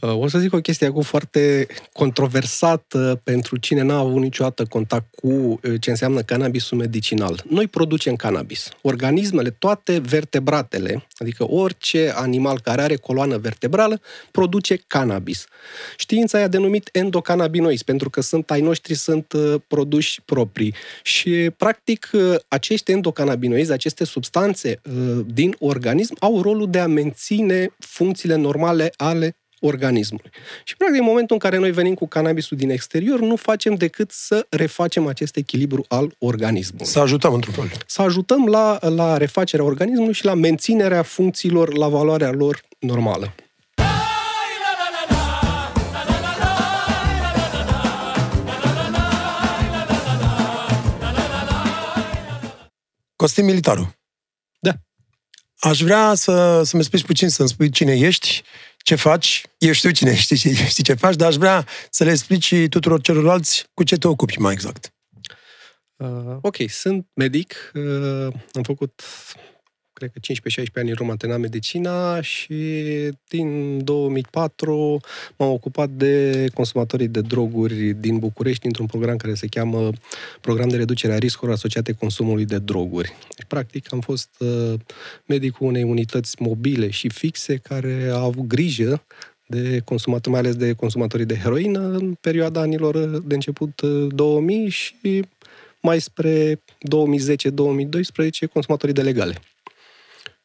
Uh, 0.00 0.18
o 0.18 0.28
să 0.28 0.38
zic 0.38 0.52
o 0.52 0.60
chestie 0.60 0.86
acum 0.86 1.02
foarte 1.02 1.66
controversată 1.92 3.20
pentru 3.24 3.56
cine 3.56 3.82
n-a 3.82 3.98
avut 3.98 4.20
niciodată 4.20 4.64
contact 4.64 5.14
cu 5.14 5.28
uh, 5.28 5.58
ce 5.80 5.90
înseamnă 5.90 6.22
cannabisul 6.22 6.78
medicinal. 6.78 7.42
Noi 7.48 7.66
producem 7.66 8.16
cannabis. 8.16 8.68
Organismele, 8.82 9.50
toate 9.50 9.98
vertebratele, 9.98 11.06
adică 11.16 11.50
orice 11.50 12.12
animal 12.14 12.60
care 12.60 12.82
are 12.82 12.96
coloană 12.96 13.36
vertebrală, 13.36 14.00
produce 14.30 14.82
cannabis. 14.86 15.46
Știința 15.96 16.38
i-a 16.38 16.48
denumit 16.48 16.88
endocannabinoizi, 16.92 17.84
pentru 17.84 18.10
că 18.10 18.20
sunt 18.20 18.50
ai 18.50 18.60
noștri, 18.60 18.94
sunt 18.94 19.32
uh, 19.32 19.54
produși 19.66 20.20
proprii. 20.24 20.74
Și, 21.02 21.50
practic, 21.56 22.10
acești 22.48 22.92
endocannabinoizi, 22.92 23.72
aceste 23.72 24.04
substanțe 24.04 24.80
din 25.26 25.56
organism, 25.58 26.16
au 26.20 26.42
rolul 26.42 26.70
de 26.70 26.78
a 26.78 26.86
menține 26.86 27.74
funcțiile 27.78 28.34
normale 28.34 28.92
ale 28.96 29.36
organismului. 29.60 30.30
Și, 30.64 30.76
practic, 30.76 31.00
în 31.00 31.06
momentul 31.06 31.34
în 31.34 31.40
care 31.40 31.58
noi 31.58 31.70
venim 31.70 31.94
cu 31.94 32.08
cannabisul 32.08 32.56
din 32.56 32.70
exterior, 32.70 33.20
nu 33.20 33.36
facem 33.36 33.74
decât 33.74 34.10
să 34.10 34.46
refacem 34.48 35.06
acest 35.06 35.36
echilibru 35.36 35.84
al 35.88 36.14
organismului. 36.18 36.86
Să 36.86 36.98
ajutăm, 36.98 37.34
într-un 37.34 37.54
fel. 37.54 37.70
Să 37.86 38.02
ajutăm 38.02 38.46
la, 38.46 38.78
la 38.88 39.16
refacerea 39.16 39.64
organismului 39.64 40.14
și 40.14 40.24
la 40.24 40.34
menținerea 40.34 41.02
funcțiilor 41.02 41.76
la 41.76 41.88
valoarea 41.88 42.30
lor 42.30 42.60
normală. 42.78 43.34
Costin 53.16 53.44
Militaru. 53.44 53.94
Da. 54.58 54.72
Aș 55.58 55.80
vrea 55.80 56.14
să, 56.14 56.62
să-mi 56.64 56.84
spui 56.84 57.00
puțin, 57.00 57.28
să-mi 57.28 57.48
spui 57.48 57.70
cine 57.70 57.92
ești, 57.92 58.42
ce 58.84 58.94
faci, 58.94 59.42
eu 59.58 59.72
știu 59.72 59.90
cine 59.90 60.14
știi, 60.24 60.54
știi 60.54 60.82
ce 60.82 60.94
faci, 60.94 61.16
dar 61.16 61.28
aș 61.28 61.34
vrea 61.34 61.66
să 61.90 62.04
le 62.04 62.10
explici 62.10 62.54
tuturor 62.68 63.00
celorlalți 63.00 63.66
cu 63.74 63.82
ce 63.82 63.96
te 63.96 64.08
ocupi 64.08 64.38
mai 64.38 64.52
exact. 64.52 64.92
Uh, 65.96 66.36
ok, 66.40 66.56
sunt 66.68 67.06
medic, 67.14 67.70
uh, 67.74 68.32
am 68.52 68.62
făcut 68.62 69.02
cred 69.98 70.10
că 70.12 70.20
15-16 70.62 70.64
ani 70.74 70.88
în 70.88 70.94
Roma 70.94 71.10
antrenat 71.10 71.38
medicina 71.38 72.20
și 72.20 72.54
din 73.28 73.78
2004 73.84 75.00
m-am 75.36 75.50
ocupat 75.50 75.90
de 75.90 76.46
consumatorii 76.54 77.08
de 77.08 77.20
droguri 77.20 77.96
din 78.00 78.18
București 78.18 78.66
într-un 78.66 78.86
program 78.86 79.16
care 79.16 79.34
se 79.34 79.46
cheamă 79.46 79.90
Program 80.40 80.68
de 80.68 80.76
reducere 80.76 81.12
a 81.12 81.18
riscurilor 81.18 81.54
asociate 81.54 81.92
consumului 81.92 82.44
de 82.44 82.58
droguri. 82.58 83.08
Deci, 83.36 83.46
practic, 83.46 83.92
am 83.92 84.00
fost 84.00 84.28
uh, 84.38 84.74
medicul 85.26 85.66
unei 85.66 85.82
unități 85.82 86.42
mobile 86.42 86.90
și 86.90 87.08
fixe 87.08 87.56
care 87.56 88.08
a 88.12 88.20
avut 88.22 88.46
grijă 88.46 89.02
de 89.46 89.80
consumatori, 89.84 90.30
mai 90.30 90.40
ales 90.40 90.54
de 90.54 90.72
consumatorii 90.72 91.26
de 91.26 91.36
heroină 91.36 91.80
în 91.80 92.14
perioada 92.20 92.60
anilor 92.60 93.20
de 93.20 93.34
început 93.34 93.80
2000 94.08 94.64
uh, 94.64 94.72
și 94.72 95.24
mai 95.80 96.00
spre 96.00 96.54
2010-2012 96.54 96.60
consumatorii 98.52 98.94
de 98.94 99.02
legale. 99.02 99.34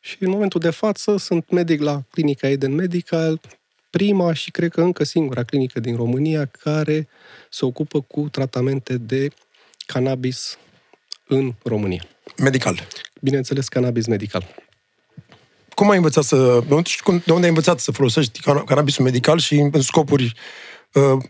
Și 0.05 0.17
în 0.19 0.29
momentul 0.29 0.59
de 0.59 0.69
față 0.69 1.17
sunt 1.17 1.49
medic 1.49 1.81
la 1.81 2.01
clinica 2.11 2.47
Eden 2.47 2.73
Medical, 2.73 3.41
prima 3.89 4.33
și 4.33 4.51
cred 4.51 4.71
că 4.71 4.81
încă 4.81 5.03
singura 5.03 5.43
clinică 5.43 5.79
din 5.79 5.95
România 5.95 6.45
care 6.45 7.07
se 7.49 7.65
ocupă 7.65 8.01
cu 8.01 8.29
tratamente 8.31 8.97
de 8.97 9.27
cannabis 9.85 10.57
în 11.27 11.53
România. 11.63 12.03
Medical. 12.37 12.87
Bineînțeles, 13.21 13.67
cannabis 13.67 14.07
medical. 14.07 14.55
Cum 15.73 15.89
ai 15.89 15.95
învățat 15.95 16.23
să... 16.23 16.63
De 17.25 17.31
unde 17.31 17.43
ai 17.43 17.47
învățat 17.47 17.79
să 17.79 17.91
folosești 17.91 18.39
cannabisul 18.41 19.03
medical 19.03 19.39
și 19.39 19.55
în 19.55 19.81
scopuri 19.81 20.33
uh, 20.93 21.23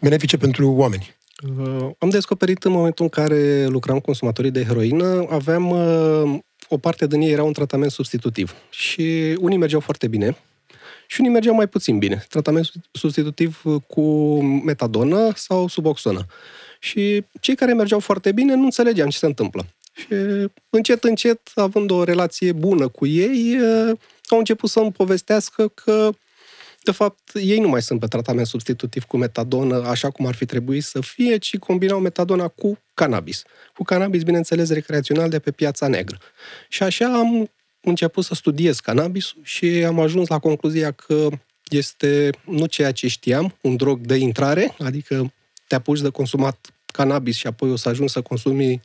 benefice 0.00 0.36
pentru 0.36 0.70
oameni? 0.70 1.14
Uh, 1.58 1.90
am 1.98 2.08
descoperit 2.08 2.64
în 2.64 2.72
momentul 2.72 3.04
în 3.04 3.10
care 3.10 3.66
lucram 3.66 3.96
cu 3.96 4.04
consumatorii 4.04 4.50
de 4.50 4.64
heroină, 4.64 5.26
aveam 5.30 5.70
uh, 5.70 6.40
o 6.74 6.78
parte 6.78 7.06
din 7.06 7.20
ei 7.20 7.30
erau 7.30 7.46
un 7.46 7.52
tratament 7.52 7.90
substitutiv. 7.90 8.54
Și 8.70 9.36
unii 9.40 9.58
mergeau 9.58 9.80
foarte 9.80 10.06
bine 10.08 10.36
și 11.06 11.20
unii 11.20 11.32
mergeau 11.32 11.54
mai 11.54 11.66
puțin 11.66 11.98
bine. 11.98 12.24
Tratament 12.28 12.70
substitutiv 12.92 13.62
cu 13.86 14.02
metadonă 14.42 15.32
sau 15.34 15.68
suboxonă. 15.68 16.26
Și 16.80 17.24
cei 17.40 17.54
care 17.54 17.72
mergeau 17.72 18.00
foarte 18.00 18.32
bine 18.32 18.54
nu 18.54 18.64
înțelegeam 18.64 19.08
ce 19.08 19.18
se 19.18 19.26
întâmplă. 19.26 19.66
Și 19.94 20.06
încet, 20.70 21.04
încet, 21.04 21.40
având 21.54 21.90
o 21.90 22.04
relație 22.04 22.52
bună 22.52 22.88
cu 22.88 23.06
ei, 23.06 23.58
au 24.26 24.38
început 24.38 24.70
să-mi 24.70 24.92
povestească 24.92 25.68
că 25.68 26.10
de 26.82 26.90
fapt, 26.90 27.30
ei 27.34 27.58
nu 27.58 27.68
mai 27.68 27.82
sunt 27.82 28.00
pe 28.00 28.06
tratament 28.06 28.46
substitutiv 28.46 29.04
cu 29.04 29.16
metadonă, 29.16 29.82
așa 29.88 30.10
cum 30.10 30.26
ar 30.26 30.34
fi 30.34 30.44
trebuit 30.44 30.84
să 30.84 31.00
fie, 31.00 31.36
ci 31.36 31.58
combinau 31.58 32.00
metadona 32.00 32.48
cu 32.48 32.78
cannabis. 32.94 33.42
Cu 33.74 33.82
cannabis, 33.82 34.22
bineînțeles, 34.22 34.70
recreațional 34.70 35.28
de 35.28 35.38
pe 35.38 35.50
piața 35.50 35.88
negră. 35.88 36.18
Și 36.68 36.82
așa 36.82 37.06
am 37.18 37.50
început 37.80 38.24
să 38.24 38.34
studiez 38.34 38.80
cannabisul 38.80 39.40
și 39.42 39.66
am 39.66 40.00
ajuns 40.00 40.28
la 40.28 40.38
concluzia 40.38 40.90
că 40.90 41.28
este 41.68 42.30
nu 42.44 42.66
ceea 42.66 42.92
ce 42.92 43.08
știam, 43.08 43.56
un 43.60 43.76
drog 43.76 44.00
de 44.00 44.14
intrare, 44.14 44.74
adică 44.78 45.32
te 45.66 45.74
apuci 45.74 46.00
de 46.00 46.08
consumat 46.08 46.72
cannabis 46.86 47.36
și 47.36 47.46
apoi 47.46 47.70
o 47.70 47.76
să 47.76 47.88
ajungi 47.88 48.12
să 48.12 48.20
consumi 48.20 48.80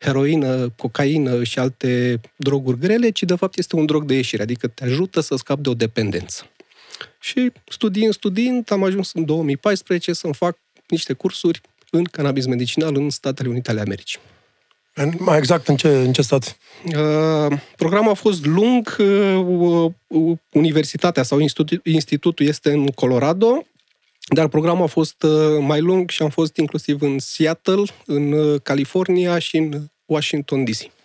heroină, 0.00 0.68
cocaină 0.76 1.44
și 1.44 1.58
alte 1.58 2.20
droguri 2.36 2.78
grele, 2.78 3.10
ci 3.10 3.22
de 3.22 3.34
fapt 3.34 3.58
este 3.58 3.76
un 3.76 3.86
drog 3.86 4.04
de 4.04 4.14
ieșire, 4.14 4.42
adică 4.42 4.66
te 4.66 4.84
ajută 4.84 5.20
să 5.20 5.36
scapi 5.36 5.62
de 5.62 5.68
o 5.68 5.74
dependență. 5.74 6.50
Și 7.20 7.52
studiind, 7.68 8.12
studiind, 8.12 8.70
am 8.70 8.84
ajuns 8.84 9.12
în 9.12 9.24
2014 9.24 10.12
să-mi 10.12 10.34
fac 10.34 10.58
niște 10.88 11.12
cursuri 11.12 11.60
în 11.90 12.04
cannabis 12.04 12.46
medicinal 12.46 12.96
în 12.96 13.10
Statele 13.10 13.48
Unite 13.48 13.70
ale 13.70 13.80
Americii. 13.80 14.18
Mai 15.18 15.38
exact, 15.38 15.68
în 15.68 15.76
ce, 15.76 15.88
în 15.88 16.12
ce 16.12 16.22
stat? 16.22 16.56
Uh, 16.84 17.58
programul 17.76 18.10
a 18.10 18.14
fost 18.14 18.46
lung. 18.46 18.96
Uh, 18.98 19.90
uh, 20.06 20.38
universitatea 20.52 21.22
sau 21.22 21.38
institu- 21.38 21.80
institutul 21.82 22.46
este 22.46 22.72
în 22.72 22.86
Colorado, 22.86 23.66
dar 24.34 24.48
programul 24.48 24.84
a 24.84 24.86
fost 24.86 25.22
uh, 25.22 25.58
mai 25.60 25.80
lung 25.80 26.10
și 26.10 26.22
am 26.22 26.28
fost 26.28 26.56
inclusiv 26.56 27.02
în 27.02 27.18
Seattle, 27.18 27.82
în 28.06 28.32
uh, 28.32 28.60
California 28.62 29.38
și 29.38 29.56
în 29.56 29.84
Washington 30.04 30.64
DC. 30.64 30.95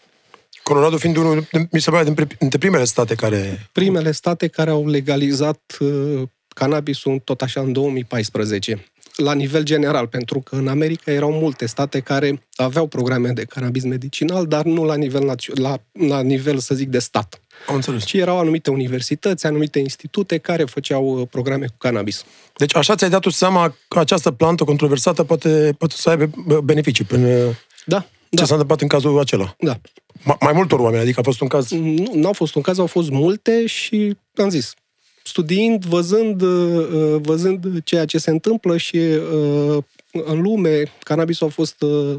Colorado 0.71 0.97
fiind 0.97 1.17
unul, 1.17 1.47
mi 1.71 1.81
se 1.81 1.91
pare, 1.91 2.13
dintre 2.39 2.57
primele 2.57 2.83
state 2.83 3.15
care... 3.15 3.69
Primele 3.71 4.11
state 4.11 4.47
care 4.47 4.69
au 4.69 4.87
legalizat 4.87 5.77
uh, 5.79 6.21
cannabisul 6.47 7.19
tot 7.19 7.41
așa 7.41 7.61
în 7.61 7.71
2014 7.71 8.85
la 9.15 9.33
nivel 9.33 9.63
general, 9.63 10.07
pentru 10.07 10.39
că 10.39 10.55
în 10.55 10.67
America 10.67 11.11
erau 11.11 11.31
multe 11.31 11.65
state 11.65 11.99
care 11.99 12.47
aveau 12.55 12.87
programe 12.87 13.29
de 13.29 13.43
cannabis 13.43 13.83
medicinal, 13.83 14.47
dar 14.47 14.65
nu 14.65 14.83
la 14.83 14.95
nivel, 14.95 15.35
la, 15.53 15.77
la 15.91 16.21
nivel 16.21 16.57
să 16.57 16.75
zic, 16.75 16.89
de 16.89 16.99
stat. 16.99 17.41
Am 17.67 17.75
înțeles. 17.75 18.03
Ci 18.03 18.13
erau 18.13 18.39
anumite 18.39 18.69
universități, 18.69 19.45
anumite 19.45 19.79
institute 19.79 20.37
care 20.37 20.63
făceau 20.63 21.19
uh, 21.19 21.27
programe 21.31 21.65
cu 21.65 21.75
cannabis. 21.77 22.25
Deci 22.55 22.75
așa 22.75 22.95
ți-ai 22.95 23.09
dat 23.09 23.21
tu 23.21 23.29
seama 23.29 23.75
că 23.87 23.99
această 23.99 24.31
plantă 24.31 24.63
controversată 24.63 25.23
poate, 25.23 25.75
poate 25.77 25.95
să 25.97 26.09
aibă 26.09 26.29
beneficii 26.61 27.05
până... 27.05 27.57
Da, 27.85 28.05
ce 28.31 28.37
da. 28.37 28.45
s-a 28.45 28.53
întâmplat 28.53 28.81
în 28.81 28.87
cazul 28.87 29.19
acela? 29.19 29.55
Da. 29.59 29.79
Ma, 30.23 30.37
mai 30.39 30.53
multor 30.53 30.79
oameni, 30.79 31.01
adică 31.01 31.19
a 31.19 31.23
fost 31.23 31.41
un 31.41 31.47
caz... 31.47 31.71
Nu, 31.71 32.11
nu 32.13 32.27
a 32.27 32.31
fost 32.31 32.55
un 32.55 32.61
caz, 32.61 32.79
au 32.79 32.85
fost 32.85 33.09
multe 33.09 33.65
și 33.65 34.17
am 34.35 34.49
zis, 34.49 34.73
studiind, 35.23 35.85
văzând, 35.85 36.41
uh, 36.41 37.15
văzând 37.21 37.83
ceea 37.83 38.05
ce 38.05 38.17
se 38.17 38.29
întâmplă 38.29 38.77
și 38.77 38.97
uh, 38.97 39.83
în 40.11 40.41
lume, 40.41 40.83
cannabisul 41.03 41.47
a 41.47 41.49
fost 41.49 41.81
uh, 41.81 42.15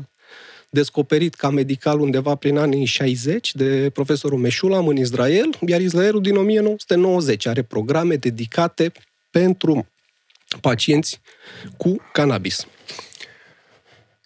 descoperit 0.70 1.34
ca 1.34 1.50
medical 1.50 2.00
undeva 2.00 2.34
prin 2.34 2.56
anii 2.56 2.84
60 2.84 3.54
de 3.54 3.90
profesorul 3.92 4.38
Meșulam 4.38 4.86
în 4.86 4.96
Israel, 4.96 5.50
iar 5.66 5.80
Israelul 5.80 6.20
din 6.20 6.36
1990 6.36 7.46
are 7.46 7.62
programe 7.62 8.14
dedicate 8.14 8.92
pentru 9.30 9.86
pacienți 10.60 11.20
cu 11.76 11.96
cannabis. 12.12 12.66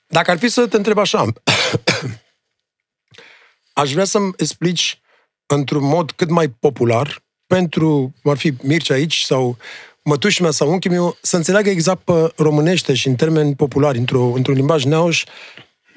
Dacă 0.07 0.31
ar 0.31 0.39
fi 0.39 0.49
să 0.49 0.67
te 0.67 0.77
întreb 0.77 0.99
așa, 0.99 1.27
aș 3.83 3.93
vrea 3.93 4.05
să-mi 4.05 4.33
explici 4.37 5.01
într-un 5.47 5.85
mod 5.85 6.11
cât 6.11 6.31
mai 6.31 6.49
popular, 6.49 7.25
pentru, 7.47 8.15
ar 8.25 8.37
fi 8.37 8.53
Mircea 8.63 8.95
aici 8.95 9.21
sau 9.21 9.57
mătușii 10.03 10.43
mea 10.43 10.51
sau 10.51 10.71
unchiul 10.71 10.91
meu, 10.91 11.19
să 11.23 11.37
înțeleagă 11.37 11.71
exact 11.71 12.05
pe 12.05 12.33
românește 12.37 12.95
și 12.95 13.09
în 13.09 13.15
termeni 13.15 13.55
populari, 13.55 13.99
într-o, 13.99 14.33
într-un 14.35 14.55
limbaj 14.55 14.85
neauș, 14.85 15.25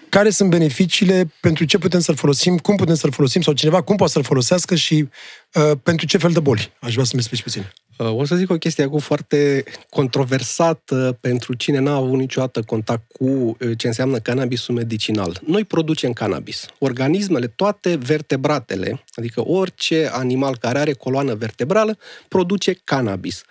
care 0.09 0.29
sunt 0.29 0.50
beneficiile, 0.50 1.33
pentru 1.41 1.65
ce 1.65 1.77
putem 1.77 2.00
să-l 2.00 2.15
folosim, 2.15 2.57
cum 2.57 2.75
putem 2.75 2.95
să-l 2.95 3.11
folosim 3.11 3.41
sau 3.41 3.53
cineva 3.53 3.81
cum 3.81 3.95
poate 3.95 4.11
să-l 4.11 4.23
folosească 4.23 4.75
și 4.75 5.07
uh, 5.53 5.71
pentru 5.83 6.06
ce 6.06 6.17
fel 6.17 6.31
de 6.31 6.39
boli. 6.39 6.73
Aș 6.79 6.94
vrea 6.94 7.06
să-mi 7.06 7.19
explici 7.19 7.44
puțin. 7.44 7.71
Uh, 8.00 8.16
o 8.16 8.25
să 8.25 8.36
zic 8.36 8.50
o 8.50 8.57
chestie 8.57 8.84
acum 8.84 9.00
foarte 9.00 9.63
controversată 9.90 11.18
pentru 11.22 11.54
cine 11.54 11.80
n-a 11.80 11.96
avut 11.96 12.18
niciodată 12.18 12.62
contact 12.62 13.12
cu 13.12 13.25
uh, 13.25 13.57
ce 13.78 13.88
înseamnă 13.88 14.19
cannabisul 14.19 14.75
medicinal. 14.75 15.42
Noi 15.46 15.63
producem 15.63 16.13
cannabis. 16.13 16.66
Organismele, 16.78 17.48
toate 17.48 17.96
vertebratele, 17.96 19.04
adică 19.13 19.48
orice 19.48 20.10
animal 20.12 20.57
care 20.57 20.80
are 20.80 20.94
coloană 20.94 21.34
vertebrală, 21.34 21.98
produce 22.28 22.74
cannabis. 22.84 23.44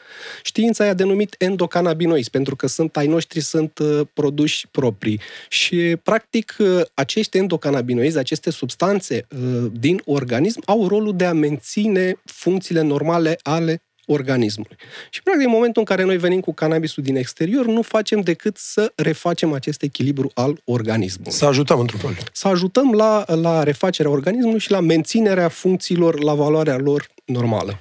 Știința 0.42 0.84
i-a 0.84 0.94
denumit 0.94 1.34
endocannabinoizi, 1.38 2.30
pentru 2.30 2.56
că 2.56 2.66
sunt 2.66 2.96
ai 2.96 3.06
noștri 3.06 3.40
sunt 3.40 3.78
uh, 3.78 4.00
produși 4.12 4.68
proprii. 4.70 5.20
Și, 5.48 5.96
practic, 6.02 6.56
acești 6.94 7.38
endocannabinoizi, 7.38 8.18
aceste 8.18 8.50
substanțe 8.50 9.26
din 9.72 10.02
organism, 10.04 10.62
au 10.64 10.88
rolul 10.88 11.16
de 11.16 11.24
a 11.24 11.32
menține 11.32 12.20
funcțiile 12.24 12.80
normale 12.80 13.38
ale 13.42 13.82
organismului. 14.10 14.76
Și, 15.10 15.22
practic, 15.22 15.46
în 15.46 15.52
momentul 15.52 15.80
în 15.80 15.84
care 15.84 16.04
noi 16.04 16.16
venim 16.16 16.40
cu 16.40 16.54
cannabisul 16.54 17.02
din 17.02 17.16
exterior, 17.16 17.66
nu 17.66 17.82
facem 17.82 18.20
decât 18.20 18.56
să 18.56 18.92
refacem 18.94 19.52
acest 19.52 19.82
echilibru 19.82 20.30
al 20.34 20.60
organismului. 20.64 21.32
Să 21.32 21.44
ajutăm, 21.44 21.80
într-un 21.80 22.00
fel. 22.00 22.16
Să 22.32 22.48
ajutăm 22.48 22.92
la, 22.92 23.24
la 23.26 23.62
refacerea 23.62 24.10
organismului 24.10 24.60
și 24.60 24.70
la 24.70 24.80
menținerea 24.80 25.48
funcțiilor 25.48 26.22
la 26.22 26.34
valoarea 26.34 26.76
lor 26.76 27.08
normală. 27.24 27.80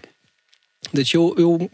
Deci 0.91 1.13
eu, 1.13 1.35
eu 1.37 1.69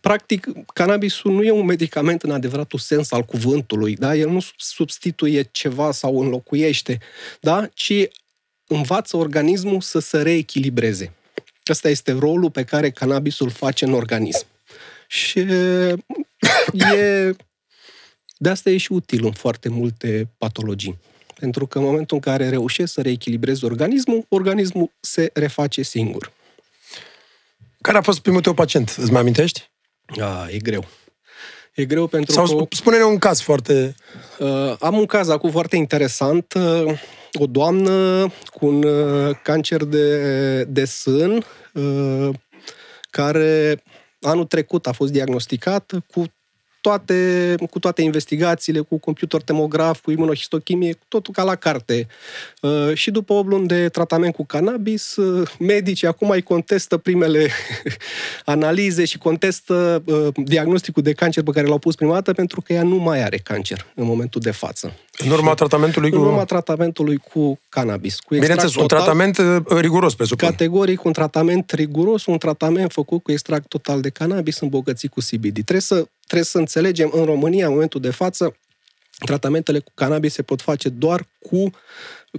practic, 0.00 0.48
cannabisul 0.74 1.32
nu 1.32 1.42
e 1.42 1.50
un 1.50 1.64
medicament 1.64 2.22
în 2.22 2.30
adevăratul 2.30 2.78
sens 2.78 3.12
al 3.12 3.22
cuvântului, 3.22 3.94
da? 3.94 4.16
El 4.16 4.30
nu 4.30 4.40
substituie 4.56 5.48
ceva 5.50 5.92
sau 5.92 6.20
înlocuiește, 6.20 6.98
da? 7.40 7.68
Ci 7.74 7.92
învață 8.66 9.16
organismul 9.16 9.80
să 9.80 9.98
se 9.98 10.22
reechilibreze. 10.22 11.12
Ăsta 11.72 11.88
este 11.88 12.12
rolul 12.12 12.50
pe 12.50 12.64
care 12.64 12.90
cannabisul 12.90 13.50
face 13.50 13.84
în 13.84 13.92
organism. 13.92 14.46
Și 15.06 15.38
e, 15.38 17.36
de 18.36 18.48
asta 18.48 18.70
e 18.70 18.76
și 18.76 18.92
util 18.92 19.24
în 19.24 19.32
foarte 19.32 19.68
multe 19.68 20.28
patologii. 20.38 20.98
Pentru 21.38 21.66
că 21.66 21.78
în 21.78 21.84
momentul 21.84 22.16
în 22.16 22.22
care 22.22 22.48
reușești 22.48 22.94
să 22.94 23.02
reechilibrezi 23.02 23.64
organismul, 23.64 24.26
organismul 24.28 24.90
se 25.00 25.30
reface 25.34 25.82
singur. 25.82 26.32
Care 27.80 27.98
a 27.98 28.02
fost 28.02 28.20
primul 28.20 28.40
tău 28.40 28.54
pacient? 28.54 28.94
Îți 28.98 29.10
mai 29.10 29.20
amintești? 29.20 29.70
A, 30.20 30.48
e 30.50 30.58
greu. 30.58 30.86
E 31.76 31.84
greu 31.84 32.06
pentru 32.06 32.32
Sau 32.32 32.56
că... 32.56 32.64
spune-ne 32.76 33.04
un 33.04 33.18
caz 33.18 33.40
foarte... 33.40 33.94
Uh, 34.38 34.76
am 34.80 34.98
un 34.98 35.06
caz 35.06 35.28
acum 35.28 35.50
foarte 35.50 35.76
interesant. 35.76 36.54
Uh, 36.54 36.98
o 37.32 37.46
doamnă 37.46 38.26
cu 38.44 38.66
un 38.66 38.82
uh, 38.82 39.36
cancer 39.42 39.84
de, 39.84 40.64
de 40.64 40.84
sân 40.84 41.44
uh, 41.72 42.28
care 43.10 43.82
anul 44.20 44.44
trecut 44.44 44.86
a 44.86 44.92
fost 44.92 45.12
diagnosticată 45.12 46.04
cu 46.12 46.24
toate, 46.86 47.54
cu 47.70 47.78
toate 47.78 48.02
investigațiile, 48.02 48.80
cu 48.80 48.98
computer 48.98 49.42
tomograf, 49.42 50.00
cu 50.00 50.10
imunohistochimie, 50.10 50.98
totul 51.08 51.34
ca 51.34 51.42
la 51.42 51.54
carte. 51.54 52.06
Uh, 52.60 52.94
și 52.94 53.10
după 53.10 53.32
o 53.32 53.40
luni 53.40 53.66
de 53.66 53.88
tratament 53.88 54.34
cu 54.34 54.44
cannabis, 54.44 55.16
uh, 55.16 55.48
medicii 55.58 56.06
acum 56.06 56.28
mai 56.28 56.40
contestă 56.42 56.96
primele 56.96 57.48
analize 58.44 59.04
și 59.04 59.18
contestă 59.18 60.02
uh, 60.06 60.28
diagnosticul 60.44 61.02
de 61.02 61.12
cancer 61.12 61.42
pe 61.42 61.50
care 61.50 61.66
l-au 61.66 61.78
pus 61.78 61.94
prima 61.94 62.12
dată 62.12 62.32
pentru 62.32 62.60
că 62.60 62.72
ea 62.72 62.82
nu 62.82 62.96
mai 62.96 63.22
are 63.22 63.36
cancer 63.36 63.86
în 63.94 64.04
momentul 64.04 64.40
de 64.40 64.50
față. 64.50 64.92
În 65.18 65.30
urma 65.30 65.54
tratamentului 65.54 66.10
cu... 66.10 66.16
În 66.16 66.22
urma 66.22 66.44
tratamentului 66.44 67.16
cu 67.16 67.60
cannabis. 67.68 68.18
Cu 68.18 68.34
Bineînțeles, 68.34 68.74
un 68.74 68.86
tratament 68.86 69.40
riguros, 69.68 70.14
presupun. 70.14 70.48
Categoric, 70.48 71.04
un 71.04 71.12
tratament 71.12 71.70
riguros, 71.70 72.26
un 72.26 72.38
tratament 72.38 72.92
făcut 72.92 73.22
cu 73.22 73.32
extract 73.32 73.68
total 73.68 74.00
de 74.00 74.08
cannabis 74.08 74.60
îmbogățit 74.60 75.10
cu 75.10 75.20
CBD. 75.20 75.52
Trebuie 75.52 75.80
să 75.80 76.06
trebuie 76.26 76.44
să 76.44 76.58
înțelegem 76.58 77.10
în 77.12 77.24
România, 77.24 77.66
în 77.66 77.72
momentul 77.72 78.00
de 78.00 78.10
față, 78.10 78.56
tratamentele 79.24 79.78
cu 79.78 79.90
cannabis 79.94 80.32
se 80.32 80.42
pot 80.42 80.62
face 80.62 80.88
doar 80.88 81.28
cu 81.38 81.70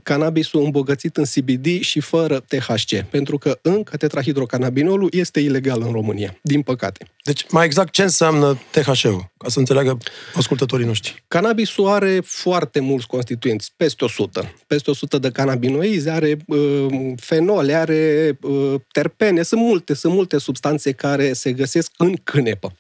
cannabisul 0.03 0.63
îmbogățit 0.63 1.17
în 1.17 1.23
CBD 1.23 1.79
și 1.79 1.99
fără 1.99 2.39
THC, 2.39 3.01
pentru 3.09 3.37
că 3.37 3.59
încă 3.61 3.97
tetrahidrocannabinolul 3.97 5.09
este 5.11 5.39
ilegal 5.39 5.81
în 5.81 5.91
România, 5.91 6.37
din 6.41 6.61
păcate. 6.61 7.05
Deci, 7.23 7.45
mai 7.49 7.65
exact, 7.65 7.91
ce 7.91 8.01
înseamnă 8.01 8.61
THC-ul, 8.71 9.31
ca 9.37 9.49
să 9.49 9.59
înțeleagă 9.59 9.97
ascultătorii 10.33 10.85
noștri? 10.85 11.23
Cannabisul 11.27 11.87
are 11.87 12.21
foarte 12.25 12.79
mulți 12.79 13.07
constituenți, 13.07 13.73
peste 13.77 14.03
100. 14.03 14.53
Peste 14.67 14.89
100 14.89 15.17
de 15.17 15.31
cannabinoizi, 15.31 16.09
are 16.09 16.37
uh, 16.47 17.13
fenole, 17.15 17.73
are 17.73 18.37
uh, 18.41 18.73
terpene, 18.91 19.41
sunt 19.41 19.61
multe, 19.61 19.93
sunt 19.93 20.13
multe 20.13 20.37
substanțe 20.37 20.91
care 20.91 21.33
se 21.33 21.53
găsesc 21.53 21.91
în 21.97 22.15
cânepă 22.23 22.77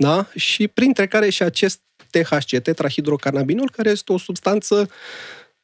da? 0.00 0.28
și 0.34 0.68
printre 0.68 1.06
care 1.06 1.30
și 1.30 1.42
acest 1.42 1.80
THC, 2.10 2.58
tetrahidrocannabinol, 2.62 3.70
care 3.70 3.90
este 3.90 4.12
o 4.12 4.18
substanță 4.18 4.90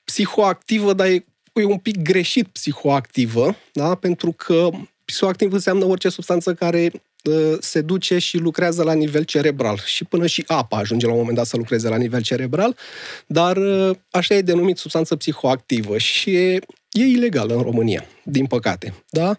psihoactivă, 0.04 0.92
dar 0.92 1.06
e, 1.06 1.24
e 1.52 1.64
un 1.64 1.78
pic 1.78 2.02
greșit 2.02 2.46
psihoactivă, 2.46 3.56
da? 3.72 3.94
pentru 3.94 4.32
că 4.32 4.68
psihoactiv 5.04 5.52
înseamnă 5.52 5.84
orice 5.84 6.08
substanță 6.08 6.54
care 6.54 6.90
ă, 7.26 7.56
se 7.60 7.80
duce 7.80 8.18
și 8.18 8.36
lucrează 8.36 8.82
la 8.82 8.92
nivel 8.92 9.22
cerebral. 9.22 9.82
Și 9.84 10.04
până 10.04 10.26
și 10.26 10.44
apa 10.46 10.76
ajunge 10.76 11.06
la 11.06 11.12
un 11.12 11.18
moment 11.18 11.36
dat 11.36 11.46
să 11.46 11.56
lucreze 11.56 11.88
la 11.88 11.96
nivel 11.96 12.22
cerebral, 12.22 12.76
dar 13.26 13.56
ă, 13.56 13.98
așa 14.10 14.34
e 14.34 14.40
denumit 14.40 14.76
substanță 14.76 15.16
psihoactivă 15.16 15.98
și 15.98 16.34
e, 16.34 16.52
e 16.90 17.04
ilegală 17.04 17.54
în 17.54 17.62
România, 17.62 18.04
din 18.22 18.46
păcate. 18.46 18.94
Da? 19.10 19.38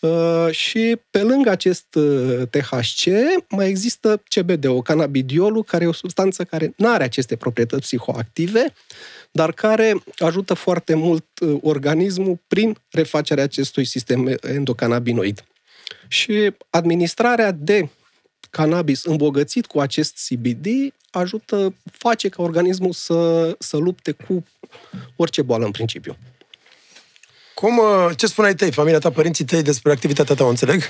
Uh, 0.00 0.48
și 0.50 0.96
pe 1.10 1.22
lângă 1.22 1.50
acest 1.50 1.94
uh, 1.94 2.42
THC 2.50 3.04
mai 3.48 3.68
există 3.68 4.22
CBD-ul, 4.34 4.82
cannabidiolul, 4.82 5.64
care 5.64 5.84
e 5.84 5.88
o 5.88 5.92
substanță 5.92 6.44
care 6.44 6.72
nu 6.76 6.88
are 6.88 7.04
aceste 7.04 7.36
proprietăți 7.36 7.82
psihoactive, 7.82 8.72
dar 9.30 9.52
care 9.52 10.02
ajută 10.18 10.54
foarte 10.54 10.94
mult 10.94 11.24
uh, 11.40 11.58
organismul 11.62 12.38
prin 12.46 12.76
refacerea 12.90 13.44
acestui 13.44 13.84
sistem 13.84 14.38
endocannabinoid. 14.40 15.44
Și 16.08 16.54
administrarea 16.70 17.50
de 17.50 17.88
cannabis 18.50 19.04
îmbogățit 19.04 19.66
cu 19.66 19.80
acest 19.80 20.28
CBD 20.28 20.66
ajută, 21.10 21.74
face 21.92 22.28
ca 22.28 22.42
organismul 22.42 22.92
să, 22.92 23.54
să 23.58 23.76
lupte 23.76 24.12
cu 24.12 24.44
orice 25.16 25.42
boală 25.42 25.64
în 25.64 25.70
principiu. 25.70 26.16
Cum, 27.60 27.78
uh, 27.78 28.10
ce 28.16 28.26
spuneai 28.26 28.54
tăi, 28.54 28.72
familia 28.72 28.98
ta, 28.98 29.10
părinții 29.10 29.44
tăi 29.44 29.62
despre 29.62 29.92
activitatea 29.92 30.34
ta, 30.34 30.44
o 30.44 30.48
înțeleg? 30.48 30.82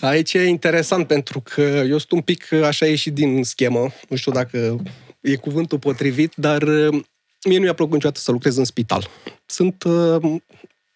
Aici 0.00 0.32
e 0.32 0.42
interesant 0.42 1.06
pentru 1.06 1.40
că 1.40 1.60
eu 1.60 1.98
sunt 1.98 2.10
un 2.10 2.20
pic 2.20 2.52
așa 2.52 2.86
ieșit 2.86 3.14
din 3.14 3.44
schemă. 3.44 3.92
Nu 4.08 4.16
știu 4.16 4.32
dacă 4.32 4.82
e 5.20 5.36
cuvântul 5.36 5.78
potrivit, 5.78 6.32
dar 6.36 6.62
uh, 6.62 7.02
mie 7.44 7.56
nu 7.56 7.62
mi-a 7.62 7.74
plăcut 7.74 7.94
niciodată 7.94 8.20
să 8.20 8.32
lucrez 8.32 8.56
în 8.56 8.64
spital. 8.64 9.08
Sunt 9.46 9.82
uh, 9.82 10.40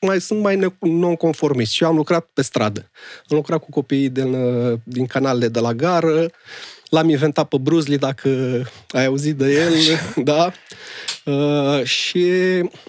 mai, 0.00 0.20
sunt 0.20 0.40
mai 0.40 0.74
non-conformist 0.80 1.72
și 1.72 1.82
eu 1.82 1.88
am 1.88 1.96
lucrat 1.96 2.30
pe 2.32 2.42
stradă. 2.42 2.90
Am 3.28 3.36
lucrat 3.36 3.60
cu 3.60 3.70
copiii 3.70 4.08
din, 4.08 4.36
din 4.82 5.06
canalele 5.06 5.48
de 5.48 5.60
la 5.60 5.72
gară, 5.72 6.30
l-am 6.94 7.08
inventat 7.08 7.48
pe 7.48 7.56
Bruce 7.60 7.88
Lee, 7.88 7.96
dacă 7.96 8.28
ai 8.88 9.04
auzit 9.04 9.36
de 9.36 9.52
el, 9.52 9.72
da? 10.24 10.52
Uh, 11.24 11.84
și 11.84 12.24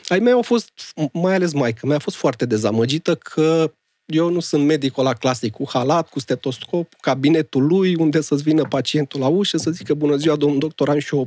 ai 0.08 0.20
mei 0.20 0.34
au 0.34 0.42
fost, 0.42 0.72
mai 1.12 1.34
ales 1.34 1.54
maică 1.54 1.86
mea, 1.86 1.96
a 1.96 2.00
fost 2.00 2.16
foarte 2.16 2.46
dezamăgită 2.46 3.16
că 3.16 3.72
eu 4.06 4.30
nu 4.30 4.40
sunt 4.40 4.66
medicul 4.66 5.04
la 5.04 5.14
clasic 5.14 5.54
cu 5.54 5.66
halat, 5.68 6.10
cu 6.10 6.20
stetoscop, 6.20 6.94
cabinetul 7.00 7.66
lui, 7.66 7.96
unde 7.96 8.22
să-ți 8.22 8.44
vină 8.44 8.64
pacientul 8.64 9.20
la 9.20 9.28
ușă 9.28 9.58
să 9.58 9.72
zică 9.72 9.94
bună 9.94 10.16
ziua, 10.16 10.36
domnul 10.36 10.60
doctor, 10.60 10.90
am 10.90 11.00
și 11.00 11.14
o 11.14 11.26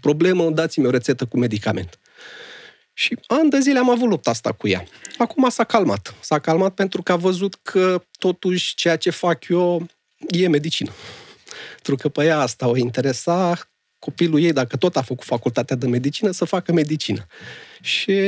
problemă, 0.00 0.50
dați-mi 0.50 0.86
o 0.86 0.90
rețetă 0.90 1.24
cu 1.24 1.38
medicament. 1.38 1.98
Și 2.94 3.18
ani 3.26 3.50
de 3.50 3.60
zile 3.60 3.78
am 3.78 3.90
avut 3.90 4.08
lupta 4.08 4.30
asta 4.30 4.52
cu 4.52 4.68
ea. 4.68 4.84
Acum 5.18 5.48
s-a 5.48 5.64
calmat. 5.64 6.14
S-a 6.20 6.38
calmat 6.38 6.74
pentru 6.74 7.02
că 7.02 7.12
a 7.12 7.16
văzut 7.16 7.58
că 7.62 8.02
totuși 8.18 8.74
ceea 8.74 8.96
ce 8.96 9.10
fac 9.10 9.48
eu 9.48 9.86
e 10.28 10.48
medicină. 10.48 10.90
Pentru 11.74 11.96
că 11.96 12.08
pe 12.08 12.24
ea 12.24 12.38
asta 12.38 12.68
o 12.68 12.76
interesa 12.76 13.58
copilul 13.98 14.40
ei, 14.40 14.52
dacă 14.52 14.76
tot 14.76 14.96
a 14.96 15.02
făcut 15.02 15.24
facultatea 15.24 15.76
de 15.76 15.86
medicină, 15.86 16.30
să 16.30 16.44
facă 16.44 16.72
medicină. 16.72 17.26
Și 17.80 18.20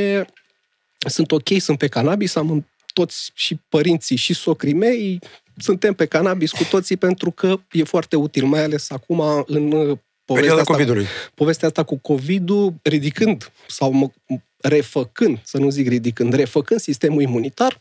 sunt 0.98 1.32
ok, 1.32 1.48
sunt 1.58 1.78
pe 1.78 1.88
cannabis, 1.88 2.34
am 2.34 2.66
toți 2.92 3.30
și 3.34 3.60
părinții 3.68 4.16
și 4.16 4.34
socrii 4.34 4.74
mei, 4.74 5.18
suntem 5.56 5.94
pe 5.94 6.06
cannabis 6.06 6.50
cu 6.50 6.64
toții 6.64 6.96
pentru 6.96 7.30
că 7.30 7.60
e 7.72 7.84
foarte 7.84 8.16
util, 8.16 8.44
mai 8.44 8.62
ales 8.62 8.90
acum 8.90 9.44
în 9.46 9.96
povestea 10.24 10.54
asta, 10.54 10.72
COVID-ului. 10.72 11.06
povestea 11.34 11.68
asta 11.68 11.82
cu 11.82 11.98
COVID-ul, 11.98 12.74
ridicând 12.82 13.52
sau 13.68 13.90
mă, 13.92 14.10
refăcând, 14.56 15.40
să 15.44 15.58
nu 15.58 15.70
zic 15.70 15.88
ridicând, 15.88 16.32
refăcând 16.32 16.80
sistemul 16.80 17.22
imunitar, 17.22 17.80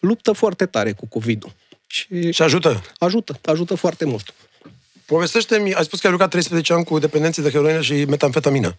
luptă 0.00 0.32
foarte 0.32 0.66
tare 0.66 0.92
cu 0.92 1.06
COVID-ul. 1.06 1.52
Și, 1.86 2.30
și 2.30 2.42
ajută? 2.42 2.82
Ajută, 2.98 3.38
ajută 3.44 3.74
foarte 3.74 4.04
mult. 4.04 4.34
Povestește-mi, 5.06 5.74
ai 5.74 5.84
spus 5.84 6.00
că 6.00 6.06
ai 6.06 6.12
lucrat 6.12 6.30
13 6.30 6.72
ani 6.72 6.84
cu 6.84 6.98
dependenții 6.98 7.42
de 7.42 7.50
heroină 7.50 7.80
și 7.80 8.04
metamfetamină. 8.04 8.76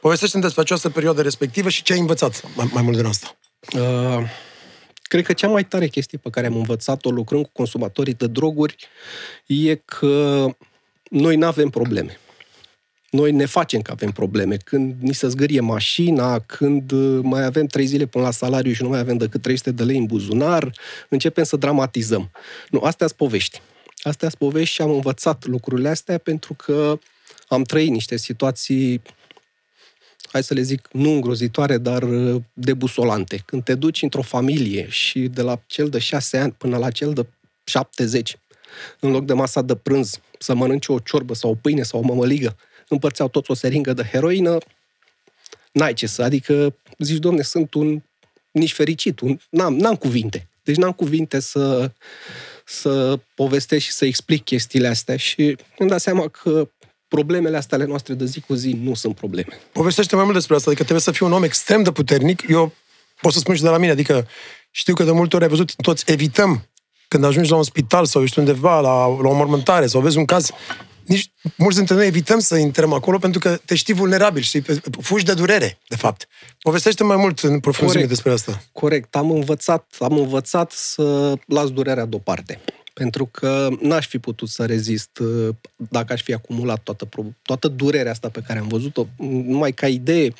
Povestește-mi 0.00 0.42
despre 0.42 0.60
această 0.60 0.90
perioadă 0.90 1.22
respectivă 1.22 1.68
și 1.68 1.82
ce 1.82 1.92
ai 1.92 1.98
învățat 1.98 2.42
mai, 2.56 2.70
mai 2.72 2.82
mult 2.82 2.96
din 2.96 3.06
asta. 3.06 3.36
Uh, 3.72 4.28
Cred 5.12 5.24
că 5.24 5.32
cea 5.32 5.48
mai 5.48 5.64
tare 5.64 5.86
chestie 5.86 6.18
pe 6.18 6.30
care 6.30 6.46
am 6.46 6.56
învățat-o 6.56 7.10
lucrând 7.10 7.44
cu 7.44 7.50
consumatorii 7.52 8.14
de 8.14 8.26
droguri 8.26 8.76
e 9.46 9.74
că 9.74 10.46
noi 11.10 11.36
nu 11.36 11.46
avem 11.46 11.68
probleme. 11.68 12.18
Noi 13.10 13.32
ne 13.32 13.44
facem 13.44 13.82
că 13.82 13.90
avem 13.90 14.10
probleme. 14.10 14.56
Când 14.56 14.94
ni 15.00 15.14
se 15.14 15.28
zgârie 15.28 15.60
mașina, 15.60 16.38
când 16.38 16.90
uh, 16.90 17.20
mai 17.22 17.44
avem 17.44 17.66
trei 17.66 17.86
zile 17.86 18.06
până 18.06 18.24
la 18.24 18.30
salariu 18.30 18.72
și 18.72 18.82
nu 18.82 18.88
mai 18.88 18.98
avem 18.98 19.16
decât 19.16 19.42
300 19.42 19.70
de 19.70 19.82
lei 19.82 19.96
în 19.96 20.04
buzunar, 20.04 20.72
începem 21.08 21.44
să 21.44 21.56
dramatizăm. 21.56 22.30
Nu, 22.70 22.80
astea 22.80 23.06
sunt 23.06 23.18
povești. 23.18 23.60
Astea 24.02 24.28
sunt 24.28 24.40
povești 24.40 24.74
și 24.74 24.82
am 24.82 24.90
învățat 24.90 25.44
lucrurile 25.44 25.88
astea 25.88 26.18
pentru 26.18 26.54
că 26.54 26.98
am 27.48 27.62
trăit 27.62 27.90
niște 27.90 28.16
situații 28.16 29.02
hai 30.32 30.42
să 30.42 30.54
le 30.54 30.62
zic, 30.62 30.88
nu 30.92 31.10
îngrozitoare, 31.10 31.78
dar 31.78 32.02
uh, 32.02 32.42
debusolante. 32.52 33.42
Când 33.46 33.64
te 33.64 33.74
duci 33.74 34.02
într-o 34.02 34.22
familie 34.22 34.88
și 34.88 35.20
de 35.20 35.42
la 35.42 35.62
cel 35.66 35.88
de 35.88 35.98
șase 35.98 36.38
ani 36.38 36.52
până 36.52 36.76
la 36.76 36.90
cel 36.90 37.12
de 37.12 37.26
70, 37.64 38.36
în 39.00 39.10
loc 39.10 39.24
de 39.24 39.32
masa 39.32 39.62
de 39.62 39.76
prânz, 39.76 40.20
să 40.38 40.54
mănânci 40.54 40.88
o 40.88 40.98
ciorbă 40.98 41.34
sau 41.34 41.50
o 41.50 41.54
pâine 41.54 41.82
sau 41.82 42.00
o 42.00 42.02
mămăligă, 42.02 42.56
împărțeau 42.88 43.28
toți 43.28 43.50
o 43.50 43.54
seringă 43.54 43.92
de 43.92 44.02
heroină, 44.02 44.58
n-ai 45.72 45.94
ce 45.94 46.06
să, 46.06 46.22
adică 46.22 46.74
zici, 46.98 47.18
domne, 47.18 47.42
sunt 47.42 47.74
un 47.74 48.02
nici 48.50 48.72
fericit, 48.72 49.20
un, 49.20 49.38
n-am, 49.50 49.76
n-am 49.76 49.94
cuvinte. 49.96 50.48
Deci 50.62 50.76
n-am 50.76 50.92
cuvinte 50.92 51.40
să, 51.40 51.92
să 52.64 53.18
povestesc 53.34 53.84
și 53.84 53.92
să 53.92 54.04
explic 54.04 54.44
chestiile 54.44 54.88
astea 54.88 55.16
și 55.16 55.56
îmi 55.78 55.88
dat 55.88 56.00
seama 56.00 56.28
că 56.28 56.68
problemele 57.08 57.56
astea 57.56 57.76
ale 57.76 57.86
noastre 57.86 58.14
de 58.14 58.24
zi 58.24 58.40
cu 58.40 58.54
zi 58.54 58.78
nu 58.82 58.94
sunt 58.94 59.14
probleme. 59.14 59.58
Povestește 59.72 60.14
mai 60.14 60.24
mult 60.24 60.36
despre 60.36 60.54
asta, 60.54 60.66
adică 60.66 60.82
trebuie 60.84 61.04
să 61.04 61.12
fii 61.12 61.26
un 61.26 61.32
om 61.32 61.42
extrem 61.42 61.82
de 61.82 61.92
puternic. 61.92 62.44
Eu 62.48 62.72
pot 63.20 63.32
să 63.32 63.38
spun 63.38 63.54
și 63.54 63.62
de 63.62 63.68
la 63.68 63.78
mine, 63.78 63.92
adică 63.92 64.26
știu 64.70 64.94
că 64.94 65.04
de 65.04 65.10
multe 65.10 65.36
ori 65.36 65.44
ai 65.44 65.50
văzut, 65.50 65.74
toți 65.74 66.04
evităm 66.06 66.68
când 67.08 67.24
ajungi 67.24 67.50
la 67.50 67.56
un 67.56 67.62
spital 67.62 68.06
sau 68.06 68.22
ești 68.22 68.38
undeva 68.38 68.80
la, 68.80 69.06
la 69.06 69.28
o 69.28 69.34
mormântare 69.34 69.86
sau 69.86 70.00
vezi 70.00 70.16
un 70.18 70.24
caz, 70.24 70.50
nici 71.06 71.32
mulți 71.56 71.76
dintre 71.76 71.94
noi 71.94 72.06
evităm 72.06 72.38
să 72.38 72.56
intrăm 72.56 72.92
acolo 72.92 73.18
pentru 73.18 73.40
că 73.40 73.58
te 73.64 73.74
știi 73.74 73.94
vulnerabil, 73.94 74.42
și 74.42 74.62
fugi 75.00 75.24
de 75.24 75.34
durere, 75.34 75.78
de 75.88 75.96
fapt. 75.96 76.28
Povestește 76.58 77.04
mai 77.04 77.16
mult 77.16 77.38
în 77.38 77.60
profunzime 77.60 78.04
despre 78.04 78.32
asta. 78.32 78.62
Corect. 78.72 79.16
Am 79.16 79.30
învățat, 79.30 79.96
am 79.98 80.18
învățat 80.18 80.70
să 80.70 81.34
las 81.46 81.70
durerea 81.70 82.04
deoparte. 82.04 82.60
Pentru 82.94 83.26
că 83.26 83.68
n-aș 83.80 84.06
fi 84.06 84.18
putut 84.18 84.48
să 84.48 84.66
rezist 84.66 85.18
uh, 85.18 85.48
dacă 85.76 86.12
aș 86.12 86.22
fi 86.22 86.32
acumulat 86.32 86.82
toată, 86.82 87.08
toată 87.42 87.68
durerea 87.68 88.10
asta 88.10 88.28
pe 88.28 88.42
care 88.46 88.58
am 88.58 88.68
văzut-o. 88.68 89.06
Numai 89.26 89.72
ca 89.72 89.88
idee, 89.88 90.32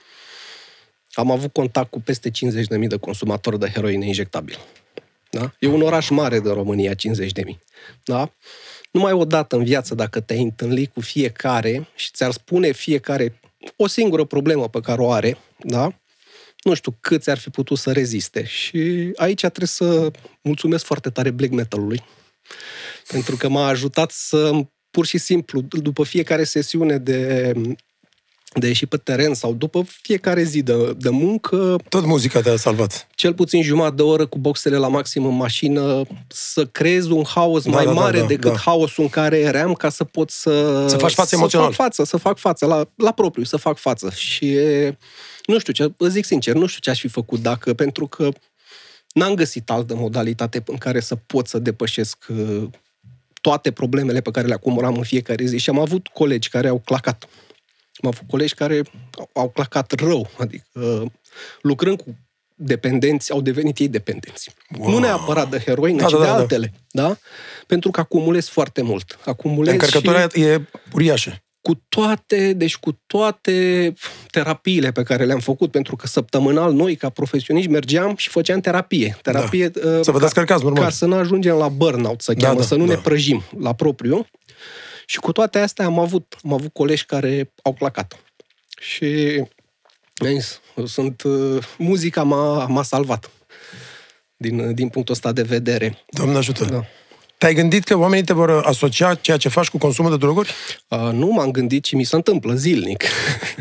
am 1.12 1.30
avut 1.30 1.52
contact 1.52 1.90
cu 1.90 2.00
peste 2.00 2.30
50.000 2.30 2.86
de 2.88 2.96
consumatori 2.96 3.58
de 3.58 3.70
heroină 3.74 4.04
injectabil. 4.04 4.58
Da? 5.30 5.52
E 5.58 5.66
un 5.66 5.82
oraș 5.82 6.08
mare 6.08 6.40
de 6.40 6.50
România, 6.50 6.92
50.000. 6.94 6.98
Da? 8.04 8.32
Numai 8.92 9.12
o 9.12 9.24
dată 9.24 9.56
în 9.56 9.64
viață, 9.64 9.94
dacă 9.94 10.20
te-ai 10.20 10.42
întâlnit 10.42 10.92
cu 10.92 11.00
fiecare 11.00 11.88
și 11.94 12.10
ți-ar 12.10 12.30
spune 12.30 12.72
fiecare 12.72 13.40
o 13.76 13.86
singură 13.86 14.24
problemă 14.24 14.68
pe 14.68 14.80
care 14.80 15.00
o 15.00 15.10
are, 15.10 15.38
da? 15.58 16.02
nu 16.62 16.74
știu 16.74 16.96
câți 17.00 17.30
ar 17.30 17.38
fi 17.38 17.50
putut 17.50 17.78
să 17.78 17.92
reziste. 17.92 18.44
Și 18.44 19.12
aici 19.16 19.40
trebuie 19.40 19.66
să 19.66 20.10
mulțumesc 20.42 20.84
foarte 20.84 21.10
tare 21.10 21.30
black 21.30 21.52
metal-ului, 21.52 22.04
pentru 23.08 23.36
că 23.36 23.48
m-a 23.48 23.66
ajutat 23.66 24.10
să 24.10 24.50
pur 24.90 25.06
și 25.06 25.18
simplu, 25.18 25.60
după 25.60 26.04
fiecare 26.04 26.44
sesiune 26.44 26.98
de 26.98 27.52
de 28.54 28.66
ieși 28.66 28.86
pe 28.86 28.96
teren 28.96 29.34
sau 29.34 29.52
după 29.52 29.84
fiecare 30.02 30.42
zi 30.42 30.62
de, 30.62 30.94
de 30.98 31.08
muncă. 31.08 31.76
Tot 31.88 32.04
muzica 32.04 32.40
te-a 32.40 32.56
salvat. 32.56 33.06
Cel 33.14 33.34
puțin 33.34 33.62
jumătate 33.62 33.94
de 33.94 34.02
oră 34.02 34.26
cu 34.26 34.38
boxele 34.38 34.76
la 34.76 34.88
maxim 34.88 35.24
în 35.24 35.34
mașină, 35.34 36.02
să 36.28 36.66
creezi 36.66 37.10
un 37.10 37.24
haos 37.24 37.64
da, 37.64 37.70
mai 37.70 37.84
da, 37.84 37.92
mare 37.92 38.16
da, 38.16 38.22
da, 38.22 38.26
decât 38.26 38.52
da. 38.52 38.58
haosul 38.58 39.02
în 39.02 39.10
care 39.10 39.38
eram 39.38 39.72
ca 39.72 39.88
să 39.88 40.04
pot 40.04 40.30
să... 40.30 40.84
Să 40.88 40.96
faci 40.96 41.12
față 41.12 41.28
să 41.28 41.34
emoțional. 41.34 41.70
Să 41.70 41.76
fac 41.76 41.84
față, 41.86 42.04
să 42.04 42.16
fac 42.16 42.38
față, 42.38 42.66
la, 42.66 42.88
la 42.96 43.12
propriu, 43.12 43.44
să 43.44 43.56
fac 43.56 43.76
față. 43.76 44.10
Și 44.10 44.58
nu 45.46 45.58
știu 45.58 45.72
ce, 45.72 45.92
zic 46.08 46.24
sincer, 46.24 46.54
nu 46.54 46.66
știu 46.66 46.80
ce 46.80 46.90
aș 46.90 47.00
fi 47.00 47.08
făcut 47.08 47.40
dacă, 47.40 47.74
pentru 47.74 48.06
că 48.06 48.28
n-am 49.12 49.34
găsit 49.34 49.70
altă 49.70 49.94
modalitate 49.94 50.62
în 50.66 50.76
care 50.76 51.00
să 51.00 51.14
pot 51.14 51.46
să 51.46 51.58
depășesc 51.58 52.24
uh, 52.28 52.62
toate 53.40 53.70
problemele 53.70 54.20
pe 54.20 54.30
care 54.30 54.46
le 54.46 54.54
acumulam 54.54 54.96
în 54.96 55.02
fiecare 55.02 55.44
zi 55.44 55.58
și 55.58 55.70
am 55.70 55.78
avut 55.78 56.06
colegi 56.06 56.48
care 56.48 56.68
au 56.68 56.78
clacat 56.84 57.28
am 58.02 58.12
avut 58.14 58.28
colegi 58.28 58.54
care 58.54 58.82
au 59.32 59.48
clacat 59.48 59.92
rău, 59.92 60.30
adică 60.38 61.10
lucrând 61.60 62.00
cu 62.00 62.16
dependenți, 62.54 63.32
au 63.32 63.40
devenit 63.40 63.78
ei 63.78 63.88
dependenți. 63.88 64.50
Wow. 64.78 64.90
Nu 64.90 64.98
neapărat 64.98 65.50
de 65.50 65.58
heroină, 65.58 66.00
da, 66.00 66.06
ci 66.06 66.10
da, 66.10 66.18
de 66.18 66.24
da, 66.24 66.30
da. 66.30 66.36
altele. 66.36 66.72
Da. 66.90 67.02
da? 67.02 67.16
Pentru 67.66 67.90
că 67.90 68.00
acumulezi 68.00 68.50
foarte 68.50 68.82
mult. 68.82 69.18
Acumulezi 69.24 69.72
Încărcătura 69.72 70.28
și... 70.28 70.40
e 70.40 70.68
uriașă. 70.92 71.42
Cu 71.60 71.80
toate, 71.88 72.52
deci 72.52 72.76
cu 72.76 72.98
toate 73.06 73.92
terapiile 74.30 74.90
pe 74.90 75.02
care 75.02 75.24
le-am 75.24 75.38
făcut, 75.38 75.70
pentru 75.70 75.96
că 75.96 76.06
săptămânal 76.06 76.72
noi, 76.72 76.96
ca 76.96 77.08
profesioniști, 77.08 77.70
mergeam 77.70 78.16
și 78.16 78.28
făceam 78.28 78.60
terapie. 78.60 79.18
Terapie 79.22 79.68
da. 79.68 79.88
uh, 79.88 80.00
să 80.02 80.10
vă 80.10 80.18
descărcați, 80.18 80.64
normal. 80.64 80.82
Ca 80.82 80.90
să 80.90 81.06
nu 81.06 81.14
ajungem 81.14 81.56
la 81.56 81.68
burnout, 81.68 82.20
să 82.20 82.32
da, 82.32 82.46
cheamă, 82.46 82.58
da, 82.58 82.66
să 82.66 82.74
nu 82.74 82.86
da. 82.86 82.94
ne 82.94 83.00
prăjim 83.00 83.42
la 83.58 83.72
propriu. 83.74 84.26
Și 85.12 85.18
cu 85.18 85.32
toate 85.32 85.58
astea 85.58 85.84
am 85.84 85.98
avut, 85.98 86.36
am 86.44 86.52
avut 86.52 86.72
colegi 86.72 87.04
care 87.04 87.52
au 87.62 87.72
clacat. 87.72 88.18
Și 88.80 89.42
sunt, 90.84 91.22
uh, 91.22 91.64
muzica 91.78 92.22
m-a, 92.22 92.66
m-a 92.66 92.82
salvat 92.82 93.30
din, 94.36 94.74
din 94.74 94.88
punctul 94.88 95.14
ăsta 95.14 95.32
de 95.32 95.42
vedere. 95.42 95.98
Doamne 96.10 96.36
ajută! 96.36 96.64
Da. 96.64 96.84
Te-ai 97.38 97.54
gândit 97.54 97.84
că 97.84 97.96
oamenii 97.96 98.24
te 98.24 98.32
vor 98.32 98.50
asocia 98.50 99.14
ceea 99.14 99.36
ce 99.36 99.48
faci 99.48 99.68
cu 99.68 99.78
consumul 99.78 100.10
de 100.10 100.16
droguri? 100.16 100.54
Uh, 100.88 100.98
nu 100.98 101.26
m-am 101.26 101.50
gândit, 101.50 101.82
ci 101.82 101.92
mi 101.92 102.04
se 102.04 102.16
întâmplă 102.16 102.54
zilnic. 102.54 103.04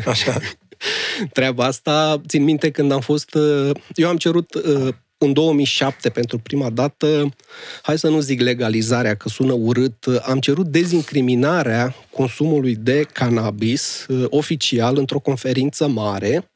Așa. 0.06 0.38
Treaba 1.32 1.64
asta, 1.64 2.20
țin 2.26 2.42
minte 2.42 2.70
când 2.70 2.92
am 2.92 3.00
fost... 3.00 3.34
Uh, 3.34 3.70
eu 3.94 4.08
am 4.08 4.16
cerut 4.16 4.54
uh, 4.54 4.94
în 5.22 5.32
2007, 5.32 6.10
pentru 6.10 6.38
prima 6.38 6.70
dată, 6.70 7.34
hai 7.82 7.98
să 7.98 8.08
nu 8.08 8.20
zic 8.20 8.40
legalizarea, 8.40 9.14
că 9.14 9.28
sună 9.28 9.52
urât, 9.52 10.06
am 10.22 10.40
cerut 10.40 10.66
dezincriminarea 10.66 11.94
consumului 12.10 12.76
de 12.76 13.06
cannabis 13.12 14.06
uh, 14.08 14.26
oficial 14.28 14.96
într-o 14.96 15.18
conferință 15.18 15.88
mare, 15.88 16.50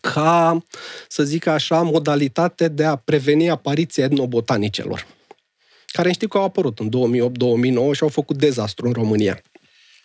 ca, 0.00 0.64
să 1.08 1.22
zic 1.22 1.46
așa, 1.46 1.82
modalitate 1.82 2.68
de 2.68 2.84
a 2.84 2.96
preveni 2.96 3.50
apariția 3.50 4.04
etnobotanicelor, 4.04 5.06
care 5.86 6.12
știu 6.12 6.28
că 6.28 6.38
au 6.38 6.44
apărut 6.44 6.78
în 6.78 6.88
2008-2009 6.88 6.92
și 7.92 8.02
au 8.02 8.08
făcut 8.08 8.36
dezastru 8.36 8.86
în 8.86 8.92
România. 8.92 9.42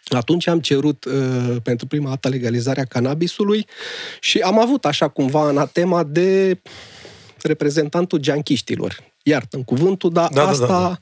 Atunci 0.10 0.48
am 0.48 0.60
cerut 0.60 1.06
uh, 1.06 1.56
pentru 1.64 1.88
prima 1.88 2.10
dată 2.10 2.30
legalizarea 2.30 2.86
cannabisului 2.86 3.68
și 4.20 4.40
am 4.40 4.60
avut 4.60 4.86
așa 4.86 5.08
cumva 5.08 5.42
anatema 5.42 6.04
de 6.04 6.62
reprezentantul 7.42 8.20
geanchiștilor. 8.20 9.04
Iartă 9.24 9.58
în 9.58 9.64
cuvântul, 9.64 10.12
dar 10.12 10.30
da, 10.34 10.48
asta, 10.48 10.66
da, 10.66 10.74
da, 10.74 11.00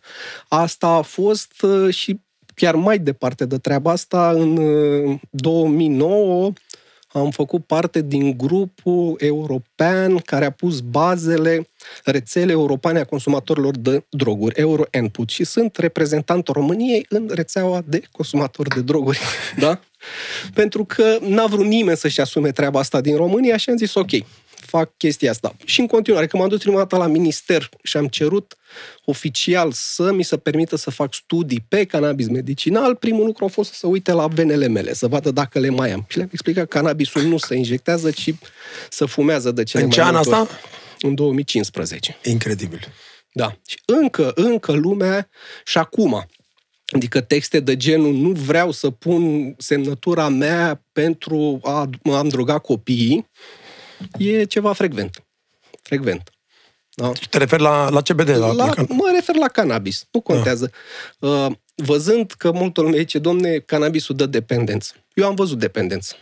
da. 0.49 0.57
asta 0.57 0.87
a 0.87 1.01
fost 1.01 1.61
uh, 1.61 1.93
și 1.93 2.19
chiar 2.55 2.75
mai 2.75 2.99
departe 2.99 3.45
de 3.45 3.57
treaba 3.57 3.91
asta, 3.91 4.29
în 4.29 4.55
2009 5.29 6.45
uh, 6.45 6.53
am 7.19 7.31
făcut 7.31 7.65
parte 7.65 8.01
din 8.01 8.37
grupul 8.37 9.15
european 9.19 10.17
care 10.17 10.45
a 10.45 10.49
pus 10.49 10.79
bazele 10.79 11.69
rețele 12.03 12.51
europene 12.51 12.99
a 12.99 13.05
consumatorilor 13.05 13.77
de 13.77 14.03
droguri, 14.09 14.59
Euro-Input, 14.59 15.29
și 15.29 15.43
sunt 15.43 15.77
reprezentantul 15.77 16.53
României 16.53 17.05
în 17.09 17.29
rețeaua 17.33 17.83
de 17.85 18.01
consumatori 18.11 18.69
de 18.69 18.81
droguri. 18.81 19.19
Da? 19.59 19.79
Pentru 20.53 20.85
că 20.85 21.17
n-a 21.21 21.45
vrut 21.45 21.65
nimeni 21.65 21.97
să-și 21.97 22.21
asume 22.21 22.51
treaba 22.51 22.79
asta 22.79 23.01
din 23.01 23.15
România 23.15 23.57
și 23.57 23.69
am 23.69 23.77
zis, 23.77 23.93
ok, 23.93 24.11
fac 24.77 24.97
chestia 24.97 25.31
asta. 25.31 25.55
Și 25.65 25.79
în 25.79 25.87
continuare, 25.87 26.27
când 26.27 26.41
m-am 26.41 26.51
dus 26.51 26.61
prima 26.61 26.77
dată 26.77 26.97
la 26.97 27.07
minister 27.07 27.69
și 27.83 27.97
am 27.97 28.07
cerut 28.07 28.57
oficial 29.05 29.71
să 29.71 30.11
mi 30.11 30.23
se 30.23 30.37
permită 30.37 30.75
să 30.75 30.89
fac 30.89 31.13
studii 31.13 31.65
pe 31.67 31.85
cannabis 31.85 32.27
medicinal, 32.27 32.95
primul 32.95 33.25
lucru 33.25 33.45
a 33.45 33.47
fost 33.47 33.69
să 33.69 33.75
se 33.77 33.87
uite 33.87 34.11
la 34.11 34.27
venele 34.27 34.67
mele, 34.67 34.93
să 34.93 35.07
vadă 35.07 35.31
dacă 35.31 35.59
le 35.59 35.69
mai 35.69 35.91
am. 35.91 36.05
Și 36.07 36.17
le-am 36.17 36.29
explicat 36.31 36.67
că 36.67 36.77
cannabisul 36.77 37.21
nu 37.21 37.37
se 37.37 37.55
injectează, 37.55 38.11
ci 38.11 38.33
se 38.89 39.05
fumează 39.05 39.51
de 39.51 39.63
cele 39.63 39.83
în 39.83 39.89
mai 39.89 39.97
ce 39.97 40.03
an 40.03 40.15
asta? 40.15 40.47
În 40.99 41.15
2015. 41.15 42.17
Incredibil. 42.23 42.87
Da. 43.31 43.57
Și 43.67 43.77
încă, 43.85 44.31
încă 44.35 44.71
lumea 44.71 45.29
și 45.65 45.77
acum, 45.77 46.27
Adică 46.87 47.21
texte 47.21 47.59
de 47.59 47.77
genul 47.77 48.13
nu 48.13 48.29
vreau 48.29 48.71
să 48.71 48.89
pun 48.89 49.53
semnătura 49.57 50.29
mea 50.29 50.83
pentru 50.91 51.59
a 51.63 51.89
am 52.03 52.27
droga 52.27 52.57
copiii, 52.57 53.29
e 54.17 54.43
ceva 54.43 54.73
frecvent. 54.73 55.23
Frecvent. 55.81 56.29
Da? 56.95 57.11
Te 57.29 57.37
referi 57.37 57.61
la, 57.61 57.89
la 57.89 58.01
CBD? 58.01 58.29
La, 58.29 58.37
la, 58.37 58.53
la 58.53 58.73
mă 58.89 59.11
refer 59.13 59.35
la 59.35 59.47
cannabis. 59.47 60.07
Nu 60.11 60.21
contează. 60.21 60.71
Da. 61.19 61.27
Uh, 61.27 61.51
văzând 61.75 62.31
că 62.31 62.51
multă 62.51 62.81
lume 62.81 62.97
zice, 62.97 63.19
domne, 63.19 63.57
cannabisul 63.57 64.15
dă 64.15 64.25
dependență. 64.25 64.93
Eu 65.13 65.25
am 65.25 65.35
văzut 65.35 65.59
dependență. 65.59 66.15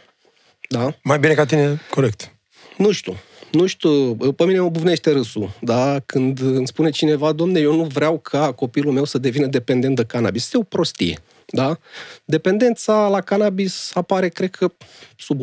Da? 0.69 0.95
Mai 1.03 1.19
bine 1.19 1.33
ca 1.33 1.45
tine, 1.45 1.81
corect. 1.89 2.35
Nu 2.77 2.91
știu. 2.91 3.17
nu 3.51 3.65
știu, 3.65 4.15
pe 4.15 4.45
mine 4.45 4.59
mă 4.59 4.69
buvnește 4.69 5.11
râsul, 5.11 5.49
da? 5.61 5.99
Când 6.05 6.39
îmi 6.39 6.67
spune 6.67 6.89
cineva, 6.89 7.31
domne, 7.31 7.59
eu 7.59 7.75
nu 7.75 7.83
vreau 7.83 8.19
ca 8.19 8.51
copilul 8.51 8.93
meu 8.93 9.03
să 9.03 9.17
devină 9.17 9.45
dependent 9.45 9.95
de 9.95 10.05
cannabis. 10.05 10.43
Este 10.43 10.57
o 10.57 10.63
prostie, 10.63 11.19
da? 11.55 11.77
Dependența 12.25 13.07
la 13.07 13.21
cannabis 13.21 13.91
apare, 13.93 14.29
cred 14.29 14.49
că, 14.49 14.71
sub 15.17 15.41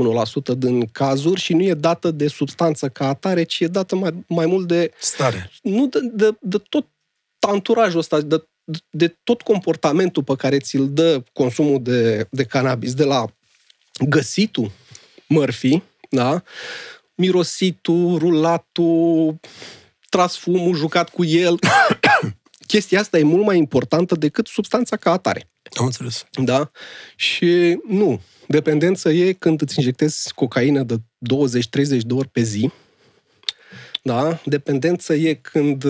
1% 0.54 0.56
din 0.56 0.86
cazuri 0.86 1.40
și 1.40 1.54
nu 1.54 1.62
e 1.62 1.74
dată 1.74 2.10
de 2.10 2.28
substanță 2.28 2.88
ca 2.88 3.08
atare, 3.08 3.42
ci 3.42 3.60
e 3.60 3.66
dată 3.66 3.96
mai, 3.96 4.24
mai 4.26 4.46
mult 4.46 4.68
de... 4.68 4.92
Stare. 4.98 5.50
Nu 5.62 5.86
de, 5.86 5.98
de, 6.12 6.36
de 6.40 6.58
tot 6.68 6.86
anturajul 7.48 7.98
ăsta, 7.98 8.20
de, 8.20 8.44
de 8.90 9.16
tot 9.24 9.42
comportamentul 9.42 10.22
pe 10.22 10.34
care 10.36 10.58
ți-l 10.58 10.88
dă 10.92 11.22
consumul 11.32 11.82
de, 11.82 12.26
de 12.30 12.44
cannabis, 12.44 12.94
de 12.94 13.04
la 13.04 13.24
găsitul 14.08 14.70
mărfii, 15.26 15.82
da? 16.10 16.42
mirositul, 17.14 18.18
rulatul, 18.18 19.40
tras 20.08 20.36
fumul, 20.36 20.74
jucat 20.74 21.08
cu 21.08 21.24
el. 21.24 21.58
Chestia 22.70 23.00
asta 23.00 23.18
e 23.18 23.22
mult 23.22 23.44
mai 23.44 23.56
importantă 23.56 24.14
decât 24.14 24.46
substanța 24.46 24.96
ca 24.96 25.10
atare. 25.10 25.50
Am 25.78 25.84
înțeles. 25.84 26.24
Da? 26.30 26.70
Și 27.16 27.78
nu. 27.88 28.20
Dependență 28.46 29.10
e 29.10 29.32
când 29.32 29.60
îți 29.60 29.78
injectezi 29.78 30.34
cocaină 30.34 30.82
de 30.82 30.96
20-30 30.96 31.00
de 32.00 32.14
ori 32.14 32.28
pe 32.28 32.42
zi. 32.42 32.70
Da? 34.02 34.40
Dependență 34.44 35.14
e 35.14 35.34
când 35.34 35.84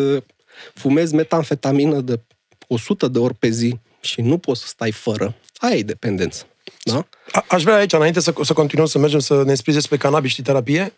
fumezi 0.75 1.15
metamfetamină 1.15 2.01
de 2.01 2.21
100 2.67 3.09
de 3.09 3.19
ori 3.19 3.35
pe 3.35 3.49
zi 3.49 3.79
și 4.01 4.21
nu 4.21 4.39
poți 4.39 4.61
să 4.61 4.67
stai 4.67 4.93
fără. 4.93 5.35
Aia 5.57 5.77
e 5.77 5.83
dependență. 5.83 6.47
Da? 6.83 7.07
A, 7.33 7.45
aș 7.49 7.63
vrea 7.63 7.75
aici, 7.75 7.93
înainte 7.93 8.21
să, 8.21 8.35
să 8.43 8.53
continuăm 8.53 8.87
să 8.87 8.99
mergem 8.99 9.19
să 9.19 9.43
ne 9.45 9.51
explici 9.51 9.75
despre 9.75 9.97
cannabis 9.97 10.33
și 10.33 10.43
terapie, 10.43 10.93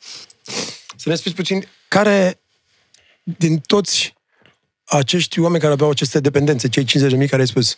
să 0.97 1.05
ne 1.05 1.13
explici 1.13 1.35
puțin 1.35 1.65
care 1.89 2.41
din 3.23 3.59
toți 3.59 4.15
acești 4.85 5.41
oameni 5.41 5.61
care 5.61 5.73
aveau 5.73 5.91
aceste 5.91 6.21
dependențe, 6.21 6.69
cei 6.69 6.85
50 6.85 7.13
de 7.13 7.19
mii 7.19 7.29
care 7.29 7.41
ai 7.43 7.49
spus, 7.49 7.77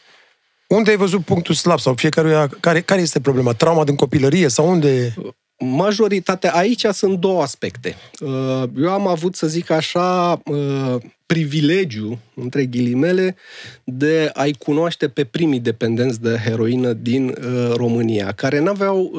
unde 0.69 0.91
ai 0.91 0.97
văzut 0.97 1.25
punctul 1.25 1.55
slab 1.55 1.79
sau 1.79 1.95
fiecare 1.95 2.49
care, 2.61 2.81
care 2.81 3.01
este 3.01 3.21
problema? 3.21 3.53
Trauma 3.53 3.85
din 3.85 3.97
copilărie 3.97 4.49
sau 4.49 4.71
unde... 4.71 5.15
Majoritatea, 5.59 6.53
aici 6.53 6.85
sunt 6.93 7.19
două 7.19 7.43
aspecte. 7.43 7.97
Uh, 8.21 8.63
eu 8.77 8.91
am 8.91 9.07
avut, 9.07 9.35
să 9.35 9.47
zic 9.47 9.71
așa, 9.71 10.41
uh, 10.45 10.97
privilegiu, 11.27 12.19
între 12.35 12.65
ghilimele, 12.65 13.37
de 13.85 14.31
a-i 14.33 14.53
cunoaște 14.53 15.09
pe 15.09 15.25
primii 15.25 15.61
dependenți 15.61 16.21
de 16.21 16.41
heroină 16.45 16.93
din 16.93 17.29
uh, 17.29 17.73
România, 17.75 18.33
care 18.33 18.59
n-aveau, 18.59 19.13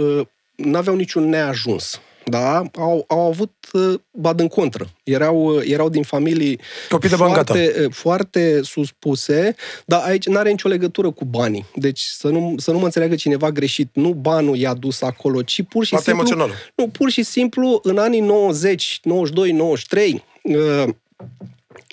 n-aveau 0.55 0.95
niciun 0.95 1.29
neajuns 1.29 2.01
da, 2.25 2.63
au, 2.73 3.05
au 3.07 3.27
avut 3.27 3.53
uh, 3.73 3.93
bad 4.11 4.39
în 4.39 4.47
contră. 4.47 4.89
Erau, 5.03 5.55
uh, 5.55 5.61
erau 5.65 5.89
din 5.89 6.03
familii 6.03 6.59
Copii 6.89 7.09
de 7.09 7.15
foarte, 7.15 7.75
uh, 7.79 7.91
foarte 7.91 8.59
suspuse, 8.63 9.55
dar 9.85 10.01
aici 10.03 10.27
nu 10.27 10.37
are 10.37 10.49
nicio 10.49 10.67
legătură 10.67 11.11
cu 11.11 11.25
banii. 11.25 11.65
Deci 11.75 11.99
să 11.99 12.27
nu, 12.27 12.55
să 12.57 12.71
nu 12.71 12.77
mă 12.77 12.85
înțeleagă 12.85 13.15
cineva 13.15 13.51
greșit. 13.51 13.89
Nu 13.93 14.13
banul 14.13 14.55
i-a 14.55 14.73
dus 14.73 15.01
acolo, 15.01 15.41
ci 15.41 15.61
pur 15.63 15.85
și 15.85 15.93
Partea 15.93 16.13
simplu... 16.13 16.31
emoțională. 16.31 16.59
Nu, 16.75 16.87
pur 16.87 17.09
și 17.09 17.23
simplu, 17.23 17.79
în 17.83 17.97
anii 17.97 18.19
90, 18.19 18.99
92, 19.03 19.51
93, 19.51 20.23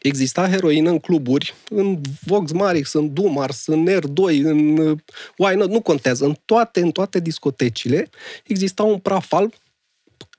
exista 0.03 0.49
heroină 0.49 0.91
în 0.91 0.99
cluburi, 0.99 1.55
în 1.69 1.99
Vox 2.27 2.53
Marix, 2.53 2.93
în 2.93 3.13
Dumars, 3.13 3.67
în 3.67 3.89
R2, 3.89 4.43
în 4.43 4.77
Why 5.37 5.55
Not, 5.55 5.71
nu 5.71 5.81
contează. 5.81 6.25
În 6.25 6.37
toate, 6.45 6.81
în 6.81 6.91
toate 6.91 7.21
discotecile 7.21 8.09
exista 8.45 8.83
un 8.83 8.99
praf 8.99 9.33
alb 9.33 9.53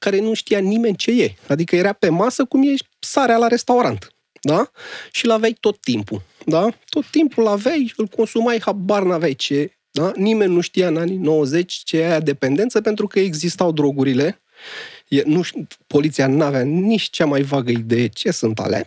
care 0.04 0.20
nu 0.20 0.34
știa 0.34 0.60
nimeni 0.60 0.96
ce 0.96 1.12
e. 1.24 1.36
Adică 1.48 1.76
era 1.76 1.94
pe 1.94 2.10
masă 2.10 2.46
cum 2.46 2.64
e 2.64 2.74
sarea 3.00 3.38
la 3.38 3.48
restaurant. 3.48 4.14
Da? 4.42 4.72
Și 5.12 5.26
l-aveai 5.26 5.58
tot 5.60 5.78
timpul. 5.82 6.22
Da? 6.46 6.70
Tot 6.90 7.06
timpul 7.10 7.44
l-aveai, 7.44 7.94
îl 7.98 8.08
consumai, 8.08 8.62
habar 8.62 9.04
n-aveai 9.04 9.34
ce. 9.34 9.78
Da? 9.92 10.12
Nimeni 10.16 10.54
nu 10.54 10.62
știa 10.62 10.88
în 10.88 10.98
anii 10.98 11.18
90 11.18 11.74
ce 11.74 11.98
e 11.98 12.06
aia 12.06 12.20
dependență 12.20 12.82
pentru 12.82 13.08
că 13.08 13.20
existau 13.20 13.72
drogurile. 13.72 14.42
E, 15.08 15.22
nu, 15.26 15.42
poliția 15.88 16.28
nu 16.28 16.44
avea 16.44 16.62
nici 16.62 17.10
cea 17.10 17.26
mai 17.26 17.42
vagă 17.42 17.72
idee 17.72 18.08
ce 18.08 18.32
sunt 18.32 18.60
alea. 18.60 18.86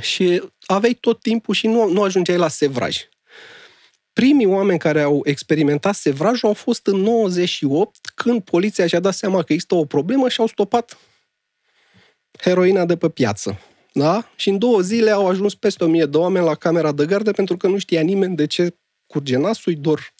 Și 0.00 0.42
aveai 0.66 0.94
tot 0.94 1.20
timpul 1.20 1.54
și 1.54 1.66
nu, 1.66 1.88
nu 1.88 2.02
ajungeai 2.02 2.38
la 2.38 2.48
sevraj 2.48 2.96
primii 4.18 4.46
oameni 4.46 4.78
care 4.78 5.02
au 5.02 5.20
experimentat 5.24 5.94
sevrajul 5.94 6.48
au 6.48 6.54
fost 6.54 6.86
în 6.86 6.96
98, 6.96 7.96
când 8.14 8.42
poliția 8.42 8.86
și-a 8.86 9.00
dat 9.00 9.14
seama 9.14 9.42
că 9.42 9.52
există 9.52 9.74
o 9.74 9.84
problemă 9.84 10.28
și 10.28 10.40
au 10.40 10.46
stopat 10.46 10.98
heroina 12.40 12.84
de 12.84 12.96
pe 12.96 13.08
piață. 13.08 13.60
Da? 13.92 14.30
Și 14.36 14.48
în 14.48 14.58
două 14.58 14.80
zile 14.80 15.10
au 15.10 15.28
ajuns 15.28 15.54
peste 15.54 15.84
1000 15.84 16.06
de 16.06 16.16
oameni 16.16 16.44
la 16.44 16.54
camera 16.54 16.92
de 16.92 17.06
gardă 17.06 17.32
pentru 17.32 17.56
că 17.56 17.66
nu 17.66 17.78
știa 17.78 18.00
nimeni 18.00 18.36
de 18.36 18.46
ce 18.46 18.76
curge 19.06 19.36
nasul, 19.36 19.74
dor. 19.78 20.14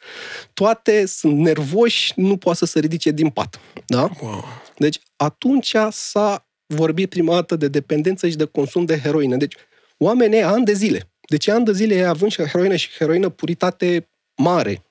Toate 0.54 1.06
sunt 1.06 1.38
nervoși, 1.38 2.12
nu 2.16 2.36
poate 2.36 2.58
să 2.58 2.64
se 2.64 2.80
ridice 2.80 3.10
din 3.10 3.30
pat. 3.30 3.60
Da? 3.86 4.10
Wow. 4.20 4.44
Deci 4.76 4.98
atunci 5.16 5.74
s-a 5.90 6.48
vorbit 6.66 7.08
prima 7.08 7.34
dată 7.34 7.56
de 7.56 7.68
dependență 7.68 8.28
și 8.28 8.36
de 8.36 8.44
consum 8.44 8.84
de 8.84 8.98
heroină. 8.98 9.36
Deci 9.36 9.54
oamenii 9.96 10.42
ani 10.42 10.64
de 10.64 10.72
zile 10.72 11.10
deci 11.28 11.48
ani 11.48 11.64
de 11.64 11.72
zile 11.72 12.04
având 12.04 12.30
și 12.30 12.42
heroină 12.42 12.76
și 12.76 12.90
heroină 12.98 13.28
puritate 13.28 14.08
mare, 14.36 14.84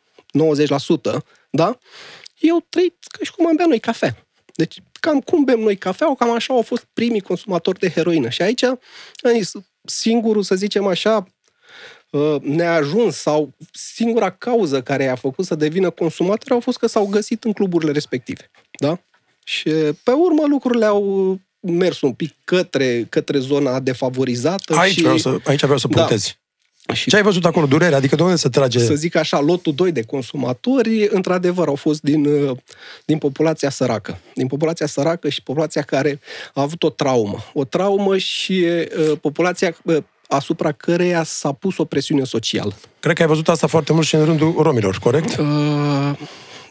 90%, 1.19 1.21
da? 1.49 1.77
Eu 2.39 2.65
trăit 2.69 2.95
ca 3.09 3.19
și 3.23 3.31
cum 3.31 3.47
am 3.47 3.55
bea 3.55 3.65
noi 3.65 3.79
cafea. 3.79 4.27
Deci 4.55 4.81
cam 4.99 5.21
cum 5.21 5.43
bem 5.43 5.59
noi 5.59 5.77
cafea, 5.77 6.15
cam 6.15 6.31
așa 6.31 6.53
au 6.53 6.61
fost 6.61 6.87
primii 6.93 7.21
consumatori 7.21 7.79
de 7.79 7.89
heroină. 7.89 8.29
Și 8.29 8.41
aici, 8.41 8.63
singurul, 9.83 10.43
să 10.43 10.55
zicem 10.55 10.85
așa, 10.85 11.27
uh, 12.11 12.35
neajuns 12.41 13.15
sau 13.15 13.53
singura 13.71 14.29
cauză 14.29 14.81
care 14.81 15.07
a 15.07 15.15
făcut 15.15 15.45
să 15.45 15.55
devină 15.55 15.89
consumator 15.89 16.51
au 16.51 16.59
fost 16.59 16.77
că 16.77 16.87
s-au 16.87 17.05
găsit 17.05 17.43
în 17.43 17.53
cluburile 17.53 17.91
respective. 17.91 18.51
Da? 18.79 18.99
Și 19.43 19.69
pe 20.03 20.11
urmă 20.11 20.45
lucrurile 20.45 20.85
au 20.85 21.39
mers 21.59 22.01
un 22.01 22.11
pic 22.11 22.33
către, 22.43 23.05
către 23.09 23.39
zona 23.39 23.79
defavorizată. 23.79 24.75
Aici, 24.75 24.93
și, 24.93 25.01
vreau, 25.01 25.17
să, 25.17 25.37
aici 25.43 25.61
vreau 25.61 25.77
să 25.77 25.87
da. 25.87 25.99
puntezi. 25.99 26.37
Da. 26.85 26.93
Și 26.93 27.09
Ce 27.09 27.15
ai 27.15 27.21
văzut 27.21 27.45
acolo? 27.45 27.65
Durere? 27.65 27.95
Adică 27.95 28.15
de 28.15 28.23
unde 28.23 28.35
se 28.35 28.49
trage? 28.49 28.79
Să 28.79 28.93
zic 28.93 29.15
așa, 29.15 29.39
lotul 29.39 29.73
2 29.73 29.91
de 29.91 30.01
consumatori, 30.01 31.07
într-adevăr, 31.09 31.67
au 31.67 31.75
fost 31.75 32.01
din, 32.01 32.25
uh, 32.25 32.57
din 33.05 33.17
populația 33.17 33.69
săracă. 33.69 34.17
Din 34.33 34.47
populația 34.47 34.85
săracă 34.85 35.29
și 35.29 35.43
populația 35.43 35.81
care 35.81 36.19
a 36.53 36.61
avut 36.61 36.83
o 36.83 36.89
traumă. 36.89 37.45
O 37.53 37.63
traumă 37.63 38.17
și 38.17 38.65
uh, 39.09 39.17
populația 39.21 39.77
uh, 39.83 39.97
asupra 40.27 40.71
căreia 40.71 41.23
s-a 41.23 41.51
pus 41.51 41.77
o 41.77 41.85
presiune 41.85 42.23
socială. 42.23 42.73
Cred 42.99 43.15
că 43.15 43.21
ai 43.21 43.27
văzut 43.27 43.49
asta 43.49 43.67
foarte 43.67 43.93
mult 43.93 44.05
și 44.05 44.15
în 44.15 44.25
rândul 44.25 44.55
romilor, 44.57 44.97
corect? 44.97 45.37
Uh, 45.37 45.45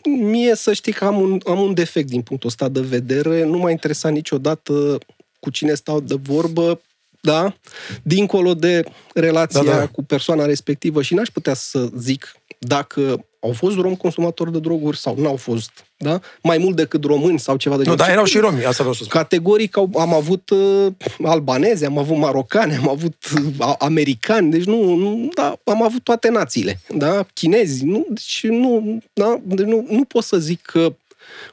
mie 0.07 0.55
să 0.55 0.73
știi 0.73 0.93
că 0.93 1.05
am 1.05 1.21
un, 1.21 1.41
am 1.47 1.61
un 1.61 1.75
defect 1.75 2.09
din 2.09 2.23
punctul 2.23 2.49
ăsta 2.49 2.69
de 2.69 2.81
vedere. 2.81 3.45
Nu 3.45 3.59
m-a 3.59 3.71
interesat 3.71 4.13
niciodată 4.13 4.99
cu 5.41 5.51
cine 5.51 5.75
stau 5.75 6.01
de 6.01 6.15
vorbă, 6.23 6.81
da? 7.21 7.55
Dincolo 8.03 8.55
de 8.55 8.85
relația 9.15 9.63
da, 9.63 9.77
da. 9.77 9.87
cu 9.87 10.03
persoana 10.03 10.45
respectivă 10.45 11.03
și 11.03 11.15
n-aș 11.15 11.29
putea 11.29 11.55
să 11.55 11.89
zic 11.97 12.37
dacă 12.59 13.25
au 13.41 13.53
fost 13.53 13.77
romi 13.77 13.97
consumatori 13.97 14.53
de 14.53 14.59
droguri 14.59 14.99
sau 14.99 15.17
nu 15.19 15.29
au 15.29 15.37
fost, 15.37 15.86
da? 15.99 16.21
Mai 16.43 16.59
mult 16.59 16.77
decât 16.77 17.05
români 17.05 17.39
sau 17.39 17.57
ceva 17.57 17.77
de 17.77 17.83
genul. 17.83 17.99
Nu, 17.99 18.05
dar 18.05 18.13
erau 18.13 18.25
și 18.25 18.39
romi, 18.39 18.59
asta 18.65 18.71
vreau 18.73 18.93
să 18.93 19.05
spun. 19.05 19.21
Categoric 19.21 19.77
au, 19.77 19.91
am 19.99 20.15
avut 20.15 20.51
uh, 20.51 20.87
albaneze, 21.25 21.87
am 21.87 21.99
avut 21.99 22.17
marocani, 22.17 22.75
am 22.75 22.89
avut 22.89 23.15
uh, 23.59 23.75
americani, 23.79 24.51
deci 24.51 24.65
nu, 24.65 24.95
nu 24.95 25.29
da, 25.35 25.59
am 25.65 25.83
avut 25.83 26.03
toate 26.03 26.29
națiile, 26.29 26.81
da? 26.95 27.27
Chinezi, 27.35 27.85
nu, 27.85 28.07
deci 28.09 28.47
nu, 28.49 28.99
da? 29.13 29.41
Deci 29.43 29.67
nu, 29.67 29.87
nu 29.89 30.05
pot 30.05 30.25
să 30.25 30.39
zic 30.39 30.63
că 30.63 30.95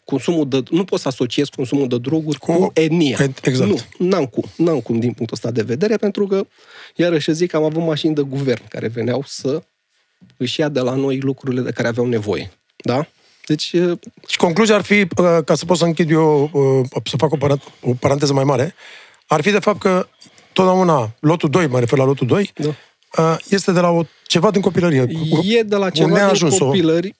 consumul 0.03 0.49
de, 0.49 0.63
nu 0.69 0.83
pot 0.83 0.99
să 0.99 1.07
asociez 1.07 1.47
consumul 1.47 1.87
de 1.87 1.97
droguri 1.97 2.37
cu, 2.37 2.53
cu 2.53 2.71
etnia. 2.73 3.17
Exact. 3.41 3.69
Nu, 3.69 3.77
n-am 3.97 4.25
cum, 4.25 4.43
n-am 4.55 4.79
cum 4.79 4.99
din 4.99 5.13
punctul 5.13 5.37
ăsta 5.41 5.51
de 5.51 5.61
vedere, 5.61 5.97
pentru 5.97 6.27
că, 6.27 6.45
iarăși 6.95 7.33
zic, 7.33 7.49
că 7.49 7.57
am 7.57 7.63
avut 7.63 7.83
mașini 7.83 8.15
de 8.15 8.21
guvern 8.21 8.67
care 8.67 8.87
veneau 8.87 9.23
să 9.27 9.63
își 10.37 10.59
ia 10.59 10.69
de 10.69 10.79
la 10.79 10.95
noi 10.95 11.19
lucrurile 11.19 11.61
de 11.61 11.71
care 11.71 11.87
aveau 11.87 12.07
nevoie. 12.07 12.51
Da? 12.75 13.07
Deci... 13.45 13.75
Și 14.27 14.37
concluzia 14.37 14.75
ar 14.75 14.81
fi, 14.81 15.07
ca 15.45 15.55
să 15.55 15.65
pot 15.65 15.77
să 15.77 15.85
închid 15.85 16.11
eu, 16.11 16.51
să 17.05 17.17
fac 17.17 17.31
o, 17.31 17.37
parant- 17.37 17.71
o 17.81 17.93
paranteză 17.93 18.33
mai 18.33 18.43
mare, 18.43 18.75
ar 19.27 19.41
fi 19.41 19.51
de 19.51 19.59
fapt 19.59 19.79
că 19.79 20.07
totdeauna 20.53 21.15
lotul 21.19 21.49
2, 21.49 21.67
mă 21.67 21.79
refer 21.79 21.97
la 21.97 22.05
lotul 22.05 22.27
2, 22.27 22.51
da. 22.55 23.37
este 23.49 23.71
de 23.71 23.79
la 23.79 23.89
o, 23.89 24.03
ceva 24.27 24.51
din 24.51 24.61
copilărie. 24.61 25.07
E 25.43 25.61
de 25.61 25.75
la 25.75 25.89
ceva 25.89 26.31
din 26.31 26.49
copilărie, 26.57 27.15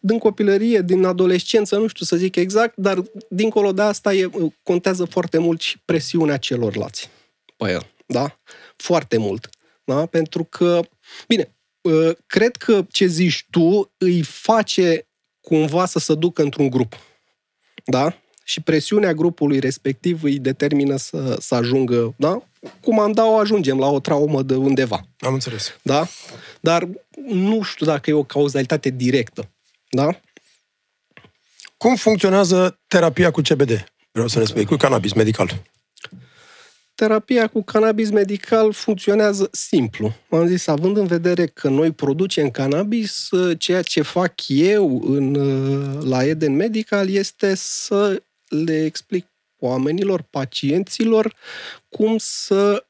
din 0.00 0.18
copilărie, 0.18 0.80
din 0.80 1.04
adolescență, 1.04 1.76
nu 1.76 1.86
știu 1.86 2.04
să 2.04 2.16
zic 2.16 2.36
exact, 2.36 2.76
dar 2.76 3.02
dincolo 3.28 3.72
de 3.72 3.82
asta 3.82 4.14
e, 4.14 4.30
contează 4.62 5.04
foarte 5.04 5.38
mult 5.38 5.60
și 5.60 5.78
presiunea 5.84 6.36
celorlalți 6.36 7.10
pe 7.56 7.70
el. 7.70 7.86
Da? 8.06 8.38
Foarte 8.76 9.16
mult. 9.16 9.48
Da? 9.84 10.06
Pentru 10.06 10.44
că, 10.44 10.80
bine, 11.26 11.52
Uh, 11.80 12.16
cred 12.26 12.56
că 12.56 12.86
ce 12.90 13.06
zici 13.06 13.46
tu 13.50 13.92
îi 13.98 14.22
face 14.22 15.07
cumva 15.40 15.86
să 15.86 15.98
se 15.98 16.14
ducă 16.14 16.42
într-un 16.42 16.70
grup. 16.70 16.96
Da? 17.84 18.14
și 18.48 18.60
presiunea 18.60 19.12
grupului 19.12 19.58
respectiv 19.58 20.22
îi 20.22 20.38
determină 20.38 20.96
să, 20.96 21.36
să 21.40 21.54
ajungă, 21.54 22.14
da? 22.16 22.42
Cum 22.80 23.00
am 23.00 23.12
dat, 23.12 23.26
ajungem 23.40 23.78
la 23.78 23.86
o 23.86 24.00
traumă 24.00 24.42
de 24.42 24.54
undeva. 24.54 25.04
Am 25.18 25.32
înțeles. 25.32 25.78
Da? 25.82 26.06
Dar 26.60 26.88
nu 27.26 27.62
știu 27.62 27.86
dacă 27.86 28.10
e 28.10 28.12
o 28.12 28.22
cauzalitate 28.22 28.90
directă. 28.90 29.50
Da? 29.90 30.20
Cum 31.76 31.96
funcționează 31.96 32.78
terapia 32.86 33.30
cu 33.30 33.40
CBD? 33.40 33.92
Vreau 34.12 34.28
să 34.28 34.38
ne 34.38 34.44
spui, 34.44 34.64
cu 34.64 34.76
cannabis 34.76 35.12
medical. 35.12 35.62
Terapia 36.98 37.46
cu 37.46 37.62
cannabis 37.62 38.10
medical 38.10 38.72
funcționează 38.72 39.48
simplu. 39.52 40.14
Am 40.30 40.46
zis, 40.46 40.66
având 40.66 40.96
în 40.96 41.06
vedere 41.06 41.46
că 41.46 41.68
noi 41.68 41.90
producem 41.90 42.50
cannabis, 42.50 43.28
ceea 43.58 43.82
ce 43.82 44.02
fac 44.02 44.32
eu 44.46 45.02
în, 45.04 45.32
la 46.08 46.24
Eden 46.24 46.56
Medical 46.56 47.08
este 47.08 47.54
să 47.54 48.22
le 48.48 48.84
explic 48.84 49.26
oamenilor, 49.58 50.24
pacienților, 50.30 51.34
cum 51.88 52.16
să 52.18 52.84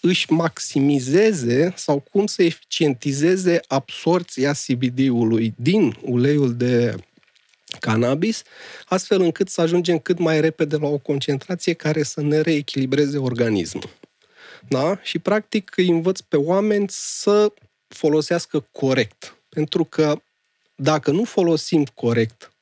își 0.00 0.32
maximizeze 0.32 1.72
sau 1.76 2.04
cum 2.10 2.26
să 2.26 2.42
eficientizeze 2.42 3.60
absorția 3.66 4.52
CBD-ului 4.52 5.54
din 5.56 5.96
uleiul 6.00 6.54
de 6.54 6.94
cannabis, 7.78 8.42
astfel 8.84 9.20
încât 9.20 9.48
să 9.48 9.60
ajungem 9.60 9.98
cât 9.98 10.18
mai 10.18 10.40
repede 10.40 10.76
la 10.76 10.88
o 10.88 10.98
concentrație 10.98 11.72
care 11.72 12.02
să 12.02 12.20
ne 12.20 12.40
reechilibreze 12.40 13.18
organismul. 13.18 13.90
Da? 14.68 14.98
Și 15.02 15.18
practic 15.18 15.72
îi 15.76 15.88
învăț 15.88 16.20
pe 16.20 16.36
oameni 16.36 16.86
să 16.88 17.52
folosească 17.88 18.66
corect. 18.70 19.36
Pentru 19.48 19.84
că 19.84 20.22
dacă 20.74 21.10
nu 21.10 21.24
folosim 21.24 21.84
corect 21.84 22.52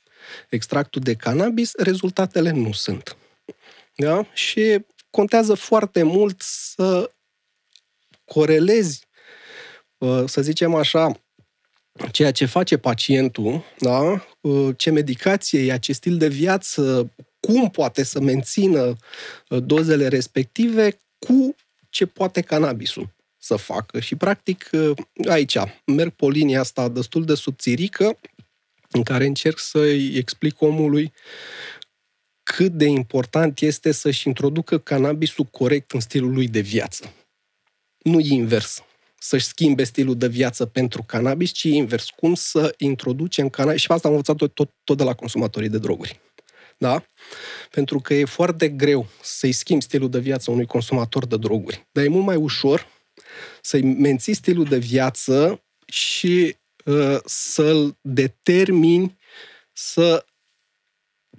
extractul 0.49 1.01
de 1.03 1.14
cannabis, 1.14 1.75
rezultatele 1.75 2.51
nu 2.51 2.73
sunt. 2.73 3.16
Da? 3.94 4.27
Și 4.33 4.85
contează 5.11 5.55
foarte 5.55 6.03
mult 6.03 6.40
să 6.42 7.11
corelezi, 8.25 9.07
uh, 9.99 10.23
să 10.27 10.42
zicem 10.42 10.75
așa, 10.75 11.20
ceea 12.11 12.33
ce 12.33 12.45
face 12.45 12.77
pacientul, 12.77 13.65
da? 13.79 14.27
Uh, 14.41 14.75
ce 14.77 14.91
medicație 14.91 15.73
e, 15.73 15.79
ce 15.79 15.93
stil 15.93 16.17
de 16.17 16.29
viață, 16.29 17.13
cum 17.41 17.71
poate 17.71 18.03
să 18.03 18.21
mențină 18.21 18.97
uh, 19.49 19.63
dozele 19.63 20.09
respective 20.09 20.99
cu 21.19 21.55
ce 21.89 22.07
poate 22.07 22.41
cannabisul 22.41 23.09
să 23.39 23.57
facă. 23.57 24.01
Și, 24.01 24.17
practic, 24.17 24.71
aici 25.29 25.57
merg 25.85 26.11
pe 26.11 26.27
linia 26.27 26.61
asta 26.61 26.89
destul 26.89 27.25
de 27.25 27.35
subțirică, 27.35 28.19
în 28.91 29.03
care 29.03 29.27
încerc 29.27 29.59
să-i 29.59 30.17
explic 30.17 30.61
omului 30.61 31.13
cât 32.43 32.73
de 32.73 32.85
important 32.85 33.61
este 33.61 33.93
să-și 33.93 34.29
introducă 34.29 34.79
cannabisul 34.79 35.45
corect 35.45 35.93
în 35.93 36.01
stilul 36.01 36.33
lui 36.33 36.49
de 36.49 36.61
viață. 36.61 37.13
Nu 37.99 38.19
invers. 38.19 38.83
Să-și 39.23 39.47
schimbe 39.47 39.85
stilul 39.85 40.17
de 40.17 40.29
viață 40.29 40.67
pentru 40.67 41.03
cannabis, 41.03 41.51
ci 41.51 41.63
invers. 41.63 42.11
Cum 42.11 42.35
să 42.35 42.75
introducem 42.79 43.49
cannabis. 43.49 43.81
Și 43.81 43.93
asta 43.93 44.09
am 44.09 44.15
învățat 44.15 44.37
tot, 44.37 44.55
tot, 44.55 44.71
tot 44.85 44.97
de 44.97 45.05
la 45.05 45.15
consumatorii 45.15 45.69
de 45.69 45.79
droguri. 45.79 46.21
Da? 46.79 47.05
Pentru 47.71 48.01
că 48.01 48.15
e 48.15 48.25
foarte 48.25 48.69
greu 48.69 49.07
să-i 49.23 49.53
schimbi 49.53 49.85
stilul 49.85 50.11
de 50.11 50.19
viață 50.19 50.51
unui 50.51 50.67
consumator 50.67 51.27
de 51.27 51.37
droguri. 51.37 51.87
Dar 51.93 52.05
e 52.05 52.09
mult 52.09 52.25
mai 52.25 52.37
ușor 52.37 52.87
să-i 53.63 53.83
menții 53.83 54.35
stilul 54.35 54.65
de 54.65 54.79
viață 54.79 55.63
și 55.87 56.57
uh, 56.85 57.19
să-l 57.25 57.97
determini 58.01 59.19
să 59.73 60.25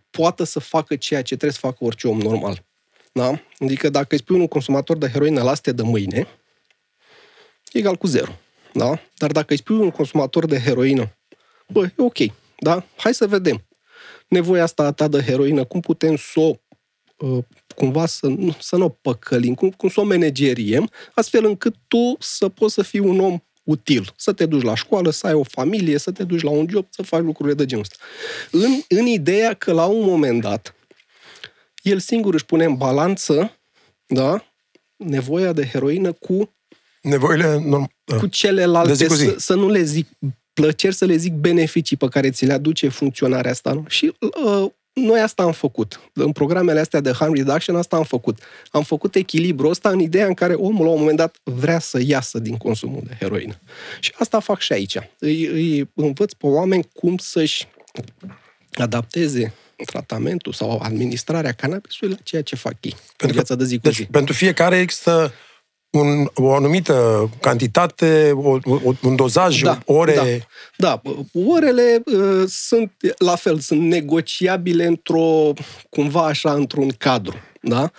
poată 0.09 0.43
să 0.43 0.59
facă 0.59 0.95
ceea 0.95 1.21
ce 1.21 1.35
trebuie 1.35 1.51
să 1.51 1.67
facă 1.67 1.83
orice 1.83 2.07
om 2.07 2.19
normal. 2.19 2.65
Da? 3.11 3.41
Adică 3.59 3.89
dacă 3.89 4.07
îi 4.09 4.17
spui 4.17 4.39
un 4.39 4.47
consumator 4.47 4.97
de 4.97 5.07
heroină 5.07 5.41
la 5.41 5.53
de 5.63 5.81
mâine, 5.81 6.17
e 6.17 6.27
egal 7.79 7.95
cu 7.95 8.07
zero. 8.07 8.31
Da? 8.73 8.99
Dar 9.15 9.31
dacă 9.31 9.47
îi 9.49 9.57
spui 9.57 9.75
un 9.75 9.91
consumator 9.91 10.45
de 10.45 10.59
heroină, 10.59 11.17
bă, 11.67 11.83
e 11.85 11.93
ok, 11.97 12.17
da? 12.57 12.85
Hai 12.95 13.13
să 13.13 13.27
vedem. 13.27 13.65
Nevoia 14.27 14.63
asta 14.63 14.83
a 14.83 14.91
ta 14.91 15.07
de 15.07 15.21
heroină, 15.21 15.63
cum 15.63 15.79
putem 15.79 16.15
să 16.15 16.39
o 16.39 16.53
uh, 17.17 17.43
cumva 17.75 18.05
să, 18.05 18.27
să 18.59 18.75
nu 18.75 18.85
o 18.85 18.89
păcălim, 18.89 19.53
cum, 19.53 19.69
cum 19.69 19.89
să 19.89 19.99
o 19.99 20.03
manageriem, 20.03 20.89
astfel 21.13 21.45
încât 21.45 21.75
tu 21.87 22.15
să 22.19 22.49
poți 22.49 22.73
să 22.73 22.81
fii 22.81 22.99
un 22.99 23.19
om 23.19 23.39
util. 23.63 24.13
Să 24.15 24.33
te 24.33 24.45
duci 24.45 24.63
la 24.63 24.75
școală, 24.75 25.09
să 25.09 25.27
ai 25.27 25.33
o 25.33 25.43
familie, 25.43 25.97
să 25.97 26.11
te 26.11 26.23
duci 26.23 26.41
la 26.41 26.49
un 26.49 26.67
job, 26.69 26.85
să 26.89 27.01
faci 27.01 27.21
lucrurile 27.21 27.55
de 27.55 27.65
genul 27.65 27.85
ăsta. 27.89 28.05
În, 28.51 28.99
în 28.99 29.05
ideea 29.05 29.53
că 29.53 29.71
la 29.71 29.85
un 29.85 30.05
moment 30.05 30.41
dat 30.41 30.75
el 31.81 31.99
singur 31.99 32.33
își 32.33 32.45
pune 32.45 32.65
în 32.65 32.75
balanță 32.75 33.59
da, 34.05 34.45
nevoia 34.95 35.53
de 35.53 35.67
heroină 35.67 36.11
cu 36.11 36.55
nevoile 37.01 37.57
norm- 37.57 38.17
cu 38.17 38.27
celelalte, 38.27 38.93
zi 38.93 39.15
zi. 39.15 39.25
Să, 39.25 39.35
să 39.37 39.53
nu 39.53 39.69
le 39.69 39.83
zic 39.83 40.07
plăceri, 40.53 40.95
să 40.95 41.05
le 41.05 41.15
zic 41.15 41.33
beneficii 41.33 41.97
pe 41.97 42.07
care 42.07 42.31
ți 42.31 42.45
le 42.45 42.53
aduce 42.53 42.87
funcționarea 42.87 43.51
asta. 43.51 43.73
Nu? 43.73 43.85
Și 43.87 44.13
uh, 44.19 44.71
noi 44.93 45.19
asta 45.19 45.43
am 45.43 45.51
făcut. 45.51 45.99
În 46.13 46.31
programele 46.31 46.79
astea 46.79 46.99
de 46.99 47.11
harm 47.11 47.33
reduction, 47.33 47.75
asta 47.75 47.95
am 47.95 48.03
făcut. 48.03 48.37
Am 48.71 48.83
făcut 48.83 49.15
echilibru 49.15 49.67
ăsta 49.67 49.89
în 49.89 49.99
ideea 49.99 50.25
în 50.25 50.33
care 50.33 50.53
omul 50.53 50.85
la 50.85 50.91
un 50.91 50.99
moment 50.99 51.17
dat 51.17 51.35
vrea 51.43 51.79
să 51.79 51.99
iasă 52.05 52.39
din 52.39 52.57
consumul 52.57 53.01
de 53.07 53.15
heroină. 53.19 53.59
Și 53.99 54.13
asta 54.19 54.39
fac 54.39 54.59
și 54.59 54.73
aici. 54.73 54.97
Îi, 55.19 55.45
îi 55.45 55.89
învăț 55.93 56.33
pe 56.33 56.45
oameni 56.45 56.87
cum 56.93 57.17
să-și 57.17 57.67
adapteze 58.73 59.53
tratamentul 59.85 60.53
sau 60.53 60.79
administrarea 60.83 61.51
cannabisului 61.51 62.13
la 62.13 62.19
ceea 62.23 62.41
ce 62.41 62.55
fac 62.55 62.75
ei 62.81 62.95
pentru 63.17 63.27
în 63.27 63.31
viața 63.31 63.55
de 63.55 63.63
zi 63.63 63.75
cu 63.75 63.81
deci, 63.81 63.95
zi. 63.95 64.03
Pentru 64.03 64.33
fiecare 64.33 64.79
există 64.79 65.33
un, 65.91 66.29
o 66.35 66.53
anumită 66.53 67.29
cantitate, 67.41 68.31
o, 68.35 68.57
o, 68.63 68.93
un 69.03 69.15
dozaj, 69.15 69.61
da, 69.61 69.79
ore... 69.85 70.47
Da, 70.77 71.01
da. 71.03 71.11
orele 71.33 72.03
uh, 72.05 72.43
sunt 72.47 72.91
la 73.17 73.35
fel, 73.35 73.59
sunt 73.59 73.81
negociabile 73.81 74.85
într-o, 74.85 75.53
cumva 75.89 76.25
așa, 76.25 76.53
într-un 76.53 76.89
cadru. 76.97 77.35
Da? 77.61 77.91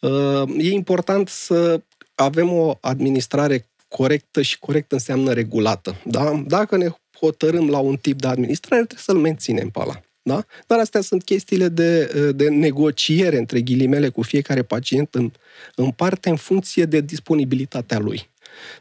Uh, 0.00 0.42
e 0.58 0.72
important 0.72 1.28
să 1.28 1.80
avem 2.14 2.52
o 2.52 2.74
administrare 2.80 3.66
corectă 3.88 4.42
și 4.42 4.58
corect 4.58 4.92
înseamnă 4.92 5.32
regulată. 5.32 6.00
Da? 6.04 6.42
Dacă 6.46 6.76
ne 6.76 6.88
hotărâm 7.20 7.68
la 7.68 7.78
un 7.78 7.96
tip 7.96 8.20
de 8.20 8.28
administrare, 8.28 8.82
trebuie 8.84 9.04
să-l 9.04 9.16
menținem 9.16 9.68
pe 9.68 9.80
ăla. 9.80 10.00
Da? 10.28 10.44
Dar 10.66 10.78
astea 10.78 11.00
sunt 11.00 11.24
chestiile 11.24 11.68
de, 11.68 12.04
de 12.34 12.48
negociere, 12.48 13.36
între 13.36 13.60
ghilimele, 13.60 14.08
cu 14.08 14.22
fiecare 14.22 14.62
pacient 14.62 15.14
în, 15.14 15.30
în 15.74 15.90
parte, 15.90 16.28
în 16.28 16.36
funcție 16.36 16.84
de 16.84 17.00
disponibilitatea 17.00 17.98
lui. 17.98 18.28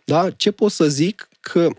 Da? 0.05 0.29
Ce 0.29 0.51
pot 0.51 0.71
să 0.71 0.87
zic? 0.87 1.29
Că 1.39 1.69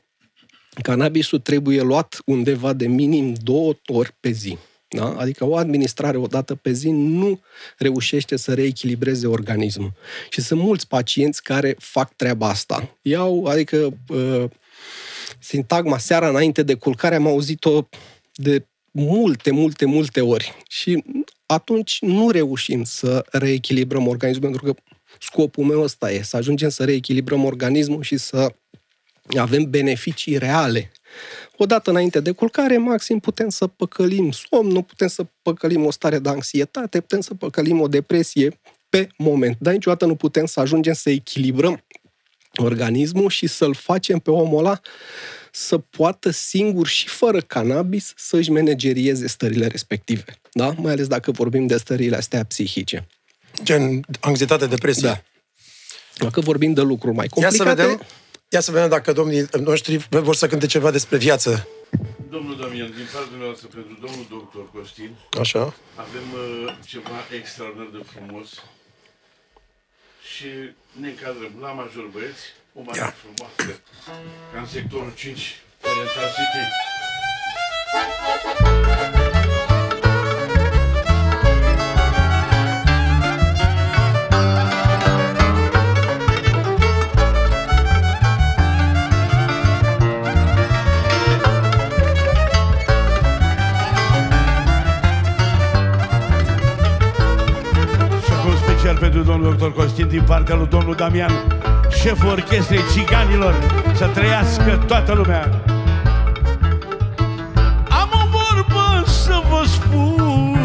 cannabisul 0.83 1.39
trebuie 1.39 1.83
luat 1.83 2.23
undeva 2.25 2.73
de 2.73 2.87
minim 2.87 3.35
două 3.43 3.73
ori 3.87 4.15
pe 4.21 4.31
zi. 4.31 4.59
Da? 4.89 5.15
Adică 5.19 5.45
o 5.45 5.57
administrare 5.57 6.17
o 6.17 6.27
dată 6.27 6.55
pe 6.55 6.73
zi 6.73 6.91
nu 6.91 7.41
reușește 7.79 8.37
să 8.37 8.55
reechilibreze 8.55 9.27
organismul. 9.27 9.93
Și 10.31 10.41
sunt 10.41 10.61
mulți 10.61 10.87
pacienți 10.87 11.43
care 11.43 11.77
fac 11.79 12.15
treaba 12.17 12.49
asta. 12.49 12.97
Iau, 13.03 13.45
adică, 13.45 13.97
uh, 14.09 14.45
sintagma 15.39 15.99
seara 15.99 16.29
înainte 16.29 16.63
de 16.63 16.75
culcare 16.75 17.15
am 17.15 17.27
auzit-o 17.27 17.89
de 18.35 18.67
multe, 18.90 19.51
multe, 19.51 19.85
multe 19.85 20.20
ori. 20.20 20.55
Și 20.68 21.05
atunci 21.46 21.98
nu 22.01 22.31
reușim 22.31 22.85
să 22.85 23.24
reechilibrăm 23.31 24.07
organismul, 24.07 24.51
pentru 24.51 24.72
că 24.72 24.81
scopul 25.20 25.64
meu 25.64 25.83
ăsta 25.83 26.12
e, 26.12 26.22
să 26.22 26.37
ajungem 26.37 26.68
să 26.68 26.85
reechilibrăm 26.85 27.44
organismul 27.44 28.03
și 28.03 28.16
să 28.16 28.55
avem 29.38 29.70
beneficii 29.70 30.38
reale. 30.38 30.90
Odată 31.57 31.90
înainte 31.90 32.20
de 32.20 32.31
culcare, 32.31 32.79
maxim 32.79 33.18
putem 33.18 33.48
să 33.48 33.66
păcălim 33.66 34.31
somn, 34.31 34.83
putem 34.83 35.09
să 35.09 35.27
păcălim 35.42 35.85
o 35.85 35.90
stare 35.90 36.18
de 36.18 36.29
anxietate, 36.29 37.01
putem 37.01 37.20
să 37.20 37.35
păcălim 37.35 37.81
o 37.81 37.88
depresie 37.88 38.61
pe 38.88 39.09
moment. 39.16 39.57
Dar 39.61 39.72
niciodată 39.72 40.07
nu 40.07 40.14
putem 40.14 40.46
să 40.46 40.61
ajungem 40.61 40.92
să 40.92 41.11
echilibrăm 41.11 41.85
organismul 42.62 43.31
și 43.31 43.47
să-l 43.47 43.75
facem 43.75 44.18
pe 44.18 44.31
omul 44.31 44.59
ăla 44.59 44.81
să 45.53 45.79
poată 45.79 46.31
singur 46.31 46.87
și 46.87 47.09
fără 47.09 47.40
cannabis 47.40 48.12
să-și 48.16 48.51
managerieze 48.51 49.27
stările 49.27 49.66
respective. 49.66 50.40
Da? 50.53 50.75
Mai 50.77 50.92
ales 50.92 51.07
dacă 51.07 51.31
vorbim 51.31 51.66
de 51.66 51.77
stările 51.77 52.16
astea 52.16 52.44
psihice. 52.44 53.07
Gen 53.62 54.05
anxietate, 54.21 54.66
depresie. 54.66 55.09
Da. 55.09 55.23
Dacă 56.25 56.40
vorbim 56.40 56.73
de 56.73 56.81
lucruri 56.81 57.14
mai 57.14 57.27
complicate... 57.29 57.57
Ia 57.57 57.64
să 57.64 57.75
vedem, 57.75 58.07
ia 58.49 58.61
să 58.61 58.71
vedem 58.71 58.88
dacă 58.88 59.12
domnii 59.12 59.47
noștri 59.61 60.07
vor 60.11 60.35
să 60.35 60.47
cânte 60.47 60.66
ceva 60.66 60.90
despre 60.90 61.16
viață. 61.16 61.68
Domnul 62.31 62.57
Damian, 62.61 62.90
din 62.90 63.09
partea 63.12 63.38
noastră, 63.38 63.66
pentru 63.75 63.99
domnul 64.05 64.27
doctor 64.31 64.71
Costin, 64.73 65.11
Așa. 65.40 65.75
avem 65.94 66.27
uh, 66.35 66.75
ceva 66.87 67.18
extraordinar 67.38 67.88
de 67.92 68.03
frumos 68.12 68.49
și 70.38 70.51
ne 71.01 71.09
încadrăm 71.09 71.53
la 71.61 71.70
major 71.72 72.07
băieți, 72.12 72.44
o 72.74 72.81
mai 72.87 72.98
Ia. 72.98 73.14
frumoasă, 73.22 73.81
ca 74.53 74.59
în 74.61 74.66
sectorul 74.66 75.12
5, 75.14 75.61
Oriental 75.83 76.29
City. 76.37 76.64
Domnul 99.07 99.43
doctor 99.43 99.73
Costin 99.73 100.09
din 100.09 100.23
partea 100.27 100.55
lui 100.55 100.67
domnul 100.71 100.95
Damian, 100.95 101.31
șeful 102.01 102.29
orchestrei 102.29 102.81
țiganilor, 102.89 103.55
să 103.95 104.07
trăiască 104.07 104.85
toată 104.87 105.13
lumea. 105.15 105.63
Am 107.89 108.09
o 108.13 108.29
vorbă 108.31 109.09
să 109.09 109.43
vă 109.51 109.63
spun 109.67 110.59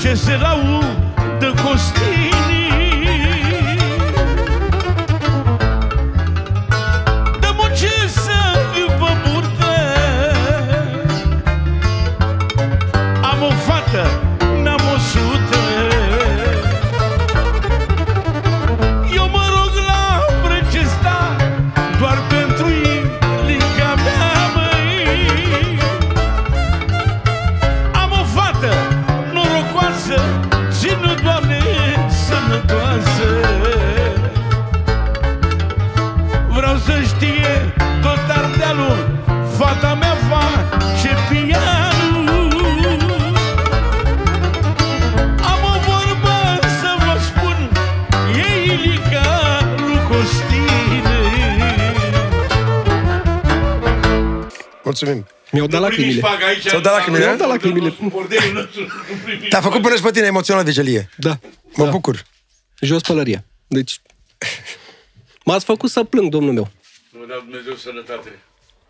ce 0.00 0.14
se 0.14 0.38
laudă 0.40 1.54
Costinii. 1.62 2.49
Mulțumim. 55.00 55.26
Mi-au 55.52 55.66
dat 55.66 55.80
lacrimile. 55.80 56.20
Ți-au 56.60 56.80
dat 56.80 56.92
lacrimile? 56.92 57.24
Mi-au 57.24 57.36
dat 57.36 57.48
lacrimile. 57.48 57.94
Te-a 59.48 59.60
făcut 59.60 59.82
până 59.82 59.96
și 59.96 60.02
pe 60.02 60.10
tine 60.10 60.26
emoționat 60.26 60.64
vigilie. 60.64 61.08
Da. 61.16 61.38
Mă 61.76 61.84
da. 61.84 61.90
bucur. 61.90 62.24
Jos 62.80 63.02
pălăria. 63.02 63.44
Deci, 63.66 64.00
m-ați 65.44 65.64
făcut 65.64 65.90
să 65.90 66.04
plâng, 66.04 66.30
domnul 66.30 66.52
meu. 66.52 66.70
Vă 67.10 67.24
dau 67.28 67.40
Dumnezeu 67.40 67.74
sănătate. 67.74 68.38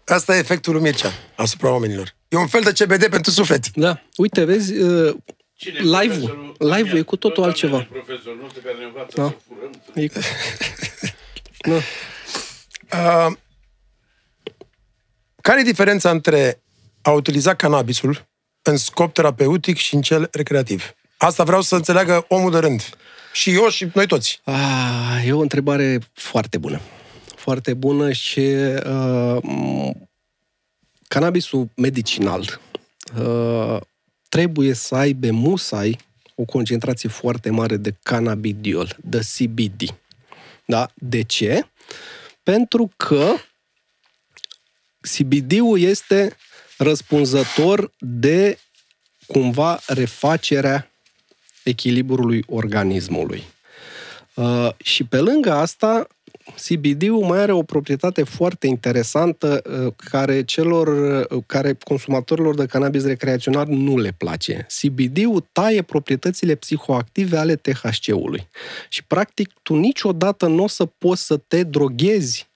Asta 0.07 0.37
e 0.37 0.39
efectul 0.39 0.73
lui 0.73 0.83
Mircea 0.83 1.13
asupra 1.37 1.71
oamenilor. 1.71 2.15
E 2.29 2.37
un 2.37 2.47
fel 2.47 2.63
de 2.63 2.73
CBD 2.85 3.07
pentru 3.07 3.31
suflet. 3.31 3.71
Da. 3.75 4.03
Uite, 4.17 4.45
vezi, 4.45 4.73
uh, 4.79 5.15
Cine 5.57 5.79
live-ul. 5.79 5.99
profesorul? 6.29 6.55
Live-ul 6.59 6.99
e 6.99 7.03
cu 7.03 7.17
Tot 7.17 7.35
totul 7.35 7.43
Damian 7.43 7.49
altceva. 7.49 7.79
e 7.79 8.03
Profesorul 8.05 8.39
nostru 8.43 8.61
care 8.65 8.77
ne 8.79 8.85
învață 8.85 9.13
Da. 9.17 9.27
să 9.29 9.37
furăm. 9.49 9.71
E 9.95 10.07
cu... 10.09 10.19
da. 11.71 13.27
Uh, 13.27 13.33
care 15.43 15.61
e 15.61 15.65
diferența 15.65 16.11
între 16.11 16.63
a 17.03 17.11
utiliza 17.11 17.55
cannabisul 17.55 18.29
în 18.63 18.77
scop 18.77 19.13
terapeutic 19.13 19.77
și 19.77 19.95
în 19.95 20.03
cel 20.03 20.29
recreativ? 20.33 20.95
Asta 21.17 21.45
vreau 21.45 21.61
să 21.61 21.75
înțeleagă 21.75 22.25
omul 22.29 22.51
de 22.51 22.59
rând. 22.59 22.83
Și 23.33 23.53
eu 23.53 23.69
și 23.69 23.91
noi 23.95 24.07
toți. 24.07 24.41
Ah, 24.45 25.23
e 25.27 25.33
o 25.33 25.41
întrebare 25.41 25.99
foarte 26.13 26.59
bună. 26.59 26.81
Foarte 27.37 27.75
bună 27.75 28.13
și 28.13 28.41
uh, 28.41 29.37
m- 29.37 30.09
cannabisul 31.09 31.69
medicinal 31.77 32.61
uh, 33.19 33.81
trebuie 34.29 34.75
să 34.75 34.95
aibă 34.95 35.31
musai 35.31 35.99
o 36.35 36.45
concentrație 36.45 37.09
foarte 37.09 37.51
mare 37.51 37.77
de 37.77 37.95
cannabidiol, 38.03 38.97
de 39.01 39.21
CBD. 39.37 39.95
Da? 40.65 40.91
De 40.95 41.23
ce? 41.23 41.67
Pentru 42.43 42.91
că 42.97 43.33
CBD-ul 45.01 45.81
este 45.81 46.37
răspunzător 46.79 47.93
de 47.99 48.59
cumva 49.27 49.81
refacerea 49.87 50.91
echilibrului 51.63 52.45
organismului. 52.49 53.45
Uh, 54.35 54.69
și 54.77 55.05
pe 55.05 55.19
lângă 55.19 55.53
asta, 55.53 56.07
CBD-ul 56.69 57.25
mai 57.25 57.39
are 57.39 57.53
o 57.53 57.63
proprietate 57.63 58.23
foarte 58.23 58.67
interesantă 58.67 59.63
uh, 59.65 59.93
care 59.97 60.45
celor 60.45 60.87
uh, 61.31 61.43
care 61.47 61.77
consumatorilor 61.85 62.55
de 62.55 62.67
cannabis 62.67 63.05
recreațional 63.05 63.67
nu 63.67 63.99
le 63.99 64.15
place. 64.19 64.67
CBD-ul 64.81 65.49
taie 65.53 65.83
proprietățile 65.83 66.55
psihoactive 66.55 67.37
ale 67.37 67.57
THC-ului. 67.57 68.49
Și 68.89 69.05
practic 69.05 69.51
tu 69.63 69.75
niciodată 69.75 70.47
nu 70.47 70.63
o 70.63 70.69
să 70.69 70.85
poți 70.85 71.27
să 71.27 71.37
te 71.37 71.63
droghezi 71.63 72.50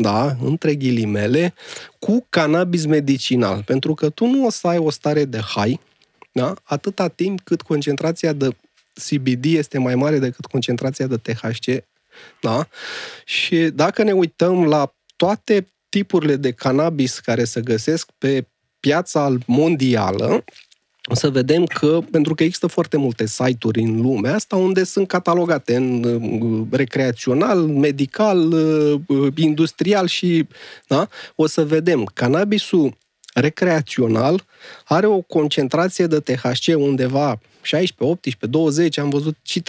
da, 0.00 0.36
între 0.42 0.74
ghilimele, 0.74 1.54
cu 1.98 2.26
cannabis 2.28 2.84
medicinal. 2.84 3.62
Pentru 3.62 3.94
că 3.94 4.10
tu 4.10 4.26
nu 4.26 4.46
o 4.46 4.50
să 4.50 4.66
ai 4.66 4.78
o 4.78 4.90
stare 4.90 5.24
de 5.24 5.38
high, 5.38 5.80
da? 6.32 6.54
atâta 6.62 7.08
timp 7.08 7.40
cât 7.40 7.62
concentrația 7.62 8.32
de 8.32 8.56
CBD 9.08 9.44
este 9.44 9.78
mai 9.78 9.94
mare 9.94 10.18
decât 10.18 10.46
concentrația 10.46 11.06
de 11.06 11.16
THC. 11.16 11.84
Da? 12.40 12.68
Și 13.24 13.56
dacă 13.56 14.02
ne 14.02 14.12
uităm 14.12 14.64
la 14.64 14.94
toate 15.16 15.66
tipurile 15.88 16.36
de 16.36 16.52
cannabis 16.52 17.18
care 17.18 17.44
se 17.44 17.60
găsesc 17.60 18.10
pe 18.18 18.46
piața 18.80 19.36
mondială, 19.46 20.24
o 20.24 20.40
să 21.12 21.30
vedem 21.30 21.64
că, 21.64 22.00
pentru 22.10 22.34
că 22.34 22.42
există 22.42 22.66
foarte 22.66 22.96
multe 22.96 23.26
site-uri 23.26 23.80
în 23.80 24.00
lumea 24.00 24.34
asta 24.34 24.56
unde 24.56 24.84
sunt 24.84 25.08
catalogate 25.08 25.76
în 25.76 26.04
uh, 26.04 26.66
recreațional, 26.70 27.58
medical, 27.58 28.52
uh, 28.52 29.00
uh, 29.06 29.32
industrial 29.36 30.06
și, 30.06 30.46
da? 30.86 31.08
O 31.34 31.46
să 31.46 31.64
vedem, 31.64 32.04
cannabisul 32.14 32.98
recreațional 33.34 34.44
are 34.84 35.06
o 35.06 35.20
concentrație 35.20 36.06
de 36.06 36.20
THC 36.20 36.76
undeva 36.76 37.40
16, 37.62 38.12
18, 38.12 38.46
20, 38.46 38.98
am 38.98 39.08
văzut 39.08 39.36
și 39.42 39.62
30% 39.62 39.64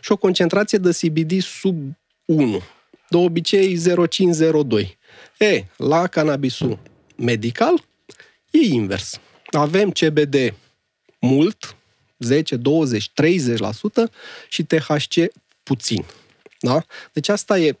și 0.00 0.12
o 0.12 0.16
concentrație 0.16 0.78
de 0.78 0.90
CBD 1.00 1.42
sub 1.42 1.76
1. 2.24 2.60
De 3.08 3.16
obicei 3.16 3.76
0,5-0,2. 3.76 4.88
E, 5.38 5.64
la 5.76 6.06
cannabisul 6.06 6.78
medical 7.16 7.84
e 8.50 8.58
invers. 8.58 9.20
Avem 9.50 9.90
CBD 9.90 10.54
mult, 11.20 11.76
10, 12.18 12.56
20, 12.56 13.10
30% 13.10 13.12
și 14.48 14.64
THC 14.64 15.14
puțin. 15.62 16.04
Da? 16.60 16.84
Deci 17.12 17.28
asta 17.28 17.58
e 17.58 17.78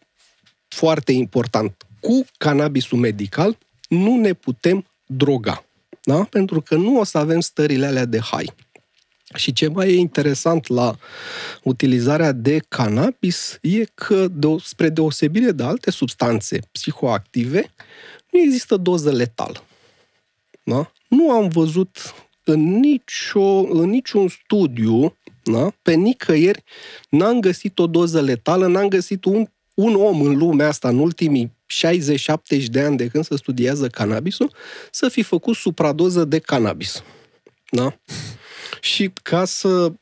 foarte 0.68 1.12
important. 1.12 1.86
Cu 2.00 2.26
cannabisul 2.38 2.98
medical 2.98 3.58
nu 3.88 4.16
ne 4.16 4.32
putem 4.32 4.86
droga. 5.06 5.64
Da? 6.02 6.24
Pentru 6.24 6.60
că 6.60 6.74
nu 6.74 6.98
o 6.98 7.04
să 7.04 7.18
avem 7.18 7.40
stările 7.40 7.86
alea 7.86 8.04
de 8.04 8.18
high. 8.18 8.52
Și 9.34 9.52
ce 9.52 9.68
mai 9.68 9.88
e 9.88 9.96
interesant 9.96 10.68
la 10.68 10.96
utilizarea 11.62 12.32
de 12.32 12.58
cannabis 12.68 13.58
e 13.60 13.84
că, 13.94 14.28
de, 14.30 14.56
spre 14.62 14.88
deosebire 14.88 15.52
de 15.52 15.62
alte 15.62 15.90
substanțe 15.90 16.58
psihoactive, 16.72 17.70
nu 18.30 18.40
există 18.40 18.76
doză 18.76 19.10
letală. 19.10 19.65
Da? 20.70 20.92
Nu 21.08 21.30
am 21.30 21.48
văzut 21.48 22.14
în, 22.44 22.78
nicio, 22.78 23.58
în 23.58 23.88
niciun 23.88 24.28
studiu, 24.28 25.16
da? 25.42 25.72
pe 25.82 25.94
nicăieri, 25.94 26.62
n-am 27.08 27.40
găsit 27.40 27.78
o 27.78 27.86
doză 27.86 28.20
letală, 28.20 28.66
n-am 28.66 28.88
găsit 28.88 29.24
un, 29.24 29.46
un 29.74 29.94
om 29.94 30.20
în 30.20 30.36
lumea 30.36 30.68
asta 30.68 30.88
în 30.88 30.98
ultimii 30.98 31.52
60-70 32.60 32.64
de 32.64 32.80
ani 32.80 32.96
de 32.96 33.06
când 33.06 33.24
se 33.24 33.36
studiază 33.36 33.86
cannabisul, 33.86 34.52
să 34.90 35.08
fi 35.08 35.22
făcut 35.22 35.56
supradoză 35.56 36.24
de 36.24 36.38
cannabis. 36.38 37.02
Da? 37.70 37.98
Și 38.80 39.10
ca 39.22 39.44
să 39.44 39.92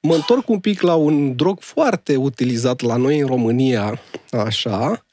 mă 0.00 0.14
întorc 0.14 0.48
un 0.48 0.60
pic 0.60 0.80
la 0.80 0.94
un 0.94 1.36
drog 1.36 1.60
foarte 1.60 2.16
utilizat 2.16 2.80
la 2.80 2.96
noi 2.96 3.18
în 3.18 3.26
România, 3.26 4.00
așa, 4.30 5.04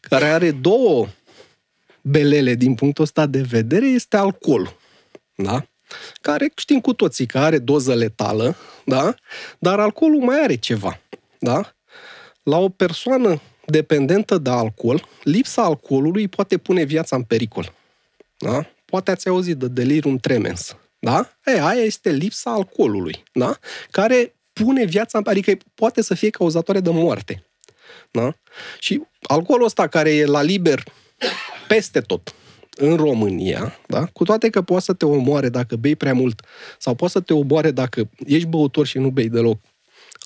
care 0.00 0.24
are 0.24 0.50
două 0.50 1.06
belele 2.02 2.54
din 2.54 2.74
punctul 2.74 3.04
ăsta 3.04 3.26
de 3.26 3.40
vedere, 3.40 3.86
este 3.86 4.16
alcool. 4.16 4.76
Da? 5.34 5.64
Care 6.20 6.52
știm 6.56 6.80
cu 6.80 6.92
toții 6.92 7.26
că 7.26 7.38
are 7.38 7.58
doză 7.58 7.94
letală, 7.94 8.56
da? 8.84 9.14
dar 9.58 9.80
alcoolul 9.80 10.20
mai 10.20 10.42
are 10.42 10.54
ceva. 10.54 11.00
Da? 11.38 11.74
La 12.42 12.58
o 12.58 12.68
persoană 12.68 13.40
dependentă 13.66 14.38
de 14.38 14.50
alcool, 14.50 15.08
lipsa 15.22 15.62
alcoolului 15.62 16.28
poate 16.28 16.58
pune 16.58 16.82
viața 16.82 17.16
în 17.16 17.22
pericol. 17.22 17.74
Da? 18.38 18.66
Poate 18.84 19.10
ați 19.10 19.28
auzit 19.28 19.56
de 19.56 19.68
delirium 19.68 20.16
tremens. 20.16 20.76
Da? 20.98 21.30
E, 21.44 21.60
aia 21.60 21.82
este 21.82 22.10
lipsa 22.10 22.50
alcoolului, 22.50 23.22
da? 23.32 23.58
care 23.90 24.34
pune 24.52 24.84
viața, 24.84 25.20
adică 25.24 25.56
poate 25.74 26.02
să 26.02 26.14
fie 26.14 26.30
cauzatoare 26.30 26.80
de 26.80 26.90
moarte. 26.90 27.46
Da? 28.10 28.34
Și 28.78 29.02
alcoolul 29.22 29.66
ăsta 29.66 29.86
care 29.86 30.14
e 30.14 30.24
la 30.26 30.42
liber 30.42 30.82
peste 31.68 32.00
tot, 32.00 32.34
în 32.76 32.96
România, 32.96 33.78
da? 33.86 34.06
cu 34.06 34.24
toate 34.24 34.50
că 34.50 34.62
poate 34.62 34.84
să 34.84 34.92
te 34.92 35.06
omoare 35.06 35.48
dacă 35.48 35.76
bei 35.76 35.96
prea 35.96 36.14
mult 36.14 36.42
sau 36.78 36.94
poate 36.94 37.12
să 37.12 37.20
te 37.20 37.32
omoare 37.32 37.70
dacă 37.70 38.10
ești 38.26 38.48
băutor 38.48 38.86
și 38.86 38.98
nu 38.98 39.10
bei 39.10 39.28
deloc, 39.28 39.60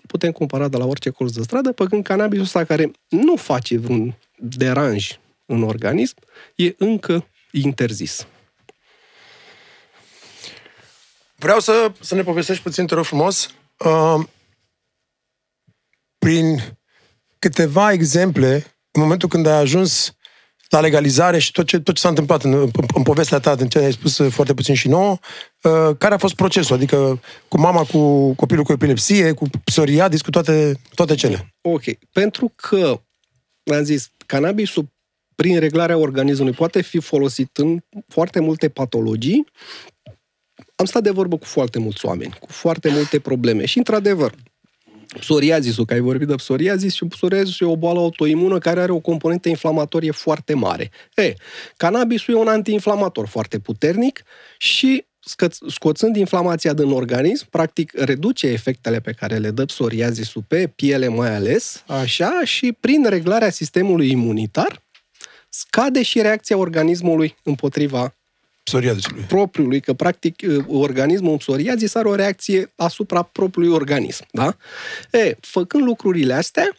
putem 0.06 0.32
cumpăra 0.32 0.68
de 0.68 0.76
la 0.76 0.84
orice 0.84 1.10
colț 1.10 1.32
de 1.32 1.42
stradă, 1.42 1.72
păcând 1.72 2.04
cannabisul 2.04 2.44
ăsta 2.44 2.64
care 2.64 2.90
nu 3.08 3.36
face 3.36 3.78
vreun 3.78 4.18
deranj 4.38 5.18
în 5.46 5.62
organism, 5.62 6.16
e 6.54 6.74
încă 6.78 7.26
interzis. 7.50 8.26
Vreau 11.36 11.60
să, 11.60 11.92
să 12.00 12.14
ne 12.14 12.22
povestești 12.22 12.62
puțin, 12.62 12.86
te 12.86 12.94
rog 12.94 13.04
frumos, 13.04 13.54
uh, 13.78 14.26
prin 16.18 16.78
câteva 17.38 17.92
exemple, 17.92 18.52
în 18.90 19.02
momentul 19.02 19.28
când 19.28 19.46
ai 19.46 19.58
ajuns 19.58 20.16
la 20.68 20.80
legalizare 20.80 21.38
și 21.38 21.50
tot 21.50 21.66
ce, 21.66 21.78
tot 21.80 21.94
ce 21.94 22.00
s-a 22.00 22.08
întâmplat 22.08 22.42
în, 22.42 22.52
în, 22.52 22.70
în 22.94 23.02
povestea 23.02 23.38
ta, 23.38 23.54
în 23.58 23.68
ce 23.68 23.78
ai 23.78 23.92
spus 23.92 24.20
foarte 24.28 24.54
puțin 24.54 24.74
și 24.74 24.88
nouă, 24.88 25.18
uh, 25.62 25.96
care 25.98 26.14
a 26.14 26.18
fost 26.18 26.34
procesul? 26.34 26.76
Adică 26.76 27.20
cu 27.48 27.60
mama, 27.60 27.84
cu 27.84 28.32
copilul 28.34 28.64
cu 28.64 28.72
epilepsie, 28.72 29.32
cu 29.32 29.46
psoriadis, 29.64 30.22
cu 30.22 30.30
toate, 30.30 30.80
toate 30.94 31.14
cele. 31.14 31.54
Ok. 31.60 31.82
Pentru 32.12 32.52
că, 32.56 33.00
am 33.74 33.82
zis, 33.82 34.10
cannabisul 34.26 34.92
prin 35.34 35.58
reglarea 35.58 35.96
organismului 35.96 36.52
poate 36.52 36.82
fi 36.82 37.00
folosit 37.00 37.56
în 37.56 37.78
foarte 38.08 38.40
multe 38.40 38.68
patologii, 38.68 39.46
am 40.76 40.84
stat 40.84 41.02
de 41.02 41.10
vorbă 41.10 41.36
cu 41.36 41.44
foarte 41.44 41.78
mulți 41.78 42.06
oameni, 42.06 42.36
cu 42.40 42.46
foarte 42.50 42.88
multe 42.90 43.20
probleme 43.20 43.64
și, 43.64 43.78
într-adevăr, 43.78 44.34
psoriazisul, 45.18 45.84
că 45.84 45.92
ai 45.94 46.00
vorbit 46.00 46.28
de 46.28 46.34
psoriazis, 46.34 46.94
și 46.94 47.04
psoriazisul 47.04 47.66
e 47.66 47.70
o 47.70 47.76
boală 47.76 47.98
autoimună 47.98 48.58
care 48.58 48.80
are 48.80 48.92
o 48.92 48.98
componentă 48.98 49.48
inflamatorie 49.48 50.10
foarte 50.10 50.54
mare. 50.54 50.90
E, 51.14 51.34
cannabisul 51.76 52.34
e 52.34 52.36
un 52.36 52.48
antiinflamator 52.48 53.26
foarte 53.26 53.58
puternic 53.58 54.22
și 54.58 55.04
scoțând 55.68 56.16
inflamația 56.16 56.72
din 56.72 56.90
organism, 56.90 57.46
practic 57.50 57.92
reduce 57.94 58.46
efectele 58.46 59.00
pe 59.00 59.12
care 59.12 59.36
le 59.36 59.50
dă 59.50 59.64
psoriazisul 59.64 60.44
pe 60.48 60.66
piele 60.66 61.08
mai 61.08 61.34
ales, 61.34 61.82
așa, 61.86 62.40
și 62.44 62.76
prin 62.80 63.06
reglarea 63.08 63.50
sistemului 63.50 64.10
imunitar, 64.10 64.82
scade 65.48 66.02
și 66.02 66.20
reacția 66.20 66.56
organismului 66.56 67.36
împotriva 67.42 68.14
psoriazisului. 68.64 69.22
propriului, 69.22 69.80
că 69.80 69.92
practic 69.92 70.42
uh, 70.46 70.64
organismul 70.68 71.36
psoriazis 71.36 71.94
are 71.94 72.08
o 72.08 72.14
reacție 72.14 72.72
asupra 72.76 73.22
propriului 73.22 73.74
organism. 73.74 74.26
Da? 74.30 74.56
E, 75.12 75.36
făcând 75.40 75.84
lucrurile 75.84 76.34
astea, 76.34 76.76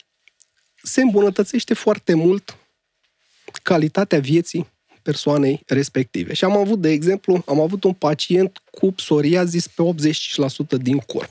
se 0.83 1.01
îmbunătățește 1.01 1.73
foarte 1.73 2.13
mult 2.13 2.57
calitatea 3.63 4.19
vieții 4.19 4.73
persoanei 5.01 5.61
respective. 5.67 6.33
Și 6.33 6.43
am 6.43 6.57
avut, 6.57 6.81
de 6.81 6.89
exemplu, 6.89 7.43
am 7.47 7.59
avut 7.59 7.83
un 7.83 7.93
pacient 7.93 8.61
cu 8.71 8.91
psoriazis 8.91 9.67
pe 9.67 9.83
80% 10.77 10.81
din 10.81 10.97
corp. 10.97 11.29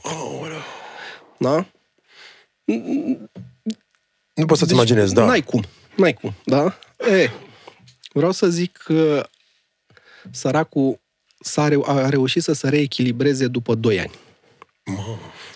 Da? 1.37 1.65
Nu 4.33 4.45
poți 4.45 4.59
să-ți 4.59 4.71
deci, 4.71 4.79
imaginezi, 4.79 5.13
da. 5.13 5.25
N-ai 5.25 5.41
cum, 5.41 5.63
n-ai 5.95 6.13
cum, 6.13 6.33
da? 6.45 6.77
E, 6.97 7.29
vreau 8.13 8.31
să 8.31 8.47
zic 8.47 8.77
că 8.77 9.29
săracul 10.31 10.99
s-a 11.39 11.67
reu- 11.67 11.85
a 11.87 12.09
reușit 12.09 12.43
să 12.43 12.53
se 12.53 12.69
reechilibreze 12.69 13.47
după 13.47 13.75
2 13.75 13.99
ani. 13.99 14.11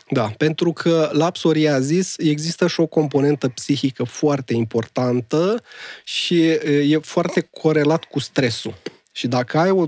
Da, 0.09 0.33
pentru 0.37 0.73
că 0.73 1.09
la 1.13 1.31
psoriazis 1.31 2.13
există 2.17 2.67
și 2.67 2.79
o 2.79 2.85
componentă 2.85 3.47
psihică 3.47 4.03
foarte 4.03 4.53
importantă 4.53 5.63
și 6.03 6.43
e 6.91 6.97
foarte 7.01 7.41
corelat 7.41 8.03
cu 8.03 8.19
stresul. 8.19 8.73
Și 9.11 9.27
dacă 9.27 9.57
ai 9.57 9.69
o, 9.69 9.87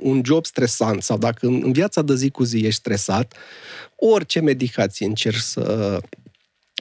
un 0.00 0.20
job 0.24 0.46
stresant 0.46 1.02
sau 1.02 1.18
dacă 1.18 1.46
în 1.46 1.72
viața 1.72 2.02
de 2.02 2.14
zi 2.14 2.30
cu 2.30 2.42
zi 2.42 2.56
ești 2.56 2.80
stresat, 2.80 3.34
orice 3.96 4.40
medicație 4.40 5.06
încerci 5.06 5.40
să 5.40 6.00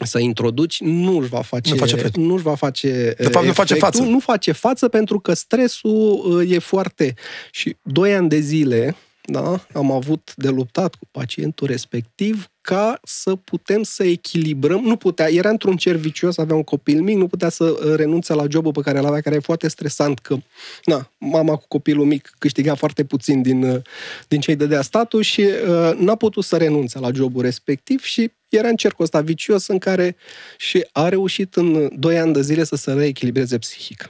să 0.05 0.19
introduci, 0.19 0.79
nu 0.79 1.17
își 1.17 1.29
va 1.29 1.41
face, 1.41 1.71
nu 1.71 1.77
face 1.77 2.11
nu 2.15 2.33
își 2.33 2.43
va 2.43 2.55
face 2.55 3.13
De 3.17 3.27
fapt, 3.27 3.45
nu 3.45 3.53
face 3.53 3.73
față. 3.73 4.01
Nu 4.01 4.19
face 4.19 4.51
față 4.51 4.87
pentru 4.87 5.19
că 5.19 5.33
stresul 5.33 6.21
uh, 6.25 6.51
e 6.51 6.59
foarte... 6.59 7.13
Și 7.51 7.75
doi 7.81 8.13
ani 8.13 8.29
de 8.29 8.39
zile 8.39 8.95
da, 9.31 9.65
am 9.73 9.91
avut 9.91 10.33
de 10.35 10.49
luptat 10.49 10.95
cu 10.95 11.07
pacientul 11.11 11.67
respectiv 11.67 12.49
ca 12.61 12.99
să 13.03 13.35
putem 13.35 13.83
să 13.83 14.03
echilibrăm. 14.03 14.81
Nu 14.81 14.95
putea, 14.95 15.31
era 15.31 15.49
într-un 15.49 15.77
cer 15.77 15.95
vicios, 15.95 16.37
avea 16.37 16.55
un 16.55 16.63
copil 16.63 17.01
mic, 17.01 17.17
nu 17.17 17.27
putea 17.27 17.49
să 17.49 17.63
uh, 17.63 17.95
renunțe 17.95 18.33
la 18.33 18.45
jobul 18.49 18.71
pe 18.71 18.81
care 18.81 18.99
îl 18.99 19.05
avea, 19.05 19.21
care 19.21 19.35
e 19.35 19.39
foarte 19.39 19.67
stresant, 19.67 20.19
că 20.19 20.37
na, 20.85 21.11
mama 21.17 21.55
cu 21.55 21.65
copilul 21.67 22.05
mic 22.05 22.31
câștiga 22.37 22.75
foarte 22.75 23.03
puțin 23.03 23.41
din, 23.41 23.63
uh, 23.63 23.81
din 24.27 24.39
ce 24.39 24.51
îi 24.51 24.57
dădea 24.57 24.81
statul 24.81 25.21
și 25.21 25.41
uh, 25.41 25.91
n-a 25.97 26.15
putut 26.15 26.43
să 26.43 26.57
renunțe 26.57 26.99
la 26.99 27.11
jobul 27.13 27.41
respectiv 27.41 28.03
și 28.03 28.31
era 28.49 28.67
în 28.67 28.75
cercul 28.75 29.03
ăsta 29.03 29.21
vicios 29.21 29.67
în 29.67 29.77
care 29.77 30.15
și 30.57 30.87
a 30.91 31.09
reușit 31.09 31.55
în 31.55 31.89
2 31.99 32.19
ani 32.19 32.33
de 32.33 32.41
zile 32.41 32.63
să 32.63 32.75
se 32.75 32.93
reechilibreze 32.93 33.57
psihic. 33.57 34.09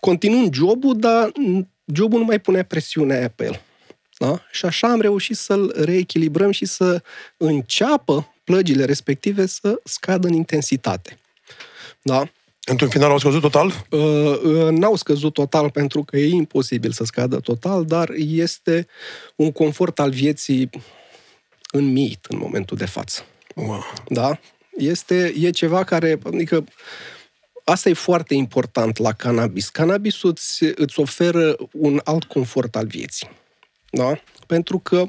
Continuând 0.00 0.54
jobul, 0.54 0.98
dar 0.98 1.32
jobul 1.94 2.18
nu 2.18 2.24
mai 2.24 2.40
punea 2.40 2.64
presiunea 2.64 3.16
aia 3.16 3.28
pe 3.28 3.44
el. 3.44 3.60
Da? 4.18 4.42
Și 4.50 4.64
așa 4.64 4.88
am 4.88 5.00
reușit 5.00 5.36
să-l 5.36 5.74
reechilibrăm 5.84 6.50
și 6.50 6.64
să 6.64 7.02
înceapă 7.36 8.34
plăgile 8.44 8.84
respective 8.84 9.46
să 9.46 9.80
scadă 9.84 10.26
în 10.26 10.34
intensitate. 10.34 11.18
Da? 12.02 12.28
Într-un 12.68 12.88
final 12.88 13.10
au 13.10 13.18
scăzut 13.18 13.40
total? 13.40 13.86
Uh, 13.90 14.00
uh, 14.00 14.68
n-au 14.70 14.94
scăzut 14.94 15.32
total 15.32 15.70
pentru 15.70 16.02
că 16.04 16.16
e 16.16 16.28
imposibil 16.28 16.92
să 16.92 17.04
scadă 17.04 17.40
total, 17.40 17.84
dar 17.84 18.10
este 18.16 18.86
un 19.36 19.52
confort 19.52 19.98
al 19.98 20.10
vieții 20.10 20.70
înmiit 21.70 22.26
în 22.28 22.38
momentul 22.38 22.76
de 22.76 22.86
față. 22.86 23.24
Wow. 23.54 23.84
Da? 24.08 24.38
Este, 24.76 25.34
e 25.38 25.50
ceva 25.50 25.84
care, 25.84 26.18
adică, 26.24 26.64
asta 27.64 27.88
e 27.88 27.92
foarte 27.92 28.34
important 28.34 28.98
la 28.98 29.12
cannabis. 29.12 29.68
Cannabisul 29.68 30.30
îți, 30.30 30.64
îți 30.74 31.00
oferă 31.00 31.56
un 31.72 32.00
alt 32.04 32.24
confort 32.24 32.76
al 32.76 32.86
vieții. 32.86 33.28
Da? 33.96 34.20
Pentru 34.46 34.78
că 34.78 35.08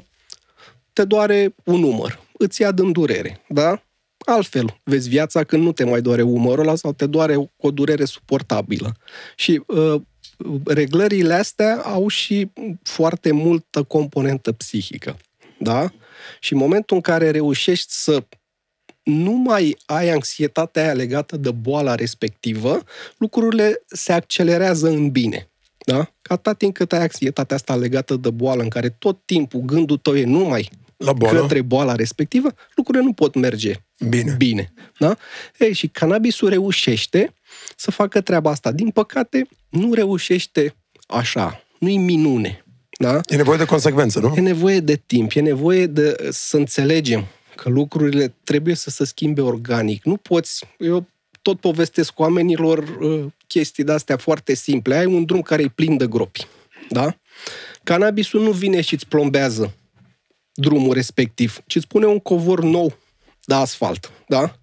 te 0.92 1.04
doare 1.04 1.54
un 1.64 1.80
număr, 1.80 2.20
îți 2.32 2.60
ia 2.62 2.72
din 2.72 2.92
durere, 2.92 3.44
da? 3.48 3.82
Altfel 4.18 4.80
vezi 4.84 5.08
viața 5.08 5.44
când 5.44 5.62
nu 5.62 5.72
te 5.72 5.84
mai 5.84 6.00
doare 6.00 6.22
umărul 6.22 6.66
ăla 6.66 6.74
sau 6.74 6.92
te 6.92 7.06
doare 7.06 7.50
o 7.56 7.70
durere 7.70 8.04
suportabilă. 8.04 8.96
Și 9.36 9.62
uh, 9.66 10.00
reglările 10.64 11.34
astea 11.34 11.76
au 11.76 12.08
și 12.08 12.50
foarte 12.82 13.32
multă 13.32 13.82
componentă 13.82 14.52
psihică, 14.52 15.16
da? 15.58 15.92
Și 16.40 16.52
în 16.52 16.58
momentul 16.58 16.96
în 16.96 17.02
care 17.02 17.30
reușești 17.30 17.92
să 17.92 18.24
nu 19.02 19.32
mai 19.32 19.76
ai 19.86 20.08
anxietatea 20.08 20.82
aia 20.82 20.92
legată 20.92 21.36
de 21.36 21.50
boala 21.50 21.94
respectivă, 21.94 22.82
lucrurile 23.16 23.82
se 23.86 24.12
accelerează 24.12 24.88
în 24.88 25.10
bine. 25.10 25.50
Da? 25.92 26.12
Ca 26.22 26.34
atâta 26.34 26.52
timp 26.52 26.74
cât 26.74 26.92
ai 26.92 27.00
anxietatea 27.00 27.56
asta 27.56 27.76
legată 27.76 28.16
de 28.16 28.30
boală, 28.30 28.62
în 28.62 28.68
care 28.68 28.88
tot 28.88 29.18
timpul 29.24 29.60
gândul 29.60 29.96
tău 29.96 30.16
e 30.16 30.24
numai 30.24 30.70
la 30.96 31.12
boală. 31.12 31.40
către 31.40 31.62
boala 31.62 31.94
respectivă, 31.94 32.48
lucrurile 32.74 33.04
nu 33.04 33.12
pot 33.12 33.34
merge 33.34 33.74
bine. 34.08 34.34
bine 34.38 34.72
da? 34.98 35.16
Ei, 35.58 35.72
și 35.72 35.88
cannabisul 35.88 36.48
reușește 36.48 37.34
să 37.76 37.90
facă 37.90 38.20
treaba 38.20 38.50
asta. 38.50 38.72
Din 38.72 38.90
păcate, 38.90 39.48
nu 39.68 39.92
reușește 39.92 40.74
așa. 41.06 41.62
Nu-i 41.78 41.96
minune. 41.96 42.64
Da? 42.98 43.20
E 43.26 43.36
nevoie 43.36 43.58
de 43.58 43.64
consecvență, 43.64 44.20
nu? 44.20 44.34
E 44.36 44.40
nevoie 44.40 44.80
de 44.80 45.02
timp, 45.06 45.32
e 45.34 45.40
nevoie 45.40 45.86
de 45.86 46.28
să 46.30 46.56
înțelegem 46.56 47.26
că 47.56 47.68
lucrurile 47.68 48.34
trebuie 48.44 48.74
să 48.74 48.90
se 48.90 49.04
schimbe 49.04 49.40
organic. 49.40 50.04
Nu 50.04 50.16
poți, 50.16 50.64
eu 50.78 51.06
tot 51.42 51.60
povestesc 51.60 52.18
oamenilor 52.18 52.78
uh, 52.78 53.24
chestii 53.46 53.84
de-astea 53.84 54.16
foarte 54.16 54.54
simple. 54.54 54.96
Ai 54.96 55.06
un 55.06 55.24
drum 55.24 55.42
care 55.42 55.62
e 55.62 55.68
plin 55.68 55.96
de 55.96 56.06
gropi, 56.06 56.46
da? 56.88 57.16
Cannabisul 57.82 58.42
nu 58.42 58.50
vine 58.50 58.80
și 58.80 58.94
îți 58.94 59.06
plombează 59.06 59.74
drumul 60.52 60.92
respectiv, 60.92 61.60
ci 61.66 61.76
îți 61.76 61.86
pune 61.86 62.06
un 62.06 62.18
covor 62.18 62.62
nou 62.62 62.96
de 63.44 63.54
asfalt, 63.54 64.10
da? 64.28 64.58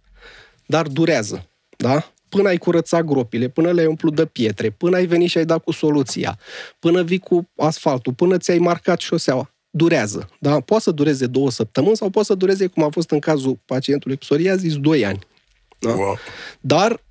Dar 0.66 0.88
durează, 0.88 1.50
da? 1.78 2.12
Până 2.30 2.48
ai 2.48 2.58
curățat 2.58 3.04
gropile, 3.04 3.48
până 3.48 3.72
le-ai 3.72 3.88
umplut 3.88 4.16
de 4.16 4.26
pietre, 4.26 4.70
până 4.70 4.96
ai 4.96 5.06
venit 5.06 5.30
și 5.30 5.38
ai 5.38 5.46
dat 5.46 5.64
cu 5.64 5.72
soluția, 5.72 6.40
până 6.80 7.04
vii 7.04 7.20
cu 7.20 7.50
asfaltul, 7.56 8.14
până 8.14 8.38
ți-ai 8.38 8.58
marcat 8.58 9.00
șoseaua, 9.00 9.54
durează. 9.70 10.30
Da? 10.40 10.60
Poate 10.60 10.84
să 10.84 10.92
dureze 10.92 11.26
două 11.28 11.52
săptămâni 11.52 11.96
sau 11.96 12.10
poate 12.10 12.28
să 12.28 12.36
dureze, 12.36 12.68
cum 12.68 12.84
a 12.84 12.90
fost 12.90 13.12
în 13.12 13.20
cazul 13.20 13.60
pacientului 13.66 14.18
psoriazis, 14.18 14.76
doi 14.76 15.06
ani. 15.06 15.20
Da? 15.88 15.94
Wow. 15.94 16.18
Dar 16.60 17.02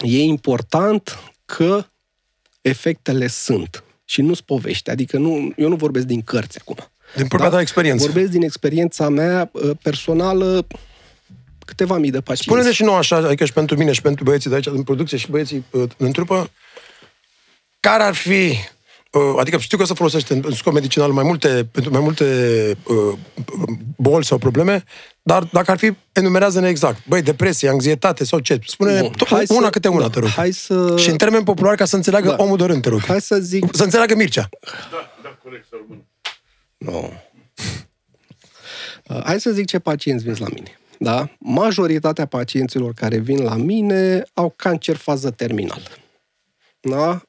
e 0.00 0.22
important 0.22 1.18
că 1.44 1.86
efectele 2.60 3.26
sunt 3.26 3.84
și 4.04 4.22
nu-ți 4.22 4.44
povești. 4.44 4.90
Adică 4.90 5.18
nu, 5.18 5.52
eu 5.56 5.68
nu 5.68 5.76
vorbesc 5.76 6.06
din 6.06 6.22
cărți 6.22 6.58
acum. 6.60 6.76
Din 7.16 7.26
propria 7.26 7.50
da? 7.50 7.60
experiență. 7.60 8.04
Vorbesc 8.04 8.30
din 8.30 8.42
experiența 8.42 9.08
mea 9.08 9.50
uh, 9.52 9.70
personală 9.82 10.66
câteva 11.64 11.98
mii 11.98 12.10
de 12.10 12.20
pacienți. 12.20 12.42
Spune-ne 12.42 12.72
și 12.72 12.82
nou 12.82 12.94
așa, 12.94 13.16
adică 13.16 13.44
și 13.44 13.52
pentru 13.52 13.76
mine 13.76 13.92
și 13.92 14.02
pentru 14.02 14.24
băieții 14.24 14.50
de 14.50 14.56
aici 14.56 14.64
din 14.64 14.82
producție 14.82 15.18
și 15.18 15.30
băieții 15.30 15.64
uh, 15.70 15.90
în 15.96 16.12
trupă, 16.12 16.50
care 17.80 18.02
ar 18.02 18.14
fi 18.14 18.32
uh, 18.32 18.56
adică 19.38 19.58
știu 19.58 19.78
că 19.78 19.84
se 19.84 19.94
folosește 19.94 20.34
în 20.34 20.52
scop 20.52 20.72
medicinal 20.72 21.10
mai 21.12 21.24
multe, 21.24 21.68
pentru 21.72 21.92
mai 21.92 22.00
multe 22.00 22.24
uh, 22.86 23.18
boli 23.96 24.24
sau 24.24 24.38
probleme, 24.38 24.84
dar 25.22 25.48
dacă 25.52 25.70
ar 25.70 25.78
fi, 25.78 25.92
enumerează-ne 26.12 26.68
exact. 26.68 27.06
Băi, 27.06 27.22
depresie, 27.22 27.68
anxietate 27.68 28.24
sau 28.24 28.38
ce? 28.38 28.58
Spune 28.66 29.00
Bun, 29.00 29.10
to- 29.10 29.28
hai 29.28 29.44
una 29.48 29.64
să- 29.64 29.70
câte 29.70 29.88
una, 29.88 30.00
da, 30.00 30.08
te 30.10 30.18
rog. 30.18 30.28
hai 30.28 30.52
să- 30.52 30.94
Și 30.98 31.10
în 31.10 31.16
termen 31.16 31.42
popular, 31.42 31.74
ca 31.74 31.84
să 31.84 31.96
înțeleagă 31.96 32.28
Da. 32.28 32.36
omul 32.42 32.56
de 32.56 32.64
rând, 32.64 32.82
te 32.82 32.88
rog. 32.88 33.00
Hai 33.04 33.20
să 33.20 33.38
zic... 33.38 33.64
Să 33.72 33.82
înțeleagă 33.84 34.14
Mircea. 34.14 34.48
Da, 34.90 35.10
da, 35.22 35.38
corect, 35.42 35.66
să 35.68 35.74
rămân. 35.80 36.04
No. 36.78 37.08
Uh, 39.08 39.20
Hai 39.24 39.40
să 39.40 39.50
zic 39.50 39.66
ce 39.66 39.78
pacienți 39.78 40.24
vin 40.24 40.34
la 40.38 40.46
mine. 40.54 40.78
Da? 40.98 41.30
Majoritatea 41.38 42.26
pacienților 42.26 42.92
care 42.94 43.18
vin 43.18 43.42
la 43.42 43.54
mine 43.54 44.22
au 44.34 44.52
cancer 44.56 44.96
fază 44.96 45.30
terminală. 45.30 45.82
Da? 46.80 47.22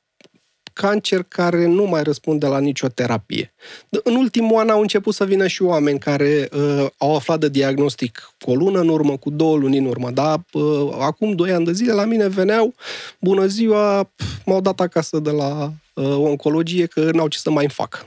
Cancer 0.81 1.23
care 1.27 1.65
nu 1.65 1.83
mai 1.83 2.03
răspunde 2.03 2.45
la 2.47 2.59
nicio 2.59 2.87
terapie. 2.87 3.53
D- 3.85 4.03
În 4.03 4.15
ultimul 4.15 4.59
an 4.59 4.69
au 4.69 4.81
început 4.81 5.13
să 5.13 5.25
vină 5.25 5.47
și 5.47 5.61
oameni 5.61 5.99
care 5.99 6.49
uh, 6.53 6.85
au 6.97 7.15
aflat 7.15 7.39
de 7.39 7.49
diagnostic 7.49 8.33
cu 8.39 8.51
o 8.51 8.55
lună 8.55 8.79
în 8.79 8.87
urmă, 8.89 9.17
cu 9.17 9.29
două 9.29 9.57
luni 9.57 9.77
în 9.77 9.85
urmă. 9.85 10.11
Da? 10.11 10.41
Uh, 10.53 10.89
acum 10.99 11.31
doi 11.35 11.51
ani 11.51 11.65
de 11.65 11.71
zile 11.71 11.91
la 11.93 12.05
mine 12.05 12.27
veneau, 12.27 12.73
bună 13.19 13.45
ziua, 13.45 14.03
pf, 14.03 14.25
m-au 14.45 14.61
dat 14.61 14.79
acasă 14.79 15.19
de 15.19 15.29
la 15.31 15.71
uh, 15.93 16.05
oncologie 16.17 16.85
că 16.85 17.09
n-au 17.13 17.27
ce 17.27 17.37
să 17.37 17.49
mai 17.51 17.69
fac. 17.69 18.05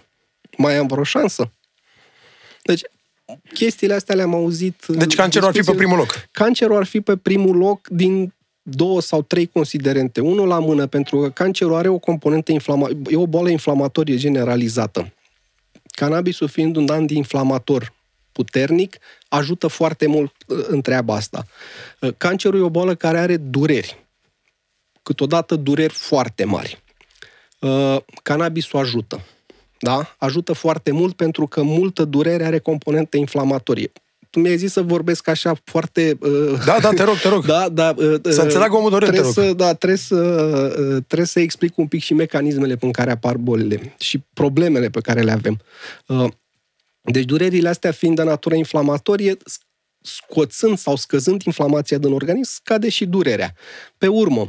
Mai 0.57 0.77
am 0.77 0.87
vreo 0.87 1.03
șansă? 1.03 1.51
Deci, 2.63 2.81
chestiile 3.55 3.95
astea 3.95 4.15
le-am 4.15 4.35
auzit... 4.35 4.85
în 4.87 4.99
Deci 4.99 5.15
cancerul 5.15 5.47
ar 5.49 5.53
fi 5.53 5.59
pe 5.59 5.65
discuții- 5.65 5.85
primul 5.87 5.99
loc. 5.99 6.29
Cancerul 6.31 6.77
ar 6.77 6.85
fi 6.85 7.01
pe 7.01 7.17
primul 7.17 7.57
loc 7.57 7.89
din 7.89 8.35
două 8.63 9.01
sau 9.01 9.23
trei 9.23 9.47
considerente. 9.47 10.21
Unul 10.21 10.49
la 10.49 10.59
mână, 10.59 10.87
pentru 10.87 11.21
că 11.21 11.31
cancerul 11.31 11.75
are 11.75 11.89
o 11.89 11.99
componentă 11.99 12.53
inflamatorie, 12.53 13.03
e 13.11 13.17
o 13.17 13.27
boală 13.27 13.51
inflamatorie 13.51 14.17
generalizată. 14.17 15.13
Cannabisul 15.87 16.49
fiind 16.49 16.77
un 16.77 16.89
antiinflamator 16.91 17.93
puternic, 18.33 18.99
ajută 19.29 19.67
foarte 19.67 20.07
mult 20.07 20.33
uh, 20.47 20.65
în 20.69 20.81
treaba 20.81 21.15
asta. 21.15 21.47
Uh, 22.01 22.15
Cancerul 22.17 22.61
e 22.61 22.63
o 22.63 22.71
boală 22.71 22.95
care 22.95 23.19
are 23.19 23.37
dureri. 23.37 24.05
Câteodată 25.03 25.57
dureri 25.57 25.93
foarte 25.93 26.45
mari. 26.45 26.83
Uh, 27.59 27.97
Cannabisul 28.23 28.79
ajută. 28.79 29.21
Da? 29.79 30.15
Ajută 30.19 30.53
foarte 30.53 30.91
mult 30.91 31.17
pentru 31.17 31.47
că 31.47 31.63
multă 31.63 32.05
durere 32.05 32.45
are 32.45 32.59
componentă 32.59 33.17
inflamatorie. 33.17 33.93
Tu 34.33 34.41
mi-ai 34.41 34.57
zis 34.57 34.73
să 34.73 34.83
vorbesc 34.83 35.29
așa 35.29 35.53
foarte... 35.65 36.19
Uh, 36.21 36.61
Da, 36.65 36.79
da, 36.81 36.89
te 36.91 37.03
rog, 37.03 37.19
te 37.19 37.29
rog. 37.29 37.45
da, 37.55 37.69
da, 37.69 37.95
uh, 37.97 38.21
Să 38.23 38.43
înțeleagă 38.43 38.77
omul 38.77 38.91
de 38.91 38.97
rând, 38.97 39.11
te 39.13 39.19
trebuie 39.21 39.35
rog. 39.37 39.45
să, 39.47 39.53
da, 39.53 39.75
trebuie 39.75 39.99
să, 39.99 40.17
uh, 40.79 41.03
trebuie 41.07 41.27
să 41.27 41.41
explic 41.41 41.79
un 41.79 41.87
pic 41.87 42.03
și 42.03 42.15
mecanismele 42.15 42.77
în 42.81 42.91
care 42.91 43.11
apar 43.11 43.37
bolile 43.37 43.95
și 43.99 44.23
problemele 44.33 44.91
pe 44.91 45.01
care 45.01 45.21
le 45.23 45.31
avem. 45.33 45.61
Uh, 46.07 46.31
Deci 47.03 47.25
durerile 47.25 47.69
astea 47.69 47.91
fiind 47.93 48.17
de 48.17 48.23
natură 48.23 48.55
inflamatorie, 48.55 49.37
scoțând 50.01 50.79
sau 50.79 50.97
scăzând 50.97 51.43
inflamația 51.43 51.99
din 51.99 52.13
organism, 52.13 52.53
scade 52.55 52.89
și 52.89 53.07
durerea. 53.07 53.55
Pe 53.99 54.07
urmă, 54.07 54.49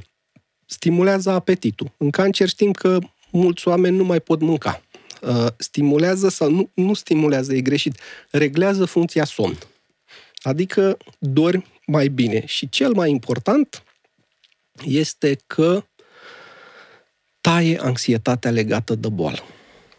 stimulează 0.66 1.30
apetitul. 1.30 1.92
În 1.98 2.10
cancer 2.10 2.48
știm 2.48 2.72
că 2.72 2.98
mulți 3.32 3.68
oameni 3.68 3.98
nu 3.98 4.04
mai 4.04 4.20
pot 4.20 4.42
mânca. 4.42 4.82
Uh, 5.22 5.46
Stimulează 5.58 6.30
sau 6.30 6.50
nu, 6.52 6.70
nu 6.74 6.94
stimulează, 6.94 7.54
e 7.54 7.62
greșit, 7.62 8.00
reglează 8.30 8.86
funcția 8.86 9.26
somn. 9.26 9.58
Adică 10.44 10.98
dormi 11.20 11.66
mai 11.86 12.08
bine. 12.08 12.46
Și 12.46 12.70
cel 12.70 12.94
mai 12.94 13.10
important 13.10 13.84
este 14.86 15.38
că 15.48 15.84
taie 17.42 17.80
anxietatea 17.82 18.52
legată 18.52 18.96
de 18.96 19.10
boală. 19.10 19.40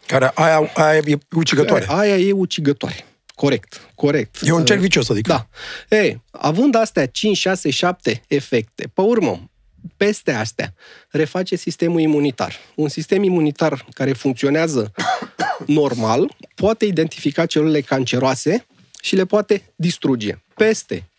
Care 0.07 0.31
aia, 0.33 0.71
aia 0.73 1.01
e 1.05 1.17
ucigătoare. 1.35 1.85
Aia 1.87 2.17
e 2.17 2.31
ucigătoare. 2.31 3.05
Corect, 3.35 3.91
corect. 3.95 4.37
E 4.43 4.51
un 4.51 4.65
cerc 4.65 4.79
Uh, 4.79 4.83
vicios, 4.83 5.09
adică. 5.09 5.29
Da. 5.29 5.47
Ei, 5.97 6.21
având 6.31 6.75
astea 6.75 7.05
5, 7.05 7.37
6, 7.37 7.69
7 7.69 8.21
efecte, 8.27 8.91
pe 8.93 9.01
urmă, 9.01 9.49
peste 9.97 10.31
astea, 10.31 10.73
reface 11.09 11.55
sistemul 11.55 11.99
imunitar. 11.99 12.55
Un 12.75 12.87
sistem 12.87 13.23
imunitar 13.23 13.85
care 13.93 14.13
funcționează 14.13 14.91
normal 15.65 16.35
poate 16.55 16.85
identifica 16.85 17.45
celulele 17.45 17.81
canceroase 17.81 18.65
și 19.05 19.15
le 19.15 19.25
poate 19.25 19.73
distruge. 19.75 20.37
Peste 20.55 21.09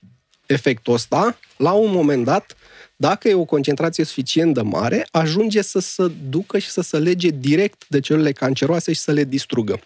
efectul 0.46 0.94
ăsta, 0.94 1.38
la 1.56 1.72
un 1.72 1.92
moment 1.92 2.24
dat, 2.24 2.56
dacă 2.96 3.28
e 3.28 3.34
o 3.34 3.44
concentrație 3.44 4.04
suficient 4.04 4.54
de 4.54 4.60
mare, 4.60 5.06
ajunge 5.10 5.62
să 5.62 5.78
se 5.78 6.08
ducă 6.28 6.58
și 6.58 6.68
să 6.68 6.80
se 6.80 6.98
lege 6.98 7.28
direct 7.28 7.84
de 7.88 8.00
celulele 8.00 8.32
canceroase 8.32 8.92
și 8.92 9.00
să 9.00 9.12
le 9.12 9.24
distrugă. 9.24 9.80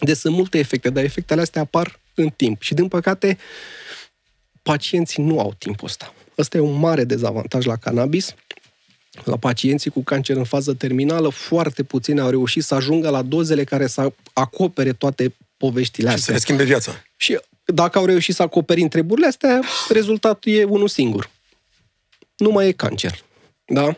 Deci 0.00 0.16
sunt 0.16 0.34
multe 0.34 0.58
efecte, 0.58 0.90
dar 0.90 1.04
efectele 1.04 1.40
astea 1.40 1.60
apar 1.60 2.00
în 2.14 2.28
timp. 2.28 2.62
Și, 2.62 2.74
din 2.74 2.88
păcate, 2.88 3.38
pacienții 4.62 5.22
nu 5.22 5.40
au 5.40 5.54
timpul 5.58 5.88
ăsta. 5.88 6.14
Ăsta 6.38 6.56
e 6.56 6.60
un 6.60 6.78
mare 6.78 7.04
dezavantaj 7.04 7.64
la 7.64 7.76
cannabis. 7.76 8.34
La 9.24 9.36
pacienții 9.36 9.90
cu 9.90 10.02
cancer 10.02 10.36
în 10.36 10.44
fază 10.44 10.74
terminală, 10.74 11.28
foarte 11.28 11.82
puțini 11.82 12.20
au 12.20 12.30
reușit 12.30 12.64
să 12.64 12.74
ajungă 12.74 13.08
la 13.08 13.22
dozele 13.22 13.64
care 13.64 13.86
să 13.86 14.12
acopere 14.32 14.92
toate 14.92 15.34
poveștile 15.56 16.08
Și 16.08 16.14
să 16.14 16.18
astea. 16.18 16.34
le 16.34 16.40
schimbe 16.40 16.64
viața. 16.64 16.92
Și 17.16 17.40
dacă 17.64 17.98
au 17.98 18.04
reușit 18.04 18.34
să 18.34 18.42
acoperi 18.42 18.80
întrebările 18.80 19.26
astea, 19.26 19.62
rezultatul 19.88 20.52
e 20.52 20.64
unul 20.64 20.88
singur. 20.88 21.30
Nu 22.36 22.50
mai 22.50 22.68
e 22.68 22.72
cancer. 22.72 23.24
Da? 23.64 23.96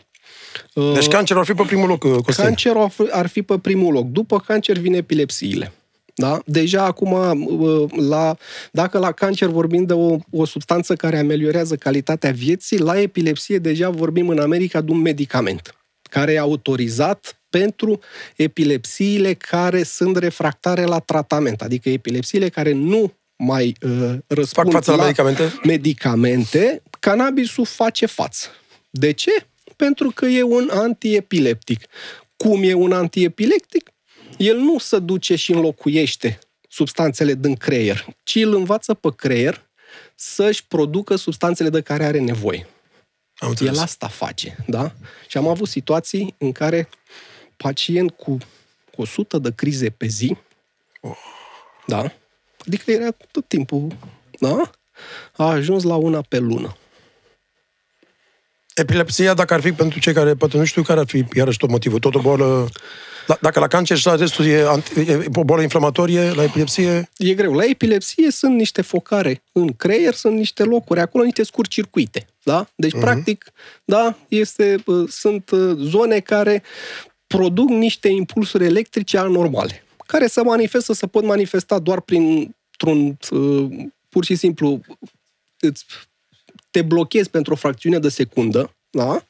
Deci 0.93 1.07
cancerul 1.07 1.41
ar 1.41 1.47
fi 1.47 1.53
pe 1.53 1.63
primul 1.63 1.87
loc, 1.87 1.99
Costin. 1.99 2.43
Cancerul 2.43 2.81
ar 2.81 2.89
fi- 2.89 3.09
ar 3.11 3.27
fi 3.27 3.41
pe 3.41 3.57
primul 3.57 3.93
loc. 3.93 4.05
După 4.05 4.39
cancer 4.39 4.77
vine 4.77 4.97
epilepsiile. 4.97 5.73
Da? 6.15 6.41
Deja 6.45 6.83
acum, 6.83 7.11
uh, 7.11 7.91
la, 7.95 8.35
dacă 8.71 8.97
la 8.97 9.11
cancer 9.11 9.47
vorbim 9.47 9.85
de 9.85 9.93
o, 9.93 10.17
o 10.31 10.45
substanță 10.45 10.95
care 10.95 11.17
ameliorează 11.19 11.75
calitatea 11.75 12.31
vieții, 12.31 12.77
la 12.77 12.99
epilepsie 12.99 13.57
deja 13.57 13.89
vorbim 13.89 14.29
în 14.29 14.39
America 14.39 14.81
de 14.81 14.91
un 14.91 15.01
medicament 15.01 15.75
care 16.01 16.33
e 16.33 16.39
autorizat 16.39 17.38
pentru 17.49 17.99
epilepsiile 18.35 19.33
care 19.33 19.83
sunt 19.83 20.17
refractare 20.17 20.83
la 20.83 20.99
tratament, 20.99 21.61
adică 21.61 21.89
epilepsiile 21.89 22.49
care 22.49 22.71
nu 22.71 23.13
mai 23.35 23.75
uh, 23.81 24.15
răspund 24.27 24.71
față 24.71 24.95
la 24.95 25.03
medicamente? 25.03 25.53
medicamente, 25.63 26.81
cannabisul 26.99 27.65
face 27.65 28.05
față. 28.05 28.47
De 28.89 29.11
ce? 29.11 29.31
Pentru 29.75 30.09
că 30.09 30.25
e 30.25 30.43
un 30.43 30.69
antiepileptic. 30.71 31.85
Cum 32.35 32.63
e 32.63 32.73
un 32.73 32.91
antiepileptic? 32.91 33.91
El 34.37 34.57
nu 34.57 34.77
se 34.77 34.99
duce 34.99 35.35
și 35.35 35.51
înlocuiește 35.51 36.39
substanțele 36.69 37.33
din 37.33 37.55
creier, 37.55 38.05
ci 38.23 38.35
îl 38.35 38.55
învață 38.55 38.93
pe 38.93 39.09
creier 39.15 39.69
să-și 40.15 40.67
producă 40.67 41.15
substanțele 41.15 41.69
de 41.69 41.81
care 41.81 42.03
are 42.03 42.19
nevoie. 42.19 42.67
Am 43.35 43.49
înțeles. 43.49 43.75
El 43.75 43.81
asta 43.81 44.07
face, 44.07 44.57
da? 44.67 44.91
Și 45.27 45.37
am 45.37 45.47
avut 45.47 45.67
situații 45.67 46.35
în 46.37 46.51
care 46.51 46.89
pacient 47.63 48.11
cu 48.11 48.37
100 48.95 49.37
de 49.37 49.51
crize 49.55 49.89
pe 49.89 50.07
zi, 50.07 50.37
da? 51.85 52.11
Adică 52.67 52.91
era 52.91 53.09
tot 53.31 53.47
timpul, 53.47 53.87
da? 54.39 54.71
A 55.35 55.45
ajuns 55.45 55.83
la 55.83 55.95
una 55.95 56.21
pe 56.21 56.37
lună. 56.37 56.77
Epilepsia, 58.75 59.33
dacă 59.33 59.53
ar 59.53 59.61
fi 59.61 59.71
pentru 59.71 59.99
cei 59.99 60.13
care 60.13 60.33
poate 60.33 60.57
nu 60.57 60.65
știu 60.65 60.81
care 60.81 60.99
ar 60.99 61.07
fi 61.07 61.25
iarăși 61.33 61.57
tot 61.57 61.69
motivul, 61.69 61.99
tot 61.99 62.15
o 62.15 62.19
boală... 62.19 62.69
Da, 63.27 63.37
Dacă 63.41 63.59
la 63.59 63.67
cancer 63.67 63.97
și 63.97 64.05
la 64.05 64.15
restul 64.15 64.45
e, 64.45 64.63
anti- 64.63 65.07
e 65.07 65.25
o 65.35 65.43
boală 65.43 65.61
inflamatorie, 65.61 66.31
la 66.31 66.43
epilepsie, 66.43 67.09
E 67.17 67.33
greu. 67.33 67.53
La 67.53 67.63
epilepsie 67.65 68.31
sunt 68.31 68.55
niște 68.55 68.81
focare 68.81 69.43
în 69.51 69.73
creier, 69.73 70.13
sunt 70.13 70.35
niște 70.35 70.63
locuri 70.63 70.99
acolo, 70.99 71.23
niște 71.23 71.43
scurt-circuite. 71.43 72.27
Da? 72.43 72.67
Deci, 72.75 72.95
uh-huh. 72.95 72.99
practic, 72.99 73.51
da, 73.85 74.17
este, 74.27 74.75
uh, 74.85 75.09
sunt 75.09 75.49
uh, 75.49 75.77
zone 75.77 76.19
care 76.19 76.63
produc 77.37 77.69
niște 77.69 78.07
impulsuri 78.07 78.65
electrice 78.65 79.17
anormale, 79.17 79.83
care 80.05 80.27
se 80.27 80.41
manifestă, 80.41 80.93
se 80.93 81.07
pot 81.07 81.23
manifesta 81.23 81.79
doar 81.79 82.01
printr-un, 82.01 83.17
uh, 83.31 83.69
pur 84.09 84.25
și 84.25 84.35
simplu, 84.35 84.79
îți 85.59 85.85
te 86.71 86.81
blochezi 86.81 87.29
pentru 87.29 87.53
o 87.53 87.55
fracțiune 87.55 87.99
de 87.99 88.09
secundă, 88.09 88.75
da? 88.89 89.25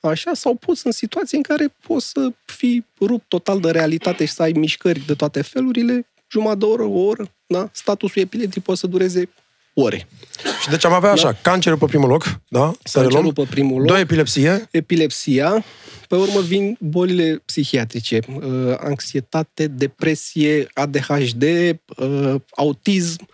Așa, 0.00 0.34
sau 0.34 0.54
poți 0.54 0.86
în 0.86 0.92
situații 0.92 1.36
în 1.36 1.42
care 1.42 1.74
poți 1.86 2.08
să 2.08 2.32
fii 2.44 2.86
rupt 3.00 3.28
total 3.28 3.60
de 3.60 3.70
realitate 3.70 4.24
și 4.24 4.32
să 4.32 4.42
ai 4.42 4.52
mișcări 4.52 5.06
de 5.06 5.14
toate 5.14 5.42
felurile, 5.42 6.06
jumătate 6.30 6.58
de 6.58 6.64
oră, 6.64 6.82
o 6.82 7.00
oră, 7.00 7.34
da? 7.46 7.68
Statusul 7.72 8.22
epileptic 8.22 8.62
poate 8.62 8.80
să 8.80 8.86
dureze 8.86 9.28
ore. 9.74 10.06
și 10.62 10.68
deci 10.68 10.84
am 10.84 10.92
avea 10.92 11.10
așa, 11.10 11.36
cancerul 11.42 11.78
pe 11.78 11.84
primul 11.84 12.08
loc, 12.08 12.40
da? 12.48 12.72
Să 12.84 12.98
Cancerul 12.98 13.16
reluăm. 13.16 13.32
pe 13.34 13.46
primul 13.54 13.78
loc. 13.78 13.86
Doi, 13.86 14.00
epilepsie, 14.00 14.68
Epilepsia, 14.70 15.64
pe 16.08 16.16
urmă 16.16 16.40
vin 16.40 16.76
bolile 16.80 17.42
psihiatrice, 17.44 18.18
uh, 18.34 18.74
anxietate, 18.78 19.66
depresie, 19.66 20.66
ADHD, 20.74 21.42
uh, 21.96 22.34
autism, 22.50 23.28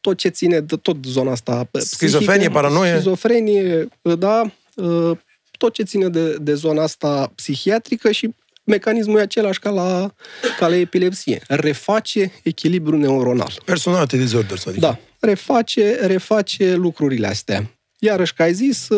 tot 0.00 0.16
ce 0.16 0.28
ține 0.28 0.60
de 0.60 0.76
tot 0.76 0.96
zona 1.04 1.30
asta. 1.30 1.68
uh, 1.70 1.80
Schizofrenie, 1.80 2.34
psihică, 2.36 2.52
paranoie. 2.52 2.92
Schizofrenie, 2.92 3.88
uh, 4.02 4.18
da, 4.18 4.50
uh, 4.74 5.16
tot 5.58 5.72
ce 5.72 5.82
ține 5.82 6.08
de, 6.08 6.36
de 6.40 6.54
zona 6.54 6.82
asta 6.82 7.32
psihiatrică 7.34 8.10
și 8.10 8.34
mecanismul 8.64 9.18
e 9.18 9.22
același 9.22 9.58
ca 9.58 9.70
la, 9.70 10.14
ca 10.58 10.68
la 10.68 10.76
epilepsie. 10.76 11.42
Reface 11.48 12.32
echilibrul 12.42 12.98
neuronal. 12.98 13.52
Personality 13.64 14.16
disorders, 14.16 14.66
adică. 14.66 14.80
Da, 14.86 14.98
reface, 15.22 16.06
reface 16.06 16.74
lucrurile 16.74 17.26
astea. 17.26 17.70
Iarăși, 17.98 18.34
ca 18.34 18.44
ai 18.44 18.52
zis, 18.54 18.88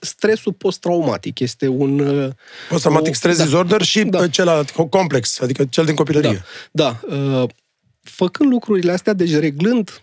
stresul 0.00 0.52
post-traumatic 0.52 1.38
este 1.38 1.68
un... 1.68 1.98
Post-traumatic 2.68 3.14
stress 3.14 3.38
da. 3.38 3.44
disorder 3.44 3.82
și 3.82 4.04
Da. 4.04 4.28
celălalt 4.28 4.70
complex, 4.70 5.40
adică 5.40 5.64
cel 5.64 5.84
din 5.84 5.94
copilărie. 5.94 6.42
Da, 6.70 7.00
da. 7.08 7.46
Făcând 8.02 8.50
lucrurile 8.50 8.92
astea, 8.92 9.12
deci 9.12 9.34
reglând 9.34 10.02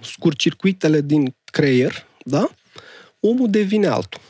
scurcircuitele 0.00 1.00
din 1.00 1.36
creier, 1.44 2.06
da? 2.24 2.48
omul 3.20 3.50
devine 3.50 3.86
altul. 3.86 4.20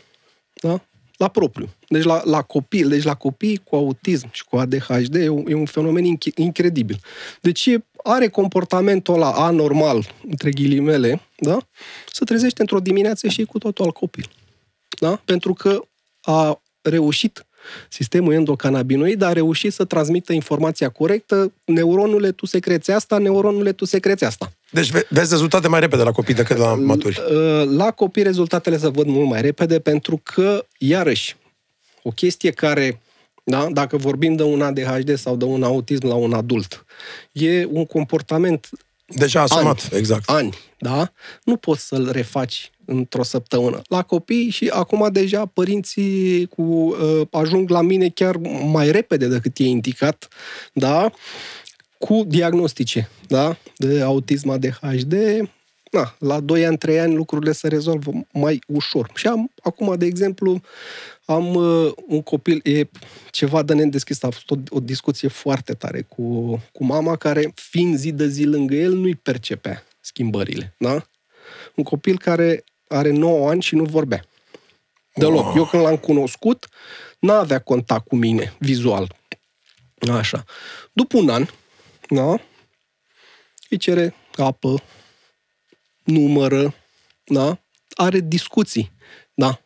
Da? 0.55 0.83
La 1.19 1.29
propriu. 1.29 1.69
Deci 1.89 2.03
la, 2.03 2.23
la 2.25 2.43
copii, 2.43 2.85
deci 2.85 3.03
la 3.03 3.15
copii 3.15 3.61
cu 3.65 3.77
autism 3.77 4.29
și 4.33 4.45
cu 4.45 4.57
ADHD 4.57 5.15
e 5.15 5.29
un, 5.29 5.45
e 5.49 5.55
un 5.55 5.67
fenomen 5.67 6.05
inc- 6.05 6.35
incredibil. 6.35 7.01
Deci 7.41 7.67
e, 7.67 7.85
are 8.05 8.29
comportamentul 8.29 9.15
ăla 9.15 9.33
anormal, 9.33 10.15
între 10.29 10.51
ghilimele, 10.51 11.21
da? 11.37 11.59
să 12.13 12.25
trezește 12.25 12.61
într-o 12.61 12.81
dimineață 12.81 13.29
și 13.29 13.41
e 13.41 13.45
cu 13.45 13.59
totul 13.59 13.85
al 13.85 13.93
copil. 13.93 14.29
Da? 15.01 15.21
Pentru 15.25 15.53
că 15.53 15.81
a 16.21 16.63
reușit 16.83 17.47
sistemul 17.89 18.33
endocannabinoid 18.33 19.23
a 19.23 19.33
reușit 19.33 19.73
să 19.73 19.85
transmită 19.85 20.33
informația 20.33 20.89
corectă, 20.89 21.53
neuronule, 21.65 22.33
tu 22.33 22.47
secreți 22.47 22.91
asta, 22.91 23.19
neuronule, 23.19 23.73
tu 23.73 23.85
secreți 23.85 24.25
asta. 24.25 24.53
Deci 24.71 24.91
ve- 24.91 25.07
vezi 25.09 25.31
rezultate 25.31 25.69
mai 25.69 25.81
repede 25.81 26.03
la 26.03 26.13
copii 26.13 26.35
decât 26.35 26.57
la 26.57 26.75
maturi. 26.75 27.23
La 27.77 27.91
copii 27.91 28.23
rezultatele 28.23 28.79
se 28.79 28.89
văd 28.89 29.07
mult 29.07 29.29
mai 29.29 29.41
repede 29.41 29.81
pentru 29.81 30.21
că, 30.23 30.65
iarăși, 30.79 31.37
o 32.03 32.11
chestie 32.11 32.51
care, 32.51 33.01
da, 33.45 33.69
dacă 33.71 33.97
vorbim 33.97 34.37
de 34.37 34.43
un 34.43 34.63
ADHD 34.63 35.17
sau 35.19 35.37
de 35.37 35.45
un 35.45 35.63
autism 35.63 36.07
la 36.07 36.15
un 36.15 36.33
adult, 36.33 36.85
e 37.33 37.65
un 37.65 37.87
comportament 37.87 38.69
Deja 39.15 39.41
asumat, 39.43 39.89
ani, 39.91 39.99
exact. 39.99 40.31
ani, 40.31 40.55
da? 40.79 41.13
Nu 41.45 41.57
poți 41.57 41.87
să-l 41.87 42.09
refaci 42.13 42.71
într-o 42.85 43.23
săptămână. 43.23 43.83
La 43.87 44.03
copii 44.03 44.51
și 44.51 44.71
acum 44.73 45.09
deja 45.13 45.47
părinții 45.47 46.47
cu, 46.47 46.63
uh, 46.63 47.21
ajung 47.31 47.71
la 47.71 47.81
mine 47.81 48.09
chiar 48.09 48.37
mai 48.71 48.91
repede 48.91 49.27
decât 49.27 49.59
e 49.59 49.65
indicat, 49.65 50.29
da? 50.73 51.11
Cu 51.99 52.25
diagnostice, 52.27 53.09
da? 53.27 53.57
De 53.77 54.03
autism 54.03 54.49
ADHD, 54.49 55.15
na, 55.91 56.15
la 56.19 56.41
2 56.41 56.67
ani, 56.67 56.79
3 56.79 57.01
ani 57.01 57.15
lucrurile 57.15 57.53
se 57.53 57.69
rezolvă 57.69 58.11
mai 58.33 58.63
ușor. 58.67 59.11
Și 59.15 59.27
am, 59.27 59.51
acum, 59.63 59.95
de 59.99 60.07
exemplu, 60.07 60.61
am 61.25 61.55
uh, 61.55 61.93
un 62.07 62.23
copil, 62.23 62.61
e 62.65 62.89
ceva 63.31 63.63
de 63.63 63.75
nedeschis, 63.75 64.23
a 64.23 64.31
fost 64.31 64.51
o, 64.51 64.55
o 64.69 64.81
discuție 64.81 65.29
foarte 65.29 65.73
tare 65.73 66.03
cu, 66.03 66.51
cu 66.73 66.85
mama, 66.85 67.17
care, 67.17 67.53
fiind 67.55 67.97
zi 67.97 68.13
de 68.13 68.29
zi 68.29 68.45
lângă 68.45 68.75
el, 68.75 68.93
nu-i 68.93 69.15
percepea 69.15 69.85
schimbările, 70.01 70.75
da? 70.79 71.07
Un 71.75 71.85
copil 71.85 72.19
care 72.19 72.65
are 72.89 73.11
9 73.11 73.49
ani 73.49 73.63
și 73.63 73.75
nu 73.75 73.85
vorbea. 73.85 74.25
Deloc. 75.15 75.57
Eu 75.57 75.65
când 75.65 75.83
l-am 75.83 75.97
cunoscut, 75.97 76.69
n-avea 77.19 77.59
contact 77.59 78.07
cu 78.07 78.17
mine, 78.17 78.55
vizual. 78.59 79.17
Așa. 80.13 80.45
După 80.93 81.19
un 81.19 81.29
an, 81.29 81.47
da? 82.09 82.41
Îi 83.71 83.77
cere 83.77 84.15
apă, 84.37 84.83
numără, 86.05 86.75
da? 87.25 87.59
Are 87.95 88.21
discuții, 88.21 88.93
da? 89.35 89.61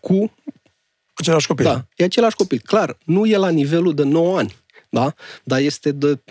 Cu 0.00 0.34
Același 1.14 1.46
copil. 1.46 1.64
da, 1.64 1.86
e 1.96 2.04
același 2.04 2.36
copil. 2.36 2.60
Clar, 2.64 2.98
nu 3.04 3.26
e 3.26 3.36
la 3.36 3.48
nivelul 3.48 3.94
de 3.94 4.02
9 4.02 4.38
ani, 4.38 4.56
da? 4.88 5.14
Dar 5.44 5.60
este 5.60 5.90
de 5.92 6.22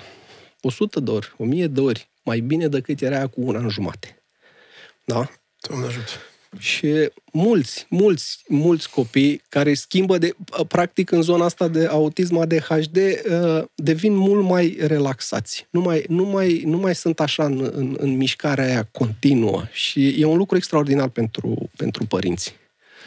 100 0.61 0.99
de 0.99 1.11
ori, 1.11 1.33
1000 1.37 1.67
de 1.67 1.81
ori 1.81 2.09
mai 2.23 2.39
bine 2.39 2.67
decât 2.67 3.01
era 3.01 3.15
aia 3.15 3.27
cu 3.27 3.41
un 3.41 3.55
an 3.55 3.69
jumate. 3.69 4.23
Da? 5.03 5.29
Doamne 5.67 5.85
ajută. 5.85 6.11
Și 6.57 7.09
mulți, 7.31 7.85
mulți, 7.89 8.43
mulți 8.47 8.89
copii 8.89 9.41
care 9.49 9.73
schimbă 9.73 10.17
de, 10.17 10.35
practic 10.67 11.11
în 11.11 11.21
zona 11.21 11.45
asta 11.45 11.67
de 11.67 11.85
autism 11.85 12.37
ADHD 12.37 12.97
uh, 12.97 13.63
devin 13.75 14.13
mult 14.13 14.43
mai 14.43 14.77
relaxați. 14.79 15.67
Nu 15.69 15.79
mai, 15.79 16.05
nu 16.07 16.23
mai, 16.23 16.61
nu 16.65 16.77
mai 16.77 16.95
sunt 16.95 17.19
așa 17.19 17.43
în, 17.43 17.69
în, 17.73 17.95
în 17.99 18.17
mișcarea 18.17 18.65
aia 18.65 18.87
continuă 18.91 19.63
și 19.71 20.21
e 20.21 20.25
un 20.25 20.37
lucru 20.37 20.57
extraordinar 20.57 21.07
pentru, 21.07 21.69
pentru 21.75 22.05
părinți. 22.05 22.55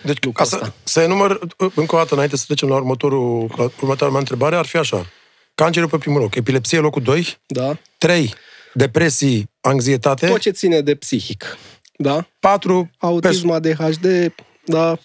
Deci, 0.05 0.24
lucrul 0.24 0.32
ca 0.32 0.44
să, 0.44 0.59
ăsta. 0.62 0.74
să 0.84 1.01
enumăr 1.01 1.38
încă 1.74 1.94
o 1.94 1.99
dată, 1.99 2.14
înainte 2.14 2.36
să 2.36 2.44
trecem 2.46 2.68
la 2.68 2.74
următorul, 2.74 3.55
la 3.57 3.62
următoarea 3.62 4.09
mea 4.09 4.18
întrebare, 4.18 4.57
ar 4.57 4.66
fi 4.66 4.76
așa. 4.76 5.07
Cancerul 5.55 5.88
pe 5.88 5.99
primul 5.99 6.20
loc, 6.20 6.34
epilepsie 6.34 6.78
locul 6.78 7.03
2, 7.03 7.38
Da? 7.46 7.78
3, 7.99 8.34
depresii, 8.74 9.51
anxietate, 9.61 10.26
Tot 10.26 10.40
ce 10.40 10.51
ține 10.51 10.80
de 10.80 10.94
psihic. 10.94 11.59
Da? 12.01 12.28
4, 12.38 12.90
autism, 12.99 13.51
ADHD, 13.51 14.32
da, 14.64 14.99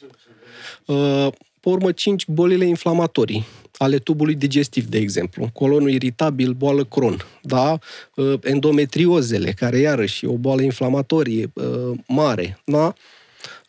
uh, 0.86 1.28
pe 1.60 1.70
urmă 1.70 1.92
5 1.92 2.28
bolile 2.28 2.66
inflamatorii 2.66 3.46
ale 3.78 3.98
tubului 3.98 4.36
digestiv, 4.36 4.86
de 4.86 4.98
exemplu, 4.98 5.50
colonul 5.54 5.90
iritabil, 5.90 6.52
boală 6.52 6.86
Crohn, 6.86 7.26
da, 7.42 7.80
uh, 8.16 8.40
endometriozele, 8.44 9.52
care 9.52 9.78
iarăși 9.78 10.26
e 10.26 10.28
o 10.28 10.38
boală 10.38 10.62
inflamatorie 10.62 11.52
uh, 11.54 11.98
mare, 12.08 12.60
da, 12.66 12.94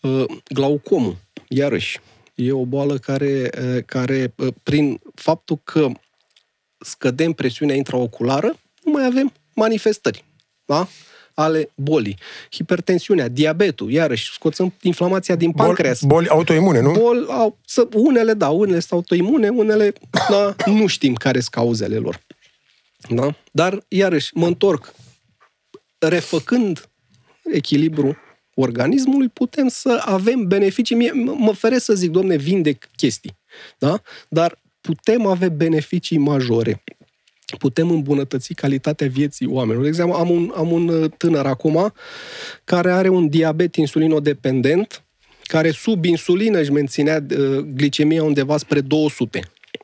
uh, 0.00 0.24
glaucomul, 0.48 1.16
iarăși, 1.48 2.00
e 2.34 2.52
o 2.52 2.64
boală 2.64 2.98
care, 2.98 3.50
uh, 3.58 3.82
care 3.86 4.34
uh, 4.36 4.48
prin 4.62 5.00
faptul 5.14 5.60
că 5.64 5.90
scădem 6.78 7.32
presiunea 7.32 7.74
intraoculară, 7.76 8.58
nu 8.84 8.92
mai 8.92 9.04
avem 9.06 9.32
manifestări. 9.54 10.24
Da? 10.64 10.88
Ale 11.34 11.70
bolii. 11.74 12.18
Hipertensiunea, 12.50 13.28
diabetul, 13.28 13.90
iarăși, 13.90 14.32
scoțăm 14.32 14.74
inflamația 14.82 15.36
din 15.36 15.50
boli, 15.50 15.66
pancreas. 15.66 16.02
boli 16.02 16.28
autoimune, 16.28 16.80
nu? 16.80 16.92
Bol, 16.92 17.26
au, 17.28 17.58
să, 17.66 17.88
unele, 17.92 18.34
da, 18.34 18.48
unele 18.48 18.78
sunt 18.78 18.92
autoimune, 18.92 19.48
unele, 19.48 19.92
da, 20.28 20.54
nu 20.66 20.86
știm 20.86 21.14
care 21.14 21.38
sunt 21.38 21.50
cauzele 21.54 21.96
lor. 21.96 22.20
Da? 23.08 23.34
Dar, 23.52 23.84
iarăși, 23.88 24.30
mă 24.36 24.46
întorc. 24.46 24.94
Refăcând 25.98 26.88
echilibru 27.52 28.16
organismului, 28.54 29.28
putem 29.28 29.68
să 29.68 30.02
avem 30.04 30.46
beneficii. 30.46 30.96
Mie, 30.96 31.12
mă 31.36 31.52
feresc 31.52 31.84
să 31.84 31.94
zic, 31.94 32.10
domne, 32.10 32.36
vindec 32.36 32.88
chestii. 32.96 33.38
Da? 33.78 34.00
Dar 34.28 34.62
putem 34.80 35.26
avea 35.26 35.48
beneficii 35.48 36.18
majore 36.18 36.82
putem 37.58 37.90
îmbunătăți 37.90 38.54
calitatea 38.54 39.08
vieții 39.08 39.46
oamenilor. 39.46 39.82
De 39.82 39.88
exemplu, 39.88 40.14
am 40.14 40.30
un, 40.30 40.52
am 40.56 40.72
un 40.72 41.12
tânăr 41.16 41.46
acum 41.46 41.92
care 42.64 42.92
are 42.92 43.08
un 43.08 43.28
diabet 43.28 43.76
insulinodependent, 43.76 45.04
care 45.42 45.70
sub 45.70 46.04
insulină 46.04 46.58
își 46.58 46.72
menținea 46.72 47.24
uh, 47.30 47.58
glicemia 47.58 48.22
undeva 48.22 48.56
spre 48.56 48.80
200. 48.80 49.40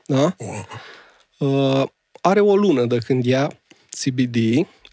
Da? 0.06 0.36
Uh, 1.38 1.82
are 2.20 2.40
o 2.40 2.56
lună 2.56 2.84
de 2.84 2.98
când 2.98 3.24
ia 3.24 3.50
CBD, 4.04 4.36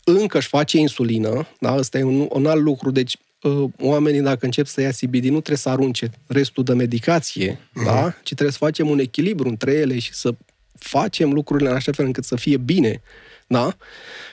încă 0.04 0.38
își 0.38 0.48
face 0.48 0.78
insulină, 0.78 1.48
da? 1.60 1.72
Asta 1.72 1.98
e 1.98 2.04
un, 2.04 2.28
un 2.32 2.46
alt 2.46 2.62
lucru, 2.62 2.92
deci 2.92 3.18
uh, 3.42 3.64
oamenii 3.80 4.22
dacă 4.22 4.46
încep 4.46 4.66
să 4.66 4.82
ia 4.82 4.90
CBD 4.90 5.24
nu 5.24 5.30
trebuie 5.30 5.58
să 5.58 5.70
arunce 5.70 6.12
restul 6.28 6.64
de 6.64 6.74
medicație, 6.74 7.54
uh-huh. 7.54 7.86
da? 7.86 8.10
ci 8.24 8.34
trebuie 8.34 8.52
să 8.52 8.58
facem 8.58 8.90
un 8.90 9.00
echilibru 9.00 9.48
între 9.48 9.72
ele 9.72 10.00
și 10.00 10.14
să 10.14 10.36
facem 10.80 11.34
lucrurile 11.34 11.70
în 11.70 11.76
așa 11.76 11.92
fel 11.92 12.06
încât 12.06 12.24
să 12.24 12.36
fie 12.36 12.58
bine, 12.58 13.02
da? 13.48 13.78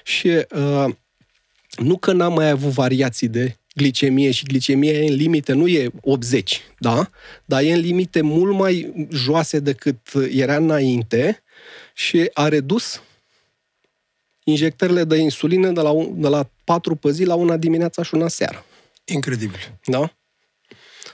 Și 0.02 0.28
uh, 0.28 0.94
nu 1.76 1.96
că 1.96 2.12
n-am 2.12 2.32
mai 2.32 2.50
avut 2.50 2.70
variații 2.70 3.28
de 3.28 3.56
glicemie 3.74 4.30
și 4.30 4.44
glicemia 4.44 4.92
e 4.92 5.08
în 5.08 5.14
limite, 5.14 5.52
nu 5.52 5.66
e 5.66 5.90
80, 6.00 6.60
da? 6.78 7.10
Dar 7.44 7.62
e 7.62 7.72
în 7.72 7.80
limite 7.80 8.20
mult 8.20 8.54
mai 8.54 9.06
joase 9.10 9.58
decât 9.58 9.98
era 10.30 10.56
înainte 10.56 11.42
și 11.94 12.30
a 12.32 12.48
redus 12.48 13.02
injectările 14.44 15.04
de 15.04 15.16
insulină 15.16 15.70
de 15.70 15.80
la, 15.80 15.90
un, 15.90 16.20
de 16.20 16.28
la 16.28 16.50
4 16.64 16.94
pe 16.94 17.10
zi 17.10 17.24
la 17.24 17.34
una 17.34 17.56
dimineața 17.56 18.02
și 18.02 18.14
una 18.14 18.28
seara. 18.28 18.64
Incredibil. 19.04 19.78
Da? 19.84 20.12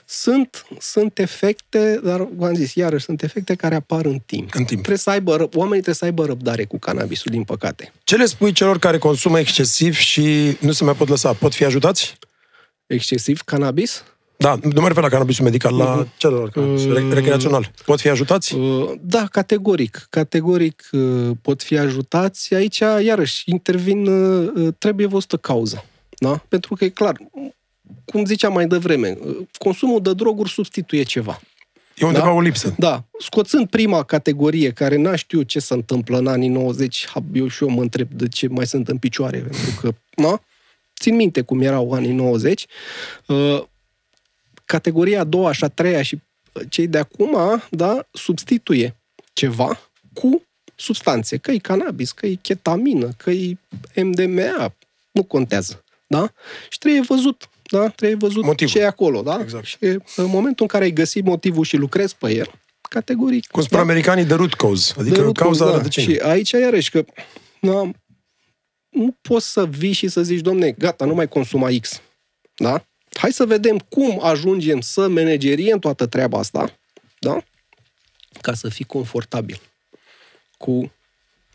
Sunt, 0.05 0.65
sunt 0.79 1.19
efecte, 1.19 1.99
dar 2.03 2.27
v-am 2.35 2.53
zis, 2.53 2.73
iarăși, 2.73 3.05
sunt 3.05 3.23
efecte 3.23 3.55
care 3.55 3.75
apar 3.75 4.05
în 4.05 4.19
timp. 4.25 4.49
În 4.53 4.63
timp. 4.63 4.79
Trebuie 4.79 4.97
să 4.97 5.09
aibă, 5.09 5.35
răb- 5.35 5.53
oamenii 5.55 5.81
trebuie 5.81 5.95
să 5.95 6.05
aibă 6.05 6.25
răbdare 6.25 6.63
cu 6.65 6.77
cannabisul, 6.79 7.31
din 7.31 7.43
păcate. 7.43 7.93
Ce 8.03 8.15
le 8.15 8.25
spui 8.25 8.51
celor 8.51 8.79
care 8.79 8.97
consumă 8.97 9.39
excesiv 9.39 9.95
și 9.95 10.57
nu 10.59 10.71
se 10.71 10.83
mai 10.83 10.93
pot 10.93 11.07
lăsa? 11.07 11.33
Pot 11.33 11.53
fi 11.53 11.65
ajutați? 11.65 12.17
Excesiv 12.87 13.41
cannabis? 13.41 14.03
Da, 14.37 14.59
nu 14.73 14.81
mă 14.81 14.87
refer 14.87 15.03
la 15.03 15.09
cannabisul 15.09 15.43
medical, 15.43 15.75
la 15.75 16.07
celălalt 16.17 16.51
cannabis, 16.51 16.83
Uh, 16.83 17.13
recreațional. 17.13 17.71
Pot 17.85 17.99
fi 17.99 18.09
ajutați? 18.09 18.55
Uh, 18.55 18.91
Da, 19.01 19.25
categoric. 19.31 20.07
Categoric 20.09 20.83
uh, 20.91 21.29
pot 21.41 21.63
fi 21.63 21.77
ajutați. 21.77 22.53
Aici, 22.53 22.77
iarăși, 23.03 23.43
intervin, 23.45 24.07
uh, 24.07 24.73
trebuie 24.77 25.07
văzută 25.07 25.37
cauza. 25.37 25.85
Da? 26.17 26.41
Pentru 26.47 26.75
că 26.75 26.83
e 26.85 26.89
clar, 26.89 27.15
cum 28.05 28.25
ziceam 28.25 28.53
mai 28.53 28.67
devreme, 28.67 29.17
uh, 29.25 29.37
consumul 29.57 30.01
de 30.01 30.13
droguri 30.13 30.49
substituie 30.49 31.03
ceva. 31.03 31.41
E 31.95 32.05
undeva 32.05 32.25
da? 32.25 32.31
o 32.31 32.41
lipsă. 32.41 32.75
Da. 32.77 33.03
Scoțând 33.19 33.69
prima 33.69 34.03
categorie, 34.03 34.71
care 34.71 34.95
n-a 34.95 35.15
știu 35.15 35.41
ce 35.41 35.59
se 35.59 35.73
întâmplă 35.73 36.17
în 36.17 36.27
anii 36.27 36.47
90, 36.47 37.07
eu 37.33 37.47
și 37.47 37.63
eu 37.63 37.69
mă 37.69 37.81
întreb 37.81 38.11
de 38.11 38.27
ce 38.27 38.47
mai 38.47 38.67
sunt 38.67 38.87
în 38.87 38.97
picioare, 38.97 39.37
pentru 39.37 39.79
că, 39.81 39.93
na, 40.15 40.41
țin 40.99 41.15
minte 41.15 41.41
cum 41.41 41.61
erau 41.61 41.91
anii 41.91 42.13
90. 42.13 42.65
Uh, 43.27 43.63
categoria 44.65 45.19
a 45.19 45.23
doua 45.23 45.51
și 45.51 45.63
a 45.63 45.67
treia 45.67 46.01
și 46.01 46.21
cei 46.69 46.87
de 46.87 46.97
acum, 46.97 47.61
da, 47.69 48.07
substituie 48.11 48.95
ceva 49.33 49.79
cu 50.13 50.41
substanțe, 50.75 51.37
că 51.37 51.51
e 51.51 51.57
cannabis, 51.57 52.11
că 52.11 52.25
e 52.25 52.33
ketamină, 52.33 53.09
că 53.17 53.31
e 53.31 53.57
MDMA, 53.95 54.73
nu 55.11 55.23
contează, 55.23 55.83
da? 56.07 56.31
Și 56.69 56.77
trebuie 56.77 57.01
văzut, 57.01 57.49
da? 57.71 57.89
Trebuie 57.89 58.17
văzut 58.29 58.43
Motivul. 58.43 58.73
ce 58.73 58.79
e 58.79 58.85
acolo, 58.85 59.21
da? 59.21 59.39
Exact. 59.41 59.65
Și 59.65 59.77
în 60.15 60.25
momentul 60.25 60.55
în 60.57 60.67
care 60.67 60.83
ai 60.83 60.91
găsit 60.91 61.23
motivul 61.23 61.63
și 61.63 61.75
lucrezi 61.75 62.15
pe 62.15 62.33
el, 62.33 62.51
categoric. 62.89 63.47
Cum 63.47 63.61
spun 63.61 63.77
da? 63.77 63.83
americanii, 63.83 64.25
de 64.25 64.33
root 64.33 64.53
cause, 64.53 64.93
adică 64.97 65.15
de 65.15 65.21
root 65.21 65.37
cauza 65.37 65.59
cause, 65.59 65.71
da. 65.71 65.77
rădăcinii. 65.77 66.13
Și 66.13 66.21
aici, 66.21 66.51
iarăși, 66.51 66.89
că 66.89 67.05
da, 67.61 67.89
nu 68.89 69.17
poți 69.21 69.51
să 69.51 69.65
vii 69.65 69.91
și 69.91 70.07
să 70.07 70.21
zici, 70.21 70.39
domne, 70.39 70.71
gata, 70.71 71.05
nu 71.05 71.13
mai 71.13 71.27
consuma 71.27 71.69
X, 71.81 72.01
da? 72.55 72.85
Hai 73.13 73.31
să 73.31 73.45
vedem 73.45 73.77
cum 73.77 74.19
ajungem 74.23 74.81
să 74.81 75.07
manageriem 75.07 75.79
toată 75.79 76.05
treaba 76.05 76.39
asta, 76.39 76.79
da? 77.19 77.43
Ca 78.41 78.53
să 78.53 78.69
fii 78.69 78.85
confortabil 78.85 79.61
cu 80.57 80.91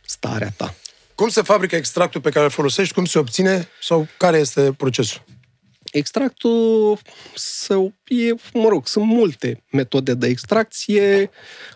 starea 0.04 0.52
ta. 0.56 0.74
Cum 1.14 1.28
se 1.28 1.42
fabrică 1.42 1.76
extractul 1.76 2.20
pe 2.20 2.30
care 2.30 2.44
îl 2.44 2.50
folosești? 2.50 2.94
Cum 2.94 3.04
se 3.04 3.18
obține? 3.18 3.68
Sau 3.82 4.08
care 4.16 4.38
este 4.38 4.72
procesul? 4.72 5.24
Extractul 5.92 6.98
să 7.34 7.74
e, 8.04 8.34
mă 8.52 8.68
rog, 8.68 8.86
sunt 8.86 9.04
multe 9.04 9.62
metode 9.70 10.14
de 10.14 10.26
extracție. 10.26 11.30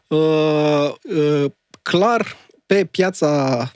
Uh, 0.08 0.92
uh, 1.02 1.44
clar, 1.82 2.36
pe 2.66 2.84
piața 2.84 3.72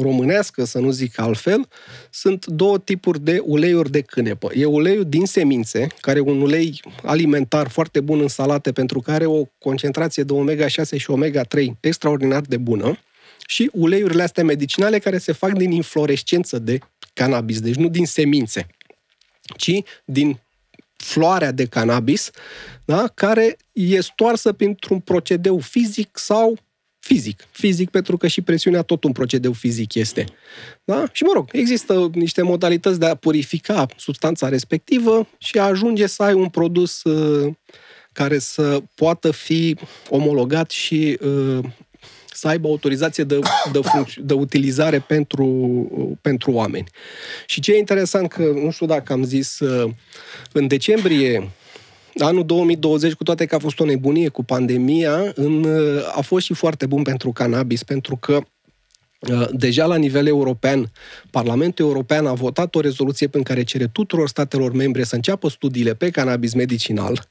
românească, 0.00 0.64
să 0.64 0.78
nu 0.78 0.90
zic 0.90 1.18
altfel, 1.18 1.68
sunt 2.10 2.46
două 2.46 2.78
tipuri 2.78 3.20
de 3.20 3.42
uleiuri 3.44 3.90
de 3.90 4.00
cânepă. 4.00 4.50
E 4.54 4.64
uleiul 4.64 5.04
din 5.04 5.26
semințe, 5.26 5.86
care 6.00 6.18
e 6.18 6.22
un 6.22 6.40
ulei 6.40 6.80
alimentar 7.02 7.68
foarte 7.68 8.00
bun 8.00 8.20
în 8.20 8.28
salate, 8.28 8.72
pentru 8.72 9.00
că 9.00 9.10
are 9.10 9.26
o 9.26 9.44
concentrație 9.58 10.22
de 10.22 10.32
omega-6 10.32 10.96
și 10.96 11.10
omega-3 11.10 11.66
extraordinar 11.80 12.40
de 12.40 12.56
bună, 12.56 12.98
și 13.46 13.70
uleiurile 13.72 14.22
astea 14.22 14.44
medicinale 14.44 14.98
care 14.98 15.18
se 15.18 15.32
fac 15.32 15.52
din 15.52 15.70
inflorescență 15.70 16.58
de 16.58 16.78
cannabis, 17.12 17.60
deci 17.60 17.74
nu 17.74 17.88
din 17.88 18.06
semințe, 18.06 18.66
ci 19.56 19.82
din 20.04 20.40
floarea 20.96 21.50
de 21.50 21.66
cannabis, 21.66 22.30
da? 22.84 23.06
care 23.14 23.56
e 23.72 24.00
stoarsă 24.00 24.52
printr-un 24.52 25.00
procedeu 25.00 25.58
fizic 25.58 26.18
sau 26.18 26.58
fizic. 26.98 27.46
Fizic 27.50 27.90
pentru 27.90 28.16
că 28.16 28.26
și 28.26 28.40
presiunea 28.40 28.82
tot 28.82 29.04
un 29.04 29.12
procedeu 29.12 29.52
fizic 29.52 29.94
este. 29.94 30.24
Da? 30.84 31.04
Și 31.12 31.22
mă 31.22 31.30
rog, 31.34 31.48
există 31.52 32.10
niște 32.14 32.42
modalități 32.42 32.98
de 32.98 33.06
a 33.06 33.14
purifica 33.14 33.86
substanța 33.96 34.48
respectivă 34.48 35.28
și 35.38 35.58
a 35.58 35.64
ajunge 35.64 36.06
să 36.06 36.22
ai 36.22 36.34
un 36.34 36.48
produs 36.48 37.02
uh, 37.02 37.54
care 38.12 38.38
să 38.38 38.82
poată 38.94 39.30
fi 39.30 39.76
omologat 40.08 40.70
și 40.70 41.18
uh, 41.20 41.64
să 42.34 42.48
aibă 42.48 42.68
autorizație 42.68 43.24
de, 43.24 43.38
de, 43.72 43.78
funcț- 43.78 44.20
de 44.20 44.34
utilizare 44.34 44.98
pentru, 44.98 45.46
pentru 46.20 46.52
oameni. 46.52 46.86
Și 47.46 47.60
ce 47.60 47.72
e 47.72 47.78
interesant 47.78 48.28
că, 48.28 48.42
nu 48.42 48.70
știu 48.70 48.86
dacă 48.86 49.12
am 49.12 49.24
zis, 49.24 49.58
uh, 49.58 49.90
în 50.52 50.66
decembrie 50.66 51.50
anul 52.18 52.46
2020, 52.46 53.12
cu 53.12 53.22
toate 53.22 53.46
că 53.46 53.54
a 53.54 53.58
fost 53.58 53.80
o 53.80 53.84
nebunie 53.84 54.28
cu 54.28 54.44
pandemia, 54.44 55.32
în, 55.34 55.66
a 56.14 56.20
fost 56.20 56.44
și 56.44 56.54
foarte 56.54 56.86
bun 56.86 57.02
pentru 57.02 57.32
cannabis, 57.32 57.82
pentru 57.82 58.16
că 58.16 58.32
uh, 58.32 58.42
Deja 59.50 59.86
la 59.86 59.96
nivel 59.96 60.26
european, 60.26 60.92
Parlamentul 61.30 61.86
European 61.86 62.26
a 62.26 62.32
votat 62.32 62.74
o 62.74 62.80
rezoluție 62.80 63.28
prin 63.28 63.42
care 63.42 63.62
cere 63.62 63.86
tuturor 63.86 64.28
statelor 64.28 64.72
membre 64.72 65.04
să 65.04 65.14
înceapă 65.14 65.48
studiile 65.48 65.94
pe 65.94 66.10
cannabis 66.10 66.54
medicinal 66.54 67.28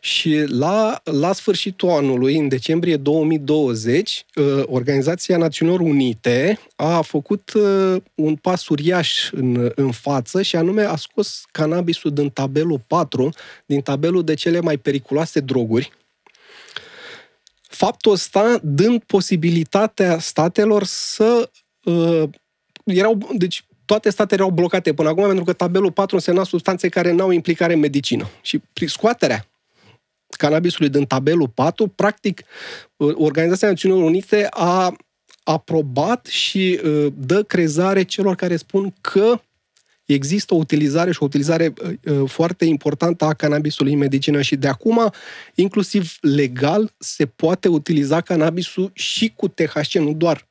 și 0.00 0.44
la, 0.48 1.00
la 1.04 1.32
sfârșitul 1.32 1.88
anului, 1.88 2.36
în 2.36 2.48
decembrie 2.48 2.96
2020, 2.96 4.24
uh, 4.34 4.62
Organizația 4.66 5.36
Națiunilor 5.36 5.80
Unite 5.80 6.58
a 6.76 7.00
făcut 7.00 7.52
uh, 7.54 7.96
un 8.14 8.36
pas 8.36 8.68
uriaș 8.68 9.30
în, 9.32 9.72
în 9.74 9.90
față 9.90 10.42
și 10.42 10.56
anume 10.56 10.82
a 10.82 10.96
scos 10.96 11.44
cannabisul 11.50 12.12
din 12.12 12.28
tabelul 12.28 12.80
4, 12.86 13.30
din 13.66 13.80
tabelul 13.80 14.24
de 14.24 14.34
cele 14.34 14.60
mai 14.60 14.76
periculoase 14.76 15.40
droguri, 15.40 15.92
faptul 17.76 18.12
ăsta 18.12 18.58
dând 18.62 19.02
posibilitatea 19.02 20.18
statelor 20.18 20.84
să 20.84 21.50
uh, 21.84 22.22
erau, 22.84 23.18
deci 23.32 23.64
toate 23.84 24.10
statele 24.10 24.40
erau 24.42 24.54
blocate 24.54 24.94
până 24.94 25.08
acum 25.08 25.26
pentru 25.26 25.44
că 25.44 25.52
tabelul 25.52 25.92
4 25.92 26.16
însemna 26.16 26.44
substanțe 26.44 26.88
care 26.88 27.12
n-au 27.12 27.30
implicare 27.30 27.72
în 27.72 27.78
medicină. 27.78 28.28
Și 28.42 28.60
scoaterea 28.86 29.46
cannabisului 30.26 30.88
din 30.88 31.04
tabelul 31.04 31.48
4, 31.48 31.86
practic, 31.86 32.42
uh, 32.96 33.14
Organizația 33.14 33.68
Națiunilor 33.68 34.04
Unite 34.04 34.46
a 34.50 34.96
aprobat 35.44 36.26
și 36.26 36.80
uh, 36.84 37.12
dă 37.16 37.42
crezare 37.42 38.02
celor 38.02 38.34
care 38.34 38.56
spun 38.56 38.94
că 39.00 39.40
există 40.14 40.54
o 40.54 40.56
utilizare 40.56 41.12
și 41.12 41.18
o 41.20 41.24
utilizare 41.24 41.72
uh, 42.04 42.22
foarte 42.30 42.64
importantă 42.64 43.24
a 43.24 43.34
cannabisului 43.34 43.92
în 43.92 43.98
medicină 43.98 44.42
și 44.42 44.56
de 44.56 44.68
acum, 44.68 45.12
inclusiv 45.54 46.16
legal, 46.20 46.94
se 46.98 47.26
poate 47.26 47.68
utiliza 47.68 48.20
cannabisul 48.20 48.90
și 48.94 49.32
cu 49.36 49.48
THC, 49.48 49.92
nu 49.92 50.12
doar 50.12 50.46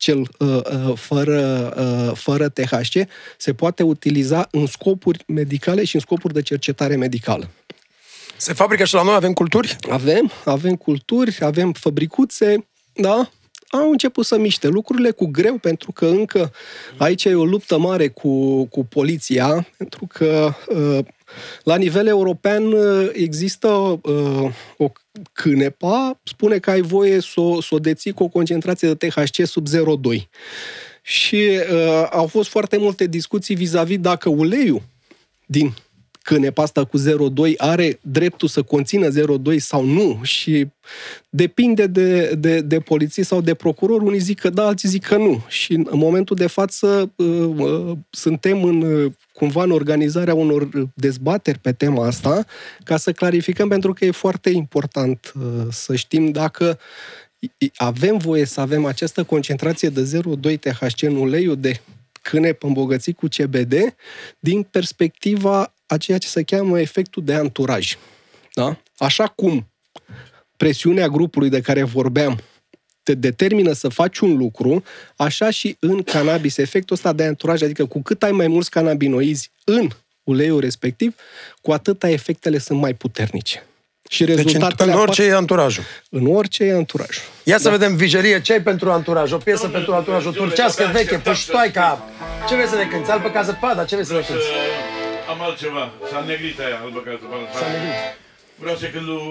cel 0.00 0.18
uh, 0.18 0.28
uh, 0.38 0.96
fără, 0.96 1.72
uh, 1.76 2.16
fără 2.16 2.48
THC, 2.48 3.08
se 3.36 3.54
poate 3.54 3.82
utiliza 3.82 4.48
în 4.50 4.66
scopuri 4.66 5.24
medicale 5.26 5.84
și 5.84 5.94
în 5.94 6.00
scopuri 6.00 6.34
de 6.34 6.42
cercetare 6.42 6.96
medicală. 6.96 7.50
Se 8.36 8.52
fabrică 8.52 8.84
și 8.84 8.94
la 8.94 9.02
noi? 9.02 9.14
Avem 9.14 9.32
culturi? 9.32 9.76
Avem, 9.90 10.30
avem 10.44 10.76
culturi, 10.76 11.38
avem 11.40 11.72
fabricuțe, 11.72 12.66
da? 12.92 13.30
Au 13.70 13.90
început 13.90 14.26
să 14.26 14.38
miște 14.38 14.68
lucrurile 14.68 15.10
cu 15.10 15.26
greu, 15.26 15.58
pentru 15.58 15.92
că 15.92 16.06
încă 16.06 16.52
aici 16.96 17.24
e 17.24 17.34
o 17.34 17.44
luptă 17.44 17.78
mare 17.78 18.08
cu, 18.08 18.64
cu 18.64 18.84
poliția, 18.84 19.66
pentru 19.76 20.06
că 20.06 20.52
uh, 20.68 21.04
la 21.62 21.76
nivel 21.76 22.06
european 22.06 22.72
uh, 22.72 23.10
există 23.12 23.68
uh, 23.68 24.52
o 24.76 24.92
cânepa, 25.32 26.20
spune 26.22 26.58
că 26.58 26.70
ai 26.70 26.80
voie 26.80 27.20
să 27.20 27.40
o, 27.40 27.60
să 27.60 27.74
o 27.74 27.78
deții 27.78 28.12
cu 28.12 28.22
o 28.22 28.28
concentrație 28.28 28.92
de 28.92 29.06
THC 29.06 29.46
sub 29.46 29.66
0,2. 29.68 30.28
Și 31.02 31.36
uh, 31.36 32.08
au 32.10 32.26
fost 32.26 32.48
foarte 32.48 32.76
multe 32.76 33.06
discuții 33.06 33.54
vis-a-vis 33.54 33.98
dacă 33.98 34.28
uleiul 34.28 34.82
din 35.46 35.74
cânepa 36.34 36.62
asta 36.62 36.84
cu 36.84 36.98
0,2 36.98 37.56
are 37.56 37.98
dreptul 38.00 38.48
să 38.48 38.62
conțină 38.62 39.08
0,2 39.08 39.56
sau 39.56 39.84
nu 39.84 40.20
și 40.22 40.66
depinde 41.28 41.86
de, 41.86 42.34
de, 42.38 42.60
de 42.60 42.80
poliție 42.80 43.22
sau 43.22 43.40
de 43.40 43.54
procuror. 43.54 44.02
Unii 44.02 44.18
zic 44.18 44.40
că 44.40 44.50
da, 44.50 44.66
alții 44.66 44.88
zic 44.88 45.06
că 45.06 45.16
nu. 45.16 45.44
Și 45.48 45.72
în 45.72 45.88
momentul 45.92 46.36
de 46.36 46.46
față 46.46 47.12
uh, 47.16 47.26
uh, 47.56 47.96
suntem 48.10 48.64
în, 48.64 48.82
uh, 48.82 49.12
cumva 49.32 49.62
în 49.62 49.70
organizarea 49.70 50.34
unor 50.34 50.68
dezbateri 50.94 51.58
pe 51.58 51.72
tema 51.72 52.06
asta 52.06 52.44
ca 52.84 52.96
să 52.96 53.12
clarificăm 53.12 53.68
pentru 53.68 53.92
că 53.92 54.04
e 54.04 54.10
foarte 54.10 54.50
important 54.50 55.32
să 55.70 55.94
știm 55.94 56.30
dacă 56.30 56.78
avem 57.76 58.16
voie 58.16 58.44
să 58.44 58.60
avem 58.60 58.84
această 58.84 59.24
concentrație 59.24 59.88
de 59.88 60.22
0,2 60.50 60.58
THC 60.58 61.02
în 61.02 61.16
uleiul 61.16 61.56
de 61.56 61.80
cârnep 62.22 62.62
îmbogățit 62.62 63.16
cu 63.16 63.26
CBD 63.26 63.74
din 64.38 64.62
perspectiva 64.62 65.72
a 65.90 65.96
ceea 65.96 66.18
ce 66.18 66.28
se 66.28 66.42
cheamă 66.42 66.80
efectul 66.80 67.24
de 67.24 67.34
anturaj. 67.34 67.96
Da? 68.54 68.76
Așa 68.96 69.26
cum 69.26 69.70
presiunea 70.56 71.08
grupului 71.08 71.48
de 71.48 71.60
care 71.60 71.82
vorbeam 71.82 72.40
te 73.02 73.14
determină 73.14 73.72
să 73.72 73.88
faci 73.88 74.18
un 74.18 74.36
lucru, 74.36 74.82
așa 75.16 75.50
și 75.50 75.76
în 75.80 76.02
cannabis, 76.02 76.56
efectul 76.56 76.96
ăsta 76.96 77.12
de 77.12 77.24
anturaj, 77.24 77.62
adică 77.62 77.86
cu 77.86 78.02
cât 78.02 78.22
ai 78.22 78.30
mai 78.30 78.46
mulți 78.46 78.70
cannabinoizi 78.70 79.50
în 79.64 79.88
uleiul 80.22 80.60
respectiv, 80.60 81.14
cu 81.60 81.72
atâta 81.72 82.08
efectele 82.08 82.58
sunt 82.58 82.80
mai 82.80 82.94
puternice. 82.94 83.64
Și 84.08 84.24
rezultatele 84.24 84.72
deci 84.76 84.86
în, 84.86 84.92
în 84.92 84.98
orice 84.98 85.22
apar... 85.22 85.34
e 85.34 85.36
anturajul. 85.36 85.84
În 86.10 86.26
orice 86.26 86.64
e 86.64 86.74
anturajul. 86.74 87.22
Ia 87.44 87.56
da. 87.56 87.62
să 87.62 87.70
vedem 87.70 87.96
vijerie, 87.96 88.40
ce 88.40 88.52
ai 88.52 88.62
pentru 88.62 88.90
anturaj? 88.90 89.32
O 89.32 89.36
piesă 89.36 89.60
Domnule, 89.60 89.76
pentru 89.76 89.98
anturajul 89.98 90.32
turcească 90.32 90.90
veche, 90.92 91.18
puștoica. 91.18 92.04
Ce 92.48 92.54
vrei 92.54 92.66
să 92.66 92.76
ne 92.76 92.84
cânti? 92.84 93.10
Albă 93.10 93.30
ca 93.30 93.42
zăpada? 93.42 93.84
Ce 93.84 93.94
vrei 93.94 94.06
să 94.06 94.12
ne 94.12 94.20
cânti? 94.20 94.42
Am 95.32 95.40
altceva. 95.48 95.84
S-a 96.10 96.20
negrit 96.26 96.58
aia, 96.64 96.78
albă 96.84 97.00
ca 97.06 97.10
zăpada. 97.20 97.46
S-a 97.60 97.68
negrit. 97.74 97.98
Vreau 98.62 98.76
să 98.76 98.86
cânt 98.86 99.06
lui 99.06 99.24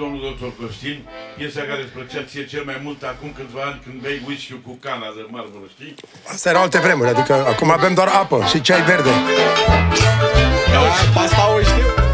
domnul 0.00 0.20
doctor 0.28 0.50
Costin, 0.60 0.98
piesa 1.36 1.60
care 1.70 1.80
îți 1.82 1.94
plăcea 1.96 2.22
ție 2.28 2.44
cel 2.52 2.64
mai 2.64 2.78
mult 2.82 3.02
acum 3.02 3.30
câțiva 3.38 3.62
ani 3.68 3.80
când 3.84 3.96
bei 4.04 4.22
whisky 4.26 4.54
cu 4.66 4.72
cana 4.84 5.08
de 5.16 5.22
marmură, 5.34 5.66
știi? 5.74 5.94
Asta 6.34 6.48
erau 6.48 6.62
alte 6.62 6.78
vremuri, 6.78 7.08
adică 7.08 7.34
acum 7.52 7.70
avem 7.70 7.94
doar 7.94 8.08
apă 8.08 8.44
și 8.50 8.60
ceai 8.60 8.82
verde. 8.82 9.10
Da, 10.72 10.80
asta 11.22 11.54
o 11.54 11.60
știu. 11.60 12.05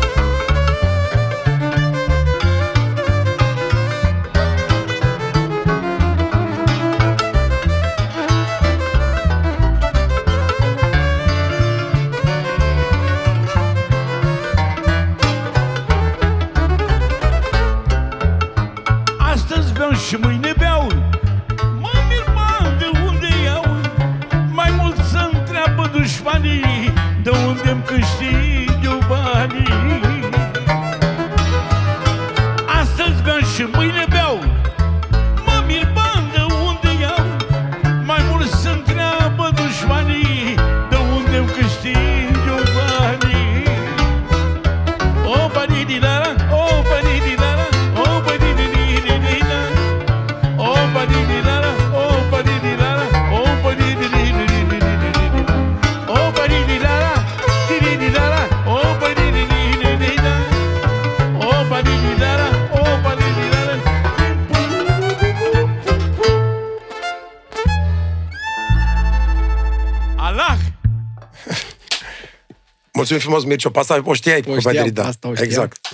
Mulțumim 73.12 73.18
frumos, 73.18 73.44
Mircea. 73.44 73.70
Pe 73.70 73.78
Asta 73.78 74.02
o 74.04 74.12
știai, 74.12 74.38
O 74.38 74.40
probabil, 74.40 74.70
știam, 74.70 74.88
da. 74.88 75.06
asta 75.06 75.28
o 75.28 75.34
știam. 75.34 75.48
Exact. 75.48 75.88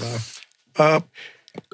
Da. 0.73 0.85
Uh, 0.85 1.01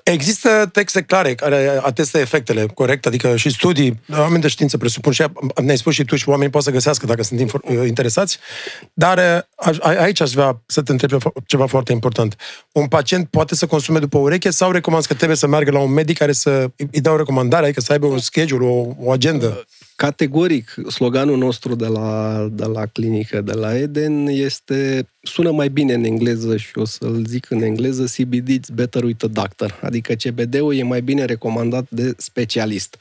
Există 0.05 0.69
texte 0.73 1.03
clare 1.03 1.35
care 1.35 1.79
atestă 1.83 2.19
efectele, 2.19 2.67
corect? 2.75 3.07
Adică 3.07 3.37
și 3.37 3.51
studii, 3.51 4.01
oameni 4.19 4.43
de 4.43 4.49
știință 4.49 4.77
presupun 4.79 5.13
și 5.13 5.25
ne-ai 5.63 5.77
spus 5.79 5.95
și 5.95 6.05
tu 6.05 6.17
și 6.17 6.29
oamenii 6.29 6.51
pot 6.53 6.63
să 6.63 6.71
găsească 6.71 7.07
dacă 7.07 7.23
sunt 7.23 7.41
infor- 7.41 7.63
uh, 7.69 7.87
interesați, 7.87 8.39
dar 8.93 9.19
uh, 9.19 9.77
a- 9.81 9.89
aici 10.01 10.21
aș 10.21 10.31
vrea 10.33 10.63
să 10.67 10.83
te 10.83 10.93
întreb 10.93 11.11
ceva- 11.11 11.33
ceva 11.47 11.67
foarte 11.67 11.93
important. 11.93 12.37
Un 12.73 12.87
pacient 12.87 13.29
poate 13.29 13.55
să 13.55 13.67
consume 13.67 13.99
după 13.99 14.19
ureche 14.19 14.51
sau 14.51 14.71
recomand 14.71 15.05
că 15.05 15.15
trebuie 15.15 15.37
să 15.37 15.47
meargă 15.47 15.71
la 15.71 15.79
un 15.79 15.93
medic 15.93 16.19
care 16.19 16.33
să 16.33 16.71
îi 16.77 17.01
dea 17.01 17.13
o 17.13 17.17
recomandare, 17.17 17.65
adică 17.65 17.81
să 17.81 17.93
aibă 17.93 18.07
un 18.07 18.19
schedule, 18.19 18.65
o, 18.67 18.87
o 18.99 19.11
agendă? 19.11 19.65
Categoric, 19.97 20.75
sloganul 20.91 21.39
nostru 21.39 21.75
de 21.75 21.87
la, 21.87 22.49
de 22.53 22.65
la 22.65 22.87
clinică, 22.87 23.41
de 23.41 23.53
la 23.53 23.77
Eden, 23.79 24.27
este, 24.27 25.09
sună 25.23 25.51
mai 25.51 25.69
bine 25.69 25.93
în 25.95 26.05
engleză 26.05 26.57
și 26.57 26.79
o 26.79 26.85
să-l 26.85 27.25
zic 27.27 27.51
în 27.51 27.63
engleză, 27.63 28.05
CBD 28.17 28.49
it's 28.49 28.75
better 28.75 29.05
with 29.05 29.25
a 29.25 29.29
doctor, 29.29 29.81
adică 29.83 30.13
CBD-ul 30.15 30.75
e 30.75 30.83
mai 30.83 31.03
bine 31.03 31.25
recomandat 31.25 31.87
de 31.89 32.15
specialist. 32.17 32.97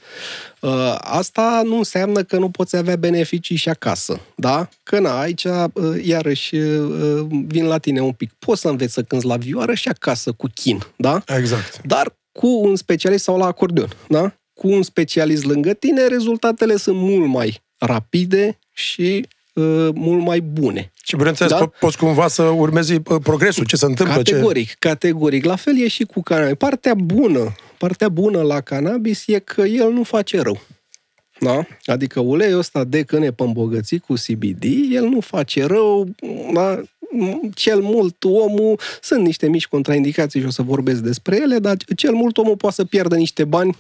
Uh, 0.60 0.96
Asta 1.00 1.62
nu 1.66 1.78
înseamnă 1.78 2.24
că 2.24 2.38
nu 2.38 2.50
poți 2.50 2.76
avea 2.76 2.96
beneficii 2.96 3.56
și 3.56 3.70
acasă, 3.70 4.20
da? 4.36 4.70
Că 4.84 5.00
na, 5.00 5.20
aici, 5.20 5.44
uh, 5.44 5.64
iarăși, 6.04 6.56
uh, 6.56 7.26
vin 7.48 7.66
la 7.66 7.78
tine 7.78 8.02
un 8.02 8.12
pic. 8.12 8.32
Poți 8.40 8.62
să 8.62 8.68
înveți 8.68 8.94
să 8.94 9.04
cânți 9.04 9.26
la 9.26 9.38
vioară 9.38 9.74
și 9.74 9.88
acasă 9.88 10.32
cu 10.32 10.48
chin, 10.54 10.80
da? 10.96 11.24
Exact. 11.38 11.82
dar 11.86 12.16
cu 12.32 12.48
un 12.48 12.76
specialist 12.76 13.24
sau 13.24 13.38
la 13.38 13.46
acordeon, 13.46 13.90
da? 14.08 14.34
Cu 14.54 14.68
un 14.68 14.84
specialist 14.84 15.44
lângă 15.44 15.74
tine, 15.74 16.08
rezultatele 16.08 16.76
sunt 16.78 16.98
mult 16.98 17.28
mai 17.28 17.62
rapide 17.78 18.60
și 18.74 19.28
uh, 19.54 19.90
mult 19.94 20.26
mai 20.26 20.42
bune. 20.42 20.92
Și 21.04 21.16
bineînțeles, 21.16 21.52
Da? 21.52 21.60
da? 21.60 21.72
poți 21.80 21.98
cumva 21.98 22.28
să 22.28 22.44
urmezi 22.44 22.94
uh, 22.94 23.02
progresul, 23.24 23.66
ce 23.66 23.76
se 23.76 23.86
întâmplă. 23.86 24.16
Categoric, 24.16 24.68
ce... 24.68 24.76
categoric. 24.80 25.46
La 25.46 25.56
fel 25.56 25.82
e 25.82 25.88
și 25.88 26.04
cu 26.04 26.22
cannabis. 26.22 26.58
Partea 26.58 26.94
bună, 26.94 27.56
partea 27.78 28.10
bună 28.10 28.42
la 28.42 28.62
cannabis 28.62 29.28
e 29.28 29.40
că 29.40 29.62
el 29.62 29.92
nu 29.92 30.04
face 30.04 30.42
rău. 30.42 30.62
Da? 31.40 31.66
Adică 31.86 32.20
uleiul 32.20 32.60
ăsta 32.60 32.84
de 32.84 33.02
cănepe 33.04 33.44
îmbogățit 33.44 34.04
cu 34.04 34.14
CBD, 34.14 34.64
el 34.92 35.06
nu 35.06 35.20
face 35.20 35.66
rău, 35.66 36.08
da? 36.54 36.82
cel 37.54 37.80
mult 37.82 38.24
omul, 38.24 38.80
sunt 39.02 39.26
niște 39.26 39.48
mici 39.48 39.68
contraindicații 39.68 40.40
și 40.40 40.46
o 40.46 40.50
să 40.50 40.62
vorbesc 40.62 41.02
despre 41.02 41.36
ele, 41.42 41.60
dar 41.60 41.78
cel 41.96 42.14
mult 42.14 42.38
omul 42.38 42.58
poate 42.58 42.76
să 42.76 42.86
pierdă 42.86 43.16
niște 43.16 43.44
bani, 43.44 43.78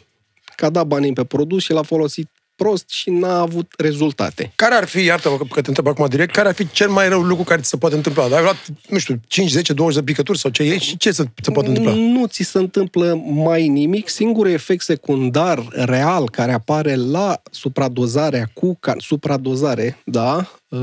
că 0.55 0.65
a 0.65 0.69
dat 0.69 0.85
banii 0.85 1.13
pe 1.13 1.23
produs 1.23 1.63
și 1.63 1.71
l-a 1.71 1.81
folosit 1.81 2.29
prost 2.55 2.89
și 2.89 3.09
n-a 3.09 3.39
avut 3.39 3.73
rezultate. 3.77 4.51
Care 4.55 4.75
ar 4.75 4.85
fi, 4.85 5.03
iartă-mă 5.03 5.37
că 5.37 5.61
te 5.61 5.67
întreb 5.67 5.87
acum 5.87 6.05
direct, 6.07 6.33
care 6.33 6.47
ar 6.47 6.53
fi 6.53 6.71
cel 6.71 6.89
mai 6.89 7.09
rău 7.09 7.21
lucru 7.21 7.43
care 7.43 7.61
ți 7.61 7.69
se 7.69 7.77
poate 7.77 7.95
întâmpla? 7.95 8.23
Ai 8.23 8.41
luat, 8.41 8.65
nu 8.87 8.97
știu, 8.97 9.19
5, 9.27 9.51
10, 9.51 9.73
20 9.73 9.99
de 9.99 10.11
picături 10.11 10.39
sau 10.39 10.51
ce 10.51 10.63
e 10.63 10.77
și 10.77 10.97
ce 10.97 11.11
se, 11.11 11.23
se 11.41 11.51
poate 11.51 11.67
întâmpla? 11.67 11.93
Nu 11.93 12.25
ți 12.25 12.43
se 12.43 12.57
întâmplă 12.57 13.21
mai 13.25 13.67
nimic. 13.67 14.09
Singurul 14.09 14.51
efect 14.51 14.83
secundar 14.83 15.67
real 15.71 16.29
care 16.29 16.51
apare 16.51 16.95
la 16.95 17.41
supradozarea 17.51 18.49
cu 18.53 18.77
ca, 18.79 18.95
supradozare, 18.97 19.97
da, 20.05 20.49
uh, 20.69 20.79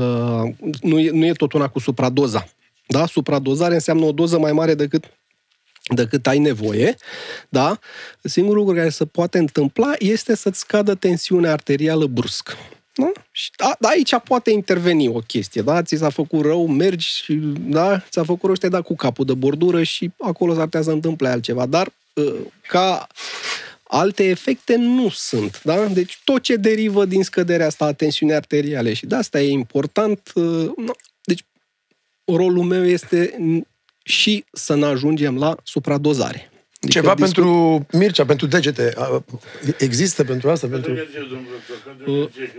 nu, 0.81 0.99
e, 0.99 1.09
nu 1.11 1.25
e 1.25 1.31
tot 1.31 1.53
una 1.53 1.67
cu 1.67 1.79
supradoza. 1.79 2.47
Da? 2.87 3.05
Supradozare 3.05 3.73
înseamnă 3.73 4.05
o 4.05 4.11
doză 4.11 4.39
mai 4.39 4.51
mare 4.51 4.75
decât 4.75 5.05
decât 5.89 6.27
ai 6.27 6.39
nevoie, 6.39 6.95
da? 7.49 7.79
Singurul 8.23 8.59
lucru 8.59 8.75
care 8.75 8.89
se 8.89 9.05
poate 9.05 9.37
întâmpla 9.37 9.93
este 9.99 10.35
să-ți 10.35 10.59
scadă 10.59 10.95
tensiunea 10.95 11.51
arterială 11.51 12.05
brusc. 12.05 12.57
Da? 12.93 13.11
Și 13.31 13.51
a, 13.57 13.77
aici 13.81 14.15
poate 14.23 14.51
interveni 14.51 15.07
o 15.07 15.19
chestie, 15.19 15.61
da? 15.61 15.81
Ți 15.81 15.95
s-a 15.95 16.09
făcut 16.09 16.41
rău, 16.41 16.67
mergi 16.67 17.07
și, 17.07 17.33
da? 17.59 18.03
Ți-a 18.09 18.23
făcut 18.23 18.43
rău 18.43 18.53
și 18.53 18.59
te-ai 18.59 18.71
dat 18.71 18.83
cu 18.83 18.95
capul 18.95 19.25
de 19.25 19.33
bordură 19.33 19.83
și 19.83 20.11
acolo 20.19 20.53
s-ar 20.53 20.63
putea 20.63 20.81
să 20.81 20.91
întâmple 20.91 21.27
altceva. 21.27 21.65
Dar 21.65 21.93
uh, 22.13 22.35
ca 22.67 23.07
alte 23.83 24.23
efecte 24.23 24.75
nu 24.75 25.09
sunt, 25.09 25.61
da? 25.63 25.85
Deci 25.85 26.21
tot 26.23 26.41
ce 26.41 26.55
derivă 26.55 27.05
din 27.05 27.23
scăderea 27.23 27.65
asta 27.65 27.85
a 27.85 27.93
tensiunii 27.93 28.35
arteriale 28.35 28.93
și 28.93 29.05
de 29.05 29.15
asta 29.15 29.41
e 29.41 29.49
important. 29.49 30.31
uh, 30.35 30.71
nu. 30.75 30.93
Deci 31.23 31.43
rolul 32.25 32.63
meu 32.63 32.85
este 32.85 33.35
și 34.03 34.45
să 34.51 34.75
ne 34.75 34.85
ajungem 34.85 35.37
la 35.37 35.55
supradozare. 35.63 36.51
Adică 36.81 36.99
Ceva 36.99 37.13
discut- 37.15 37.33
pentru 37.33 37.85
Mircea, 37.91 38.25
pentru 38.25 38.47
degete. 38.47 38.93
a, 38.95 39.23
Există 39.77 40.23
pentru 40.23 40.49
asta? 40.49 40.67
Pentru... 40.67 40.93
Pentru... 40.93 41.05
merge, 41.13 41.29
domnul 41.29 41.47
doctor, 41.51 41.93
pentru 41.95 42.11
merge, 42.11 42.51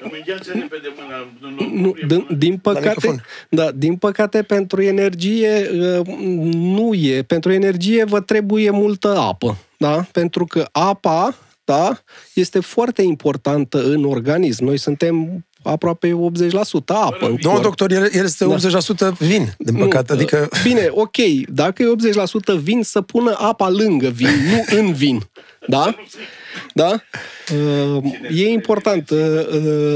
că 0.00 0.04
îmi 0.04 0.12
îngheață 0.18 0.52
repede 0.52 0.92
mâna. 0.96 1.72
Nu, 1.72 1.94
din, 2.06 2.26
din 2.38 2.56
păcate, 2.58 2.88
microfon. 2.88 3.24
da, 3.48 3.70
din 3.70 3.96
păcate 3.96 4.42
pentru 4.42 4.82
energie 4.82 5.70
uh, 5.72 6.06
nu 6.52 6.94
e. 6.94 7.22
Pentru 7.22 7.52
energie 7.52 8.04
vă 8.04 8.20
trebuie 8.20 8.70
multă 8.70 9.16
apă, 9.18 9.56
da? 9.76 10.06
Pentru 10.12 10.44
că 10.44 10.68
apa, 10.72 11.36
da, 11.64 12.02
este 12.34 12.60
foarte 12.60 13.02
importantă 13.02 13.84
în 13.84 14.04
organism. 14.04 14.64
Noi 14.64 14.76
suntem 14.76 15.44
aproape 15.62 16.08
80% 16.10 16.12
apă. 16.86 17.26
în 17.26 17.36
Domnul 17.40 17.40
corp. 17.42 17.62
doctor, 17.62 17.90
el, 17.90 18.08
el 18.12 18.24
este 18.24 18.46
80% 19.14 19.18
vin, 19.18 19.54
din 19.58 19.74
păcate. 19.74 20.12
Nu, 20.12 20.18
Adică 20.18 20.48
Bine, 20.62 20.88
ok, 20.90 21.16
dacă 21.48 21.82
e 21.82 22.12
80% 22.56 22.60
vin, 22.60 22.82
să 22.82 23.00
pună 23.00 23.36
apa 23.38 23.68
lângă 23.68 24.08
vin, 24.08 24.28
nu 24.50 24.78
în 24.78 24.92
vin. 24.92 25.20
Da? 25.66 25.94
Da? 26.74 27.02
Uh, 27.54 28.04
e 28.30 28.48
important. 28.48 29.10
Uh, 29.10 29.18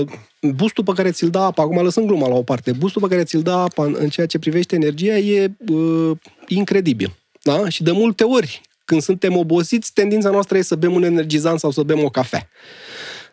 uh, 0.00 0.06
boostul 0.52 0.84
pe 0.84 0.92
care 0.94 1.10
ți-l 1.10 1.30
dă 1.30 1.38
apa, 1.38 1.62
acum 1.62 1.82
lăsând 1.82 2.06
gluma 2.06 2.28
la 2.28 2.34
o 2.34 2.42
parte, 2.42 2.72
boostul 2.72 3.02
pe 3.02 3.08
care 3.08 3.24
ți-l 3.24 3.42
dă 3.42 3.50
apa 3.50 3.84
în, 3.84 3.96
în 3.98 4.08
ceea 4.08 4.26
ce 4.26 4.38
privește 4.38 4.74
energia 4.74 5.16
e 5.16 5.52
uh, 5.68 6.10
incredibil. 6.46 7.16
Da? 7.42 7.68
Și 7.68 7.82
de 7.82 7.90
multe 7.90 8.24
ori, 8.24 8.60
când 8.84 9.02
suntem 9.02 9.36
obosiți, 9.36 9.92
tendința 9.92 10.30
noastră 10.30 10.58
e 10.58 10.62
să 10.62 10.74
bem 10.74 10.94
un 10.94 11.02
energizant 11.02 11.58
sau 11.58 11.70
să 11.70 11.82
bem 11.82 12.04
o 12.04 12.08
cafea. 12.08 12.48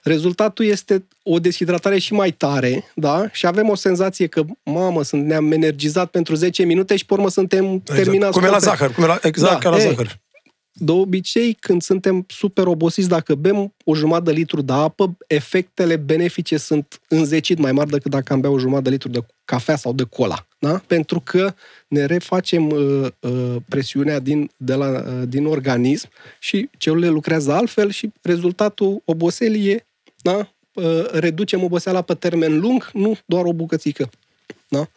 Rezultatul 0.03 0.65
este 0.65 1.07
o 1.23 1.39
deshidratare 1.39 1.99
și 1.99 2.13
mai 2.13 2.31
tare, 2.31 2.83
da? 2.95 3.29
Și 3.31 3.45
avem 3.45 3.69
o 3.69 3.75
senzație 3.75 4.27
că, 4.27 4.43
mamă, 4.63 5.03
sunt, 5.03 5.25
ne-am 5.25 5.51
energizat 5.51 6.09
pentru 6.09 6.35
10 6.35 6.63
minute 6.63 6.95
și 6.95 7.05
pe 7.05 7.13
urmă 7.13 7.29
suntem 7.29 7.65
exact. 7.65 8.03
terminați. 8.03 8.31
cum 8.31 8.43
e 8.43 8.45
la 8.45 8.51
complet. 8.51 8.77
zahăr, 8.77 8.93
cum 8.93 9.03
e 9.03 9.07
la, 9.07 9.19
exact 9.21 9.51
Da, 9.51 9.57
ca 9.57 9.69
la 9.69 9.77
e, 9.77 9.87
zahăr. 9.87 10.19
De 10.73 10.91
obicei, 10.91 11.53
când 11.53 11.81
suntem 11.81 12.25
super 12.27 12.67
obosiți, 12.67 13.07
dacă 13.07 13.35
bem 13.35 13.73
o 13.85 13.95
jumătate 13.95 14.23
de 14.23 14.31
litru 14.31 14.61
de 14.61 14.73
apă, 14.73 15.17
efectele 15.27 15.95
benefice 15.95 16.57
sunt 16.57 17.01
înzecit 17.07 17.57
mai 17.57 17.71
mari 17.71 17.89
decât 17.89 18.11
dacă 18.11 18.33
am 18.33 18.39
bea 18.39 18.49
o 18.49 18.59
jumătate 18.59 18.83
de 18.83 18.89
litru 18.89 19.09
de 19.09 19.25
cafea 19.45 19.75
sau 19.75 19.93
de 19.93 20.03
cola. 20.03 20.47
Da? 20.59 20.81
Pentru 20.87 21.19
că 21.19 21.53
ne 21.87 22.05
refacem 22.05 22.69
uh, 22.69 23.07
uh, 23.19 23.55
presiunea 23.69 24.19
din, 24.19 24.49
de 24.57 24.73
la, 24.73 24.87
uh, 24.87 25.27
din 25.27 25.45
organism 25.45 26.09
și 26.39 26.69
celulele 26.77 27.11
lucrează 27.11 27.51
altfel 27.53 27.89
și 27.89 28.11
rezultatul 28.21 29.01
oboselii 29.05 29.69
e 29.69 29.85
da? 30.21 30.47
uh, 30.73 31.05
reducem 31.11 31.63
oboseala 31.63 32.01
pe 32.01 32.13
termen 32.13 32.59
lung, 32.59 32.89
nu 32.93 33.17
doar 33.25 33.45
o 33.45 33.53
bucățică. 33.53 34.09
Da? 34.67 34.87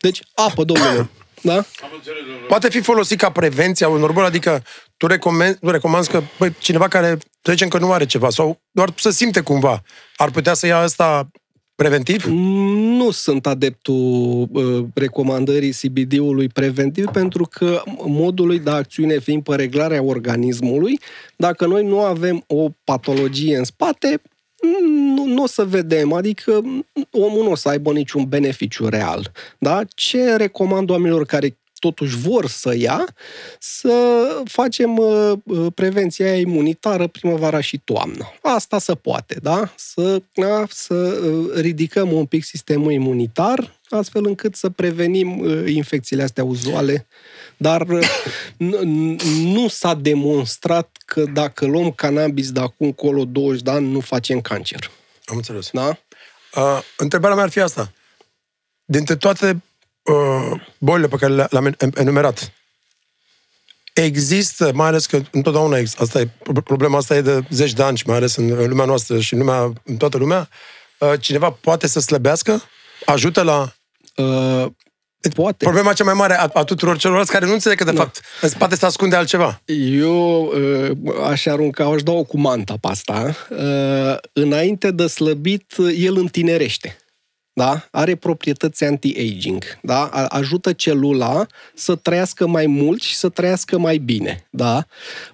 Deci, 0.00 0.22
apă, 0.34 0.64
domnule. 0.64 1.08
Da? 1.42 1.54
Am 1.54 1.90
înțeles, 1.94 2.20
domnul. 2.20 2.46
Poate 2.48 2.68
fi 2.68 2.80
folosit 2.80 3.18
ca 3.18 3.30
prevenție 3.30 3.86
a 3.86 3.88
unor 3.88 4.12
boli, 4.12 4.26
adică 4.26 4.62
tu, 4.96 5.06
recomand, 5.06 5.58
tu 5.58 5.70
recomanzi 5.70 6.10
că 6.10 6.22
băi, 6.38 6.54
cineva 6.58 6.88
care, 6.88 7.18
să 7.42 7.52
zicem 7.52 7.68
că 7.68 7.78
nu 7.78 7.92
are 7.92 8.06
ceva, 8.06 8.30
sau 8.30 8.60
doar 8.70 8.92
să 8.96 9.10
simte 9.10 9.40
cumva, 9.40 9.82
ar 10.16 10.30
putea 10.30 10.54
să 10.54 10.66
ia 10.66 10.78
asta 10.78 11.30
preventiv? 11.74 12.24
Nu 12.24 13.10
sunt 13.10 13.46
adeptul 13.46 14.48
uh, 14.52 14.84
recomandării 14.94 15.72
CBD-ului 15.72 16.48
preventiv 16.48 17.06
pentru 17.06 17.48
că 17.50 17.82
modului 18.06 18.58
de 18.58 18.70
acțiune 18.70 19.18
fiind 19.18 19.42
pe 19.42 19.54
reglarea 19.54 20.02
organismului, 20.02 21.00
dacă 21.36 21.66
noi 21.66 21.84
nu 21.84 22.00
avem 22.00 22.44
o 22.46 22.68
patologie 22.84 23.56
în 23.56 23.64
spate, 23.64 24.20
nu, 25.14 25.24
nu 25.24 25.42
o 25.42 25.46
să 25.46 25.64
vedem, 25.64 26.12
adică 26.12 26.62
omul 27.10 27.42
nu 27.42 27.50
o 27.50 27.54
să 27.54 27.68
aibă 27.68 27.92
niciun 27.92 28.24
beneficiu 28.24 28.88
real. 28.88 29.32
Da? 29.58 29.82
Ce 29.94 30.36
recomand 30.36 30.90
oamenilor 30.90 31.26
care 31.26 31.56
totuși 31.78 32.16
vor 32.16 32.46
să 32.46 32.76
ia, 32.76 33.14
să 33.58 34.26
facem 34.44 34.96
uh, 34.96 35.32
uh, 35.44 35.66
prevenția 35.74 36.36
imunitară 36.36 37.06
primăvara 37.06 37.60
și 37.60 37.80
toamnă. 37.84 38.32
Asta 38.42 38.78
se 38.78 38.94
poate, 38.94 39.38
da? 39.42 39.72
Să, 39.76 40.22
da? 40.34 40.64
să 40.68 40.94
uh, 40.94 41.60
ridicăm 41.60 42.12
un 42.12 42.24
pic 42.24 42.44
sistemul 42.44 42.92
imunitar, 42.92 43.78
astfel 43.88 44.26
încât 44.26 44.54
să 44.54 44.68
prevenim 44.68 45.44
infecțiile 45.66 46.22
astea 46.22 46.44
uzuale. 46.44 47.06
Dar 47.60 47.86
nu 49.42 49.68
s-a 49.68 49.94
demonstrat 49.94 50.96
că 51.04 51.24
dacă 51.24 51.66
luăm 51.66 51.90
cannabis 51.90 52.50
de 52.52 52.60
acum 52.60 52.86
încolo 52.86 53.24
20 53.24 53.62
de 53.62 53.70
ani, 53.70 53.90
nu 53.90 54.00
facem 54.00 54.40
cancer. 54.40 54.90
Am 55.24 55.36
înțeles. 55.36 55.70
Da? 55.72 55.98
Uh, 56.54 56.80
întrebarea 56.96 57.36
mea 57.36 57.44
ar 57.44 57.50
fi 57.50 57.60
asta. 57.60 57.92
Dintre 58.84 59.16
toate 59.16 59.62
uh, 60.02 60.60
bolile 60.78 61.08
pe 61.08 61.16
care 61.16 61.46
le-am 61.50 61.76
enumerat, 61.94 62.52
există, 63.94 64.70
mai 64.74 64.86
ales 64.86 65.06
că 65.06 65.20
întotdeauna 65.30 65.78
există, 65.78 66.02
asta 66.02 66.20
e, 66.20 66.28
problema 66.64 66.98
asta 66.98 67.16
e 67.16 67.20
de 67.20 67.42
zeci 67.50 67.72
de 67.72 67.82
ani 67.82 67.96
și 67.96 68.06
mai 68.06 68.16
ales 68.16 68.36
în 68.36 68.68
lumea 68.68 68.84
noastră 68.84 69.20
și 69.20 69.32
în, 69.32 69.38
lumea, 69.38 69.72
în 69.84 69.96
toată 69.96 70.16
lumea, 70.16 70.48
uh, 70.98 71.12
cineva 71.20 71.50
poate 71.50 71.86
să 71.86 72.00
slăbească? 72.00 72.62
Ajută 73.04 73.42
la... 73.42 73.72
Uh, 74.16 74.66
poate. 75.34 75.64
Problema 75.64 75.92
cea 75.92 76.04
mai 76.04 76.14
mare 76.14 76.38
a, 76.38 76.50
a 76.52 76.64
tuturor 76.64 76.98
celorlalți 76.98 77.32
care 77.32 77.46
nu 77.46 77.52
înțeleg 77.52 77.78
că, 77.78 77.84
de 77.84 77.92
da. 77.92 78.00
fapt, 78.00 78.20
în 78.40 78.48
spate 78.48 78.76
se 78.76 78.86
ascunde 78.86 79.16
altceva. 79.16 79.60
Eu 80.00 80.42
uh, 80.44 81.28
aș 81.28 81.46
arunca, 81.46 81.84
aș 81.84 82.02
da-o 82.02 82.22
cu 82.22 82.38
manta 82.38 82.74
pe 82.80 82.88
asta. 82.88 83.36
Uh, 83.50 84.16
înainte 84.32 84.90
de 84.90 85.06
slăbit, 85.06 85.72
el 85.96 86.16
întinerește 86.16 86.96
da? 87.58 87.88
are 87.90 88.14
proprietăți 88.14 88.84
anti-aging, 88.84 89.64
da? 89.82 90.04
ajută 90.28 90.72
celula 90.72 91.46
să 91.74 91.94
trăiască 91.94 92.46
mai 92.46 92.66
mult 92.66 93.02
și 93.02 93.14
să 93.14 93.28
trăiască 93.28 93.78
mai 93.78 93.96
bine. 93.96 94.46
Da? 94.50 94.86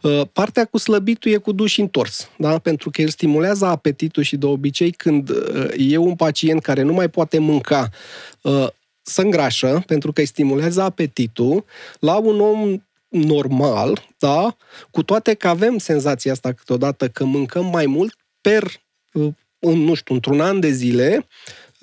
Ă, 0.05 0.29
partea 0.33 0.65
cu 0.65 0.79
slăbitul 0.79 1.33
e 1.33 1.37
cu 1.37 1.53
duș 1.53 1.79
întors, 1.79 2.29
da? 2.39 2.59
pentru 2.59 2.91
că 2.91 3.01
el 3.01 3.09
stimulează 3.09 3.67
apetitul 3.67 4.23
și 4.23 4.37
de 4.37 4.47
obicei 4.47 4.91
când 4.91 5.31
ă, 5.31 5.35
e 5.77 5.97
un 5.97 6.15
pacient 6.15 6.63
care 6.63 6.83
nu 6.83 6.93
mai 6.93 7.09
poate 7.09 7.39
mânca, 7.39 7.89
ă, 8.45 8.75
să 9.05 9.21
îngrașă, 9.21 9.83
pentru 9.87 10.13
că 10.13 10.21
îi 10.21 10.27
stimulează 10.27 10.83
apetitul, 10.83 11.65
la 11.99 12.17
un 12.17 12.41
om 12.41 12.85
normal, 13.09 14.09
da? 14.19 14.57
cu 14.91 15.03
toate 15.03 15.35
că 15.35 15.49
avem 15.49 15.79
senzația 15.79 16.33
asta 16.33 16.53
câteodată 16.53 17.09
că 17.09 17.25
mâncăm 17.25 17.67
mai 17.67 17.87
mult 17.87 18.17
per, 18.41 18.83
în, 19.59 19.79
nu 19.79 19.95
știu, 19.95 20.15
într-un 20.15 20.41
an 20.41 20.61
de 20.61 20.71
zile, 20.71 21.27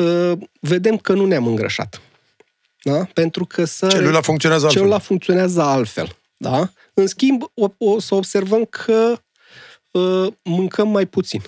Uh, 0.02 0.38
vedem 0.60 0.98
că 0.98 1.14
nu 1.14 1.26
ne-am 1.26 1.48
îngrășat. 1.48 2.02
Da? 2.84 3.06
Pentru 3.14 3.46
că 3.46 3.66
să 3.66 3.88
celula 3.88 4.22
funcționează 4.22 4.66
altfel. 4.66 4.82
Celula 4.82 5.00
funcționează 5.00 5.62
altfel. 5.62 6.18
Da? 6.38 6.72
În 6.94 7.08
schimb, 7.08 7.44
o, 7.54 7.68
o 7.78 8.00
să 8.00 8.16
observăm 8.16 8.66
că 8.66 9.22
uh, 9.92 10.34
mâncăm 10.44 10.90
mai 10.90 11.06
puțin. 11.06 11.42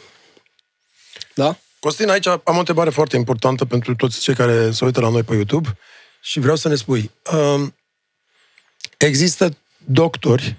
Da? 1.36 1.58
Costin, 1.84 2.10
aici 2.10 2.28
am 2.28 2.42
o 2.46 2.58
întrebare 2.58 2.90
foarte 2.90 3.16
importantă 3.16 3.66
pentru 3.66 3.96
toți 3.96 4.20
cei 4.20 4.34
care 4.34 4.72
se 4.72 4.86
uită 4.86 5.00
la 5.00 5.10
noi 5.10 5.24
pe 5.24 5.34
YouTube 5.34 5.78
și 6.22 6.40
vreau 6.40 6.56
să 6.56 6.68
ne 6.68 6.76
spui. 6.76 7.12
Uh, 7.34 7.68
există 8.98 9.58
doctori, 9.86 10.56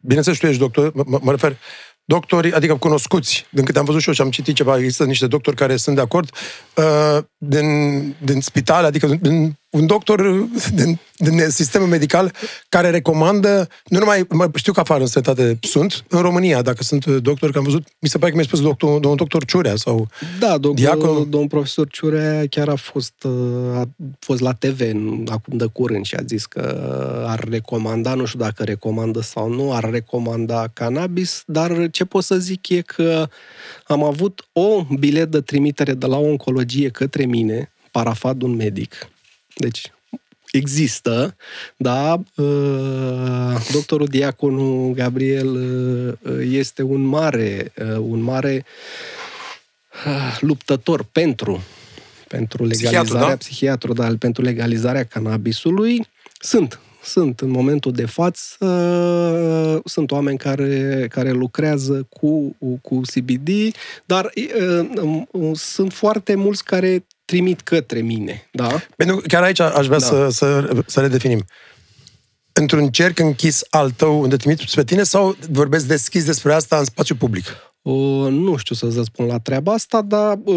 bineînțeles 0.00 0.38
tu 0.38 0.46
ești 0.46 0.60
doctor, 0.60 0.92
mă, 0.94 1.18
mă 1.22 1.30
refer, 1.30 1.56
doctori, 2.04 2.52
adică 2.52 2.76
cunoscuți, 2.76 3.46
din 3.50 3.64
câte 3.64 3.78
am 3.78 3.84
văzut 3.84 4.00
și 4.00 4.08
eu 4.08 4.14
și 4.14 4.20
am 4.20 4.30
citit 4.30 4.54
ceva, 4.54 4.76
există 4.76 5.04
niște 5.04 5.26
doctori 5.26 5.56
care 5.56 5.76
sunt 5.76 5.96
de 5.96 6.02
acord, 6.02 6.30
uh, 6.74 7.24
din, 7.36 8.16
din 8.22 8.40
spital, 8.40 8.84
adică 8.84 9.06
din, 9.06 9.58
un 9.70 9.86
doctor 9.86 10.48
din, 10.74 10.98
din 11.16 11.50
sistemul 11.50 11.88
medical 11.88 12.34
care 12.68 12.90
recomandă, 12.90 13.68
nu 13.84 13.98
numai, 13.98 14.26
știu 14.54 14.72
că 14.72 14.80
afară 14.80 15.00
în 15.00 15.06
străinătate 15.06 15.58
sunt, 15.60 16.04
în 16.08 16.20
România, 16.20 16.62
dacă 16.62 16.82
sunt 16.82 17.06
doctori, 17.06 17.52
că 17.52 17.58
am 17.58 17.64
văzut, 17.64 17.86
mi 17.98 18.08
se 18.08 18.18
pare 18.18 18.30
că 18.30 18.36
mi-a 18.36 18.46
spus 18.46 18.60
doctor, 18.60 18.90
domnul 18.90 19.16
doctor 19.16 19.44
Ciurea 19.44 19.76
sau 19.76 20.08
Da, 20.38 20.58
doctor, 20.58 20.74
diacon. 20.74 21.30
domnul 21.30 21.48
profesor 21.48 21.88
Ciurea 21.88 22.46
chiar 22.46 22.68
a 22.68 22.74
fost, 22.74 23.26
a 23.74 23.88
fost 24.18 24.40
la 24.40 24.52
TV 24.52 24.80
în, 24.80 25.26
acum 25.30 25.56
de 25.56 25.66
curând 25.72 26.04
și 26.04 26.14
a 26.14 26.22
zis 26.26 26.46
că 26.46 26.94
ar 27.26 27.44
recomanda, 27.48 28.14
nu 28.14 28.24
știu 28.24 28.38
dacă 28.38 28.64
recomandă 28.64 29.20
sau 29.20 29.48
nu, 29.48 29.72
ar 29.72 29.90
recomanda 29.90 30.66
cannabis, 30.72 31.42
dar 31.46 31.90
ce 31.90 32.04
pot 32.04 32.24
să 32.24 32.36
zic 32.36 32.68
e 32.68 32.80
că 32.80 33.28
am 33.86 34.04
avut 34.04 34.48
o 34.52 34.82
bilet 34.98 35.30
de 35.30 35.40
trimitere 35.40 35.94
de 35.94 36.06
la 36.06 36.16
o 36.16 36.26
oncologie 36.28 36.88
către 36.88 37.24
mine, 37.24 37.70
parafat 37.90 38.36
de 38.36 38.44
un 38.44 38.56
medic, 38.56 39.08
deci 39.58 39.92
există, 40.50 41.36
da, 41.76 42.22
uh, 42.36 43.68
doctorul 43.72 44.06
Diaconu 44.06 44.92
Gabriel 44.94 45.54
uh, 45.54 46.38
este 46.50 46.82
un 46.82 47.00
mare, 47.00 47.72
uh, 47.76 47.96
un 47.96 48.20
mare 48.20 48.64
luptător 50.40 51.02
pentru 51.12 51.62
pentru 52.28 52.64
legalizarea, 52.64 53.02
psihiatru, 53.02 53.28
da? 53.28 53.36
psihiatru, 53.36 53.92
da, 53.92 54.14
pentru 54.18 54.42
legalizarea 54.42 55.04
cannabisului. 55.04 56.06
Sunt, 56.40 56.80
sunt 57.02 57.40
în 57.40 57.50
momentul 57.50 57.92
de 57.92 58.06
față, 58.06 59.80
sunt 59.84 60.10
oameni 60.10 60.38
care, 60.38 61.06
care 61.10 61.30
lucrează 61.30 62.06
cu, 62.10 62.56
cu 62.82 63.00
CBD, 63.00 63.48
dar 64.04 64.30
uh, 65.32 65.52
sunt 65.54 65.92
foarte 65.92 66.34
mulți 66.34 66.64
care 66.64 67.04
trimit 67.28 67.60
către 67.60 68.00
mine. 68.00 68.48
Da? 68.52 68.80
Pentru 68.96 69.22
chiar 69.26 69.42
aici 69.42 69.60
aș 69.60 69.86
vrea 69.86 69.98
da. 69.98 70.06
să, 70.06 70.28
să, 70.30 70.70
să 70.86 71.00
redefinim. 71.00 71.44
Într-un 72.52 72.88
cerc 72.88 73.18
închis 73.18 73.62
al 73.70 73.90
tău, 73.90 74.20
unde 74.20 74.36
trimiți 74.36 74.74
pe 74.74 74.84
tine, 74.84 75.02
sau 75.02 75.36
vorbesc 75.50 75.86
deschis 75.86 76.24
despre 76.24 76.52
asta 76.52 76.78
în 76.78 76.84
spațiu 76.84 77.14
public? 77.14 77.44
Uh, 77.82 78.30
nu 78.30 78.56
știu 78.56 78.74
să-ți 78.74 79.04
spun 79.04 79.26
la 79.26 79.38
treaba 79.38 79.72
asta, 79.72 80.02
dar 80.02 80.38
uh, 80.44 80.54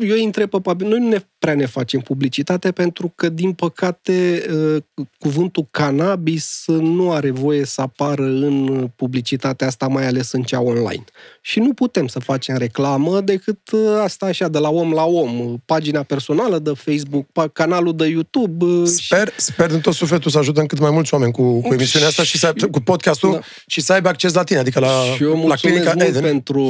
eu 0.00 0.14
îi 0.14 0.24
întreb 0.24 0.50
pe 0.50 0.60
Pabi, 0.60 0.84
noi 0.84 0.98
nu 0.98 1.08
ne 1.08 1.18
prea 1.46 1.58
ne 1.58 1.66
facem 1.66 2.00
publicitate 2.00 2.72
pentru 2.72 3.12
că, 3.14 3.28
din 3.28 3.52
păcate, 3.52 4.46
uh, 4.50 4.82
cuvântul 5.18 5.66
cannabis 5.70 6.64
nu 6.66 7.12
are 7.12 7.30
voie 7.30 7.64
să 7.64 7.80
apară 7.80 8.22
în 8.22 8.88
publicitatea 8.96 9.66
asta, 9.66 9.86
mai 9.86 10.06
ales 10.06 10.32
în 10.32 10.42
cea 10.42 10.60
online. 10.60 11.04
Și 11.40 11.58
nu 11.58 11.72
putem 11.72 12.06
să 12.06 12.18
facem 12.18 12.56
reclamă 12.56 13.20
decât 13.20 13.70
uh, 13.72 13.80
asta 14.02 14.26
așa, 14.26 14.48
de 14.48 14.58
la 14.58 14.68
om 14.68 14.92
la 14.92 15.04
om. 15.04 15.56
Pagina 15.64 16.02
personală 16.02 16.58
de 16.58 16.72
Facebook, 16.74 17.26
canalul 17.52 17.96
de 17.96 18.06
YouTube. 18.06 18.64
Uh, 18.64 18.86
sper, 18.86 19.28
și... 19.28 19.40
sper 19.40 19.70
din 19.70 19.80
tot 19.80 19.94
sufletul 19.94 20.30
să 20.30 20.38
ajutăm 20.38 20.66
cât 20.66 20.78
mai 20.78 20.90
mulți 20.90 21.14
oameni 21.14 21.32
cu, 21.32 21.60
cu 21.60 21.72
emisiunea 21.72 22.08
asta 22.08 22.22
și 22.22 22.38
să, 22.38 22.54
cu 22.70 22.80
podcastul 22.80 23.32
da. 23.32 23.40
și 23.66 23.80
să 23.80 23.92
aibă 23.92 24.08
acces 24.08 24.34
la 24.34 24.42
tine, 24.42 24.58
adică 24.58 24.80
la, 24.80 24.88
și 25.16 25.22
eu 25.22 25.46
la 25.46 25.54
clinica 25.54 25.92
mult 25.94 26.08
Eden. 26.08 26.22
pentru, 26.22 26.66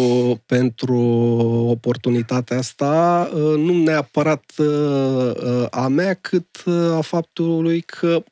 pentru 0.46 0.98
oportunitatea 1.70 2.58
asta, 2.58 3.30
nu 3.56 3.82
neapărat 3.82 4.42
Uh, 4.56 4.65
a 5.70 5.88
mea, 5.88 6.14
cât 6.14 6.62
uh, 6.64 6.92
a 6.96 7.00
faptului 7.00 7.80
că 7.80 8.22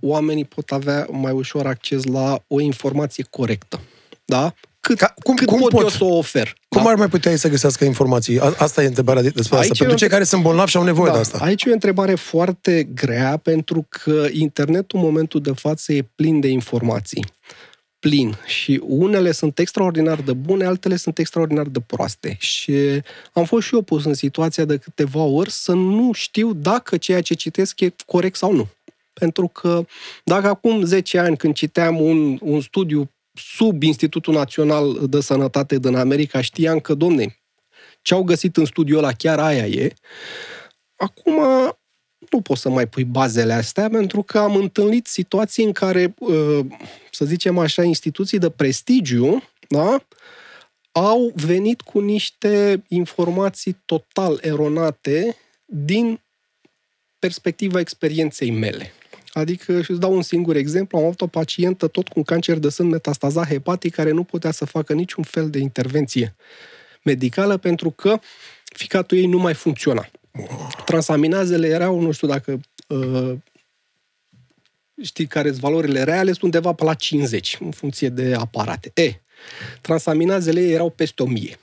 oamenii 0.00 0.44
pot 0.44 0.70
avea 0.70 1.06
mai 1.10 1.32
ușor 1.32 1.66
acces 1.66 2.04
la 2.04 2.42
o 2.46 2.60
informație 2.60 3.24
corectă. 3.30 3.80
Da? 4.24 4.54
Cât, 4.80 4.98
Ca, 4.98 5.14
cum, 5.22 5.34
cât 5.34 5.46
cum 5.46 5.58
pot, 5.58 5.70
pot 5.70 5.82
eu 5.82 5.88
să 5.88 6.04
o 6.04 6.16
ofer? 6.16 6.54
Cum 6.68 6.82
da? 6.82 6.88
ar 6.88 6.96
mai 6.96 7.08
putea 7.08 7.36
să 7.36 7.48
găsească 7.48 7.84
informații? 7.84 8.40
Asta 8.40 8.82
e 8.82 8.86
întrebarea 8.86 9.22
despre 9.22 9.56
aici 9.56 9.70
asta. 9.70 9.74
Pentru 9.78 9.96
cei 9.96 10.08
care 10.08 10.24
sunt 10.24 10.42
bolnavi 10.42 10.70
și 10.70 10.76
au 10.76 10.82
nevoie 10.82 11.08
da, 11.08 11.14
de 11.14 11.20
asta. 11.20 11.38
Aici 11.40 11.64
e 11.64 11.70
o 11.70 11.72
întrebare 11.72 12.14
foarte 12.14 12.82
grea, 12.94 13.36
pentru 13.36 13.86
că 13.88 14.26
internetul 14.30 14.98
în 14.98 15.04
momentul 15.04 15.40
de 15.40 15.52
față 15.52 15.92
e 15.92 16.08
plin 16.14 16.40
de 16.40 16.48
informații 16.48 17.24
plin 18.02 18.36
și 18.46 18.80
unele 18.84 19.32
sunt 19.32 19.58
extraordinar 19.58 20.20
de 20.20 20.32
bune, 20.32 20.64
altele 20.64 20.96
sunt 20.96 21.18
extraordinar 21.18 21.66
de 21.66 21.80
proaste. 21.80 22.36
Și 22.38 22.72
am 23.32 23.44
fost 23.44 23.66
și 23.66 23.74
eu 23.74 23.82
pus 23.82 24.04
în 24.04 24.14
situația 24.14 24.64
de 24.64 24.76
câteva 24.76 25.22
ori 25.22 25.50
să 25.50 25.72
nu 25.72 26.12
știu 26.12 26.52
dacă 26.52 26.96
ceea 26.96 27.20
ce 27.20 27.34
citesc 27.34 27.80
e 27.80 27.94
corect 28.06 28.36
sau 28.36 28.52
nu. 28.52 28.68
Pentru 29.12 29.48
că 29.48 29.84
dacă 30.24 30.46
acum 30.46 30.84
10 30.84 31.18
ani 31.18 31.36
când 31.36 31.54
citeam 31.54 32.00
un, 32.00 32.38
un 32.40 32.60
studiu 32.60 33.10
sub 33.32 33.82
Institutul 33.82 34.34
Național 34.34 35.06
de 35.08 35.20
Sănătate 35.20 35.78
din 35.78 35.94
America, 35.94 36.40
știam 36.40 36.80
că, 36.80 36.94
domne, 36.94 37.38
ce 38.00 38.14
au 38.14 38.22
găsit 38.22 38.56
în 38.56 38.64
studiul 38.64 38.98
ăla 38.98 39.12
chiar 39.12 39.38
aia 39.38 39.66
e, 39.66 39.92
acum 40.96 41.40
nu 42.30 42.40
poți 42.40 42.60
să 42.60 42.68
mai 42.68 42.86
pui 42.86 43.04
bazele 43.04 43.52
astea, 43.52 43.88
pentru 43.88 44.22
că 44.22 44.38
am 44.38 44.56
întâlnit 44.56 45.06
situații 45.06 45.64
în 45.64 45.72
care, 45.72 46.14
uh, 46.18 46.66
să 47.10 47.24
zicem 47.24 47.58
așa, 47.58 47.82
instituții 47.82 48.38
de 48.38 48.50
prestigiu, 48.50 49.42
da, 49.68 50.06
au 50.92 51.32
venit 51.34 51.80
cu 51.80 52.00
niște 52.00 52.82
informații 52.88 53.76
total 53.84 54.38
eronate 54.42 55.36
din 55.64 56.20
perspectiva 57.18 57.80
experienței 57.80 58.50
mele. 58.50 58.92
Adică, 59.32 59.82
și 59.82 59.90
îți 59.90 60.00
dau 60.00 60.14
un 60.14 60.22
singur 60.22 60.56
exemplu, 60.56 60.98
am 60.98 61.04
avut 61.04 61.20
o 61.20 61.26
pacientă 61.26 61.86
tot 61.86 62.08
cu 62.08 62.12
un 62.16 62.22
cancer 62.22 62.58
de 62.58 62.68
sân 62.68 62.86
metastazat 62.86 63.46
hepatic 63.46 63.94
care 63.94 64.10
nu 64.10 64.22
putea 64.22 64.50
să 64.50 64.64
facă 64.64 64.92
niciun 64.92 65.24
fel 65.24 65.50
de 65.50 65.58
intervenție 65.58 66.34
medicală 67.02 67.56
pentru 67.56 67.90
că 67.90 68.18
ficatul 68.62 69.18
ei 69.18 69.26
nu 69.26 69.38
mai 69.38 69.54
funcționa. 69.54 70.08
Transaminazele 70.84 71.68
erau, 71.68 72.00
nu 72.00 72.10
știu 72.10 72.28
dacă 72.28 72.60
uh, 72.88 73.38
știi 75.02 75.26
care 75.26 75.48
sunt 75.48 75.60
valorile 75.60 76.02
reale, 76.02 76.30
sunt 76.30 76.42
undeva 76.42 76.72
pe 76.72 76.84
la 76.84 76.94
50, 76.94 77.56
în 77.60 77.70
funcție 77.70 78.08
de 78.08 78.34
aparate. 78.34 78.90
E, 78.94 79.20
transaminazele 79.80 80.60
erau 80.60 80.90
peste 80.90 81.22
1000. 81.22 81.58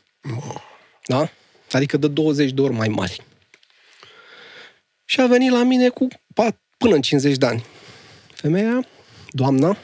Da? 1.06 1.30
Adică 1.72 1.98
de 1.98 2.08
20 2.08 2.52
de 2.52 2.62
ori 2.62 2.74
mai 2.74 2.88
mari. 2.88 3.22
Și 5.06 5.22
a 5.22 5.28
venit 5.28 5.52
la 5.52 5.64
mine 5.64 5.90
cu 5.90 6.08
până 6.78 6.96
în 6.96 7.02
50 7.02 7.38
de 7.38 7.46
ani. 7.46 7.66
Femeia, 8.34 8.88
doamna, 9.30 9.78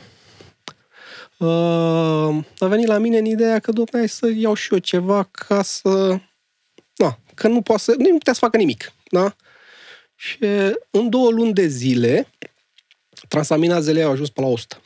uh, 1.37 2.45
a 2.59 2.67
venit 2.67 2.87
la 2.87 2.97
mine 2.97 3.17
în 3.17 3.25
ideea 3.25 3.59
că, 3.59 3.71
domnule, 3.71 4.07
să 4.07 4.31
iau 4.35 4.53
și 4.53 4.73
eu 4.73 4.79
ceva 4.79 5.23
ca 5.23 5.61
să... 5.61 6.19
Da, 7.35 7.41
că 7.41 7.47
nu 7.47 7.61
poate 7.61 7.81
să... 7.81 7.95
Nu 7.97 8.17
putea 8.17 8.33
să 8.33 8.39
facă 8.39 8.57
nimic. 8.57 8.93
Da? 9.09 9.35
Și 10.15 10.37
în 10.89 11.09
două 11.09 11.31
luni 11.31 11.53
de 11.53 11.67
zile, 11.67 12.27
transaminazele 13.27 14.01
au 14.01 14.11
ajuns 14.11 14.29
pe 14.29 14.41
la 14.41 14.47
100. 14.47 14.81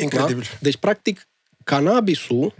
Incredibil. 0.00 0.42
Da? 0.42 0.58
Deci, 0.60 0.76
practic, 0.76 1.28
cannabisul 1.64 2.54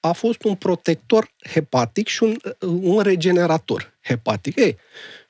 a 0.00 0.12
fost 0.12 0.44
un 0.44 0.54
protector 0.54 1.32
hepatic 1.48 2.08
și 2.08 2.22
un, 2.22 2.36
un 2.80 3.00
regenerator 3.00 3.98
hepatic. 4.00 4.56
Ei, 4.56 4.78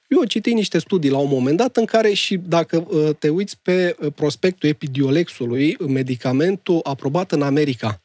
eu 0.08 0.18
am 0.18 0.26
citit 0.26 0.54
niște 0.54 0.78
studii 0.78 1.10
la 1.10 1.18
un 1.18 1.28
moment 1.28 1.56
dat 1.56 1.76
în 1.76 1.84
care 1.84 2.12
și 2.12 2.36
dacă 2.36 2.86
uh, 2.88 3.16
te 3.18 3.28
uiți 3.28 3.58
pe 3.62 3.96
uh, 3.98 4.12
prospectul 4.14 4.68
Epidiolexului, 4.68 5.76
medicamentul 5.88 6.80
aprobat 6.82 7.32
în 7.32 7.42
America 7.42 8.02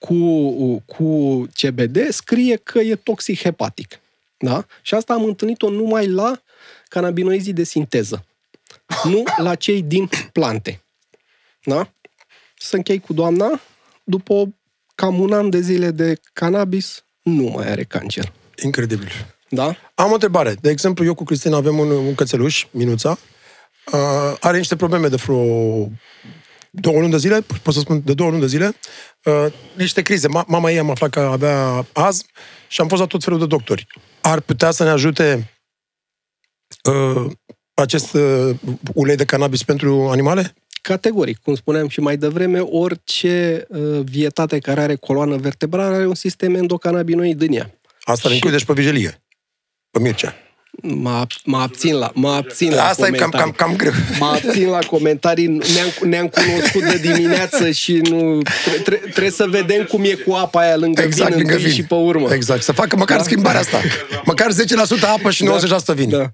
cu, 0.00 0.14
uh, 0.14 0.80
cu 0.86 1.46
CBD, 1.62 2.08
scrie 2.08 2.56
că 2.56 2.78
e 2.78 2.94
toxic 2.94 3.40
hepatic. 3.40 4.00
Da? 4.38 4.66
Și 4.82 4.94
asta 4.94 5.14
am 5.14 5.24
întâlnit-o 5.24 5.70
numai 5.70 6.08
la 6.08 6.42
cannabinoizii 6.88 7.52
de 7.52 7.62
sinteză, 7.62 8.24
nu 9.04 9.22
la 9.36 9.54
cei 9.54 9.82
din 9.82 10.08
plante. 10.32 10.82
Da? 11.64 11.92
Să 12.56 12.76
închei 12.76 13.00
cu 13.00 13.12
doamna, 13.12 13.60
după 14.04 14.54
cam 14.94 15.20
un 15.20 15.32
an 15.32 15.50
de 15.50 15.60
zile 15.60 15.90
de 15.90 16.20
cannabis, 16.32 17.04
nu 17.22 17.42
mai 17.42 17.70
are 17.70 17.84
cancer. 17.84 18.32
Incredibil. 18.62 19.10
Da? 19.48 19.76
Am 19.94 20.10
o 20.10 20.12
întrebare. 20.12 20.54
De 20.60 20.70
exemplu, 20.70 21.04
eu 21.04 21.14
cu 21.14 21.24
Cristina 21.24 21.56
avem 21.56 21.78
un, 21.78 21.90
un 21.90 22.14
cățeluș, 22.14 22.66
Minuța, 22.70 23.18
uh, 23.92 24.36
are 24.40 24.56
niște 24.56 24.76
probleme 24.76 25.08
de 25.08 25.16
vreo 25.16 25.88
două 26.70 26.98
luni 26.98 27.10
de 27.10 27.16
zile, 27.16 27.40
pot 27.62 27.74
să 27.74 27.80
spun 27.80 28.02
de 28.04 28.14
două 28.14 28.30
luni 28.30 28.40
de 28.40 28.46
zile, 28.46 28.72
uh, 29.24 29.46
niște 29.76 30.02
crize. 30.02 30.28
Ma- 30.28 30.46
mama 30.46 30.70
ei 30.70 30.78
am 30.78 30.90
aflat 30.90 31.10
că 31.10 31.20
avea 31.20 31.86
azm 31.92 32.26
și 32.68 32.80
am 32.80 32.88
fost 32.88 33.00
la 33.00 33.06
tot 33.06 33.22
felul 33.22 33.38
de 33.38 33.46
doctori. 33.46 33.86
Ar 34.20 34.40
putea 34.40 34.70
să 34.70 34.84
ne 34.84 34.90
ajute 34.90 35.50
uh, 36.84 37.32
acest 37.74 38.12
uh, 38.12 38.56
ulei 38.94 39.16
de 39.16 39.24
cannabis 39.24 39.62
pentru 39.62 40.08
animale? 40.08 40.54
Categoric, 40.82 41.38
cum 41.38 41.54
spuneam 41.54 41.88
și 41.88 42.00
mai 42.00 42.16
devreme, 42.16 42.60
orice 42.60 43.66
uh, 43.68 44.00
vietate 44.04 44.58
care 44.58 44.80
are 44.80 44.96
coloană 44.96 45.36
vertebrală 45.36 45.94
are 45.94 46.06
un 46.06 46.14
sistem 46.14 46.54
endocannabinoid 46.54 47.40
în 47.40 47.52
ea. 47.52 47.80
Asta 48.02 48.28
și... 48.28 48.34
include 48.34 48.58
și 48.58 48.64
pe 48.64 48.72
vigilie, 48.72 49.22
pe 49.90 49.98
Mircea. 49.98 50.34
Mă, 50.82 51.26
mă 51.44 51.56
abțin 51.56 51.94
la, 51.94 52.10
mă 52.14 52.28
abțin 52.28 52.74
la 52.74 52.84
Asta 52.84 53.06
e 53.06 53.10
cam, 53.10 53.30
cam, 53.30 53.50
cam 53.50 53.76
greu. 53.76 53.92
Mă 54.18 54.26
abțin 54.26 54.68
la 54.68 54.78
comentarii. 54.78 55.46
Ne-am, 55.46 56.08
ne-am 56.08 56.28
cunoscut 56.28 56.82
de 56.82 57.12
dimineață 57.12 57.70
și 57.70 57.92
nu... 57.92 58.42
Tre, 58.84 58.96
trebuie 58.96 59.30
să 59.30 59.46
vedem 59.48 59.84
cum 59.84 60.04
e 60.04 60.14
cu 60.14 60.32
apa 60.32 60.60
aia 60.60 60.76
lângă 60.76 61.02
exact, 61.02 61.34
vin, 61.34 61.38
lângă 61.38 61.56
vin 61.56 61.72
și 61.72 61.84
pe 61.84 61.94
urmă. 61.94 62.34
Exact, 62.34 62.62
să 62.62 62.72
facă 62.72 62.96
măcar 62.96 63.16
da? 63.16 63.22
schimbarea 63.22 63.60
asta. 63.60 63.80
Măcar 64.24 64.52
10% 64.52 64.54
apă 65.16 65.30
și 65.30 65.48
90% 65.92 65.94
vin. 65.94 66.08
Da. 66.10 66.30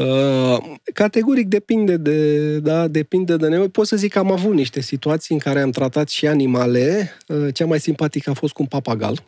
Uh, 0.00 0.62
categoric 0.94 1.46
depinde 1.46 1.96
de, 1.96 2.58
da, 2.58 2.88
depinde 2.88 3.36
de 3.36 3.48
nevoie. 3.48 3.68
Pot 3.68 3.86
să 3.86 3.96
zic 3.96 4.12
că 4.12 4.18
am 4.18 4.32
avut 4.32 4.54
niște 4.54 4.80
situații 4.80 5.34
în 5.34 5.40
care 5.40 5.60
am 5.60 5.70
tratat 5.70 6.08
și 6.08 6.26
animale. 6.26 7.16
Uh, 7.26 7.54
cea 7.54 7.66
mai 7.66 7.80
simpatică 7.80 8.30
a 8.30 8.34
fost 8.34 8.52
cu 8.52 8.62
un 8.62 8.68
papagal. 8.68 9.22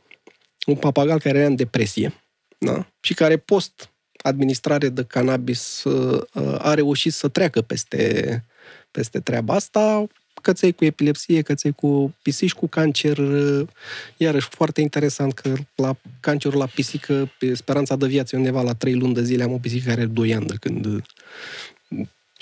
Un 0.66 0.74
papagal 0.74 1.18
care 1.18 1.38
era 1.38 1.46
în 1.46 1.56
depresie. 1.56 2.14
Da? 2.58 2.86
Și 3.00 3.14
care 3.14 3.36
post 3.36 3.90
administrare 4.26 4.88
de 4.88 5.04
cannabis 5.04 5.84
uh, 5.84 6.22
a 6.58 6.74
reușit 6.74 7.12
să 7.12 7.28
treacă 7.28 7.60
peste, 7.60 8.44
peste 8.90 9.20
treaba 9.20 9.54
asta, 9.54 10.06
căței 10.42 10.72
cu 10.72 10.84
epilepsie, 10.84 11.42
căței 11.42 11.72
cu 11.72 12.14
pisici 12.22 12.52
cu 12.52 12.66
cancer, 12.66 13.18
uh, 13.18 13.66
iarăși 14.16 14.48
foarte 14.50 14.80
interesant 14.80 15.32
că 15.32 15.54
la 15.74 15.96
cancerul 16.20 16.58
la 16.58 16.66
pisică, 16.66 17.32
speranța 17.52 17.96
de 17.96 18.06
viață 18.06 18.34
e 18.34 18.38
undeva 18.38 18.62
la 18.62 18.74
3 18.74 18.94
luni 18.94 19.14
de 19.14 19.22
zile, 19.22 19.42
am 19.42 19.52
o 19.52 19.58
pisică 19.58 19.88
care 19.88 20.00
are 20.00 20.10
2 20.10 20.34
ani 20.34 20.46
de 20.46 20.54
când 20.60 20.86
uh, 20.86 21.02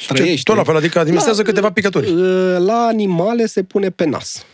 trăiește. 0.07 0.43
Tot 0.43 0.57
la 0.57 0.65
fel, 0.65 0.77
adică 0.77 0.99
administrează 0.99 1.41
la, 1.41 1.47
câteva 1.47 1.73
picături. 1.73 2.11
La 2.59 2.87
animale 2.87 3.47
se 3.47 3.63
pune 3.63 3.91
pe 3.91 4.05
nas. 4.05 4.45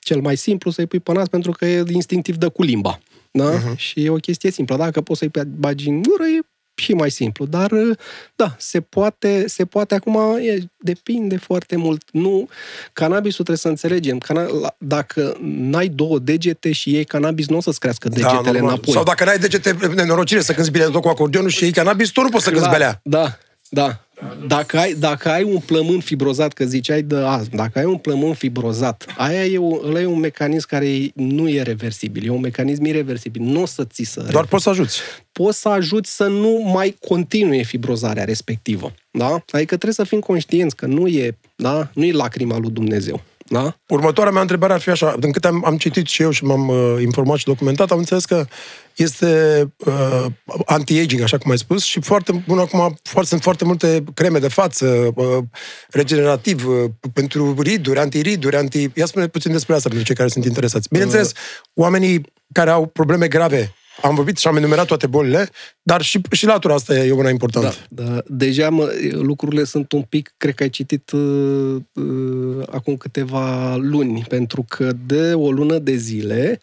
Cel 0.00 0.20
mai 0.20 0.36
simplu 0.36 0.70
să-i 0.70 0.86
pui 0.86 1.00
pe 1.00 1.12
nas 1.12 1.28
pentru 1.28 1.50
că 1.50 1.66
e 1.66 1.84
instinctiv 1.88 2.36
de 2.36 2.48
cu 2.48 2.62
limba. 2.62 3.00
Da? 3.30 3.58
Uh-huh. 3.58 3.76
Și 3.76 4.04
e 4.04 4.10
o 4.10 4.14
chestie 4.14 4.50
simplă. 4.50 4.76
Dacă 4.76 5.00
poți 5.00 5.18
să-i 5.18 5.30
bagi 5.46 5.88
în 5.88 6.02
gură, 6.02 6.24
e 6.24 6.40
și 6.78 6.92
mai 6.92 7.10
simplu. 7.10 7.46
Dar, 7.46 7.70
da, 8.36 8.54
se 8.58 8.80
poate, 8.80 9.44
se 9.46 9.64
poate 9.64 9.94
acum, 9.94 10.38
e, 10.40 10.58
depinde 10.76 11.36
foarte 11.36 11.76
mult. 11.76 12.02
Nu, 12.12 12.48
cannabisul 12.92 13.44
trebuie 13.44 13.56
să 13.56 13.68
înțelegem. 13.68 14.18
Cana- 14.18 14.74
dacă 14.78 15.36
n-ai 15.40 15.88
două 15.88 16.18
degete 16.18 16.72
și 16.72 16.92
iei 16.92 17.04
cannabis, 17.04 17.48
nu 17.48 17.56
o 17.56 17.60
să-ți 17.60 17.80
crească 17.80 18.08
da, 18.08 18.14
degetele 18.14 18.58
da, 18.58 18.66
înapoi. 18.66 18.92
Sau 18.92 19.02
dacă 19.02 19.24
n-ai 19.24 19.38
degete 19.38 19.76
nenorocire 19.94 20.40
să 20.40 20.52
cânti 20.52 20.70
bine 20.70 20.84
tot 20.84 21.02
cu 21.02 21.08
acordeonul 21.08 21.50
și 21.50 21.62
iei 21.62 21.72
cannabis, 21.72 22.10
tu 22.10 22.20
nu 22.20 22.28
poți 22.28 22.44
să 22.44 22.50
cânti 22.50 22.68
belea. 22.68 23.00
Da, 23.02 23.38
da. 23.68 24.00
Dacă 24.46 24.78
ai, 24.78 24.94
dacă 24.94 25.28
ai 25.28 25.42
un 25.42 25.58
plămân 25.58 26.00
fibrozat, 26.00 26.52
că 26.52 26.64
ziceai 26.64 27.02
de 27.02 27.16
azi, 27.16 27.50
dacă 27.50 27.78
ai 27.78 27.84
un 27.84 27.96
plămân 27.96 28.34
fibrozat, 28.34 29.06
aia 29.16 29.44
e 29.44 29.58
un, 29.58 29.80
ăla 29.84 30.00
e 30.00 30.06
un 30.06 30.18
mecanism 30.18 30.66
care 30.68 31.10
nu 31.14 31.48
e 31.48 31.62
reversibil, 31.62 32.26
e 32.26 32.30
un 32.30 32.40
mecanism 32.40 32.84
irreversibil, 32.84 33.42
nu 33.42 33.62
o 33.62 33.66
să 33.66 33.84
ți 33.84 34.02
să... 34.02 34.26
Doar 34.30 34.46
poți 34.46 34.62
să 34.62 34.68
ajuți. 34.68 35.00
Poți 35.32 35.60
să 35.60 35.68
ajuți 35.68 36.16
să 36.16 36.26
nu 36.26 36.70
mai 36.72 36.96
continue 37.08 37.62
fibrozarea 37.62 38.24
respectivă, 38.24 38.92
da? 39.10 39.30
Adică 39.30 39.74
trebuie 39.76 39.92
să 39.92 40.04
fim 40.04 40.20
conștienți 40.20 40.76
că 40.76 40.86
nu 40.86 41.06
e, 41.06 41.36
da? 41.56 41.90
Nu 41.94 42.04
e 42.04 42.12
lacrima 42.12 42.58
lui 42.58 42.70
Dumnezeu. 42.70 43.22
Da? 43.48 43.76
Următoarea 43.88 44.32
mea 44.32 44.40
întrebare 44.40 44.72
ar 44.72 44.80
fi 44.80 44.90
așa. 44.90 45.16
Din 45.18 45.30
câte 45.30 45.46
am, 45.46 45.64
am 45.64 45.76
citit 45.76 46.06
și 46.06 46.22
eu 46.22 46.30
și 46.30 46.44
m-am 46.44 46.68
uh, 46.68 46.96
informat 47.00 47.36
și 47.36 47.44
documentat, 47.44 47.90
am 47.90 47.98
înțeles 47.98 48.24
că 48.24 48.46
este 48.96 49.62
uh, 49.76 50.24
anti-aging, 50.66 51.22
așa 51.22 51.38
cum 51.38 51.50
ai 51.50 51.58
spus, 51.58 51.82
și 51.82 52.00
foarte 52.00 52.44
bun 52.46 52.58
acum 52.58 52.98
foarte, 53.02 53.28
sunt 53.28 53.42
foarte 53.42 53.64
multe 53.64 54.04
creme 54.14 54.38
de 54.38 54.48
față, 54.48 55.12
uh, 55.14 55.38
regenerativ, 55.90 56.66
uh, 56.66 56.84
pentru 57.12 57.54
riduri, 57.60 57.98
anti-riduri, 57.98 58.56
anti... 58.56 58.90
Ia 58.94 59.06
spune 59.06 59.26
puțin 59.26 59.52
despre 59.52 59.74
asta 59.74 59.88
pentru 59.88 60.06
cei 60.06 60.16
care 60.16 60.28
sunt 60.28 60.44
interesați. 60.44 60.88
Bineînțeles, 60.90 61.28
uh. 61.28 61.34
oamenii 61.74 62.20
care 62.52 62.70
au 62.70 62.86
probleme 62.86 63.28
grave 63.28 63.74
am 64.02 64.14
vorbit 64.14 64.36
și 64.36 64.48
am 64.48 64.56
enumerat 64.56 64.86
toate 64.86 65.06
bolile, 65.06 65.48
dar 65.82 66.02
și, 66.02 66.20
și 66.30 66.46
latura 66.46 66.74
asta 66.74 66.94
e 66.94 67.12
una 67.12 67.28
importantă. 67.30 67.74
Da, 67.88 68.04
da. 68.04 68.22
Deja 68.26 68.70
mă, 68.70 68.92
lucrurile 69.12 69.64
sunt 69.64 69.92
un 69.92 70.02
pic, 70.02 70.34
cred 70.36 70.54
că 70.54 70.62
ai 70.62 70.68
citit 70.70 71.10
uh, 71.10 71.76
uh, 71.92 72.66
acum 72.70 72.96
câteva 72.96 73.76
luni, 73.76 74.24
pentru 74.28 74.64
că 74.68 74.92
de 75.06 75.34
o 75.34 75.50
lună 75.50 75.78
de 75.78 75.94
zile 75.96 76.60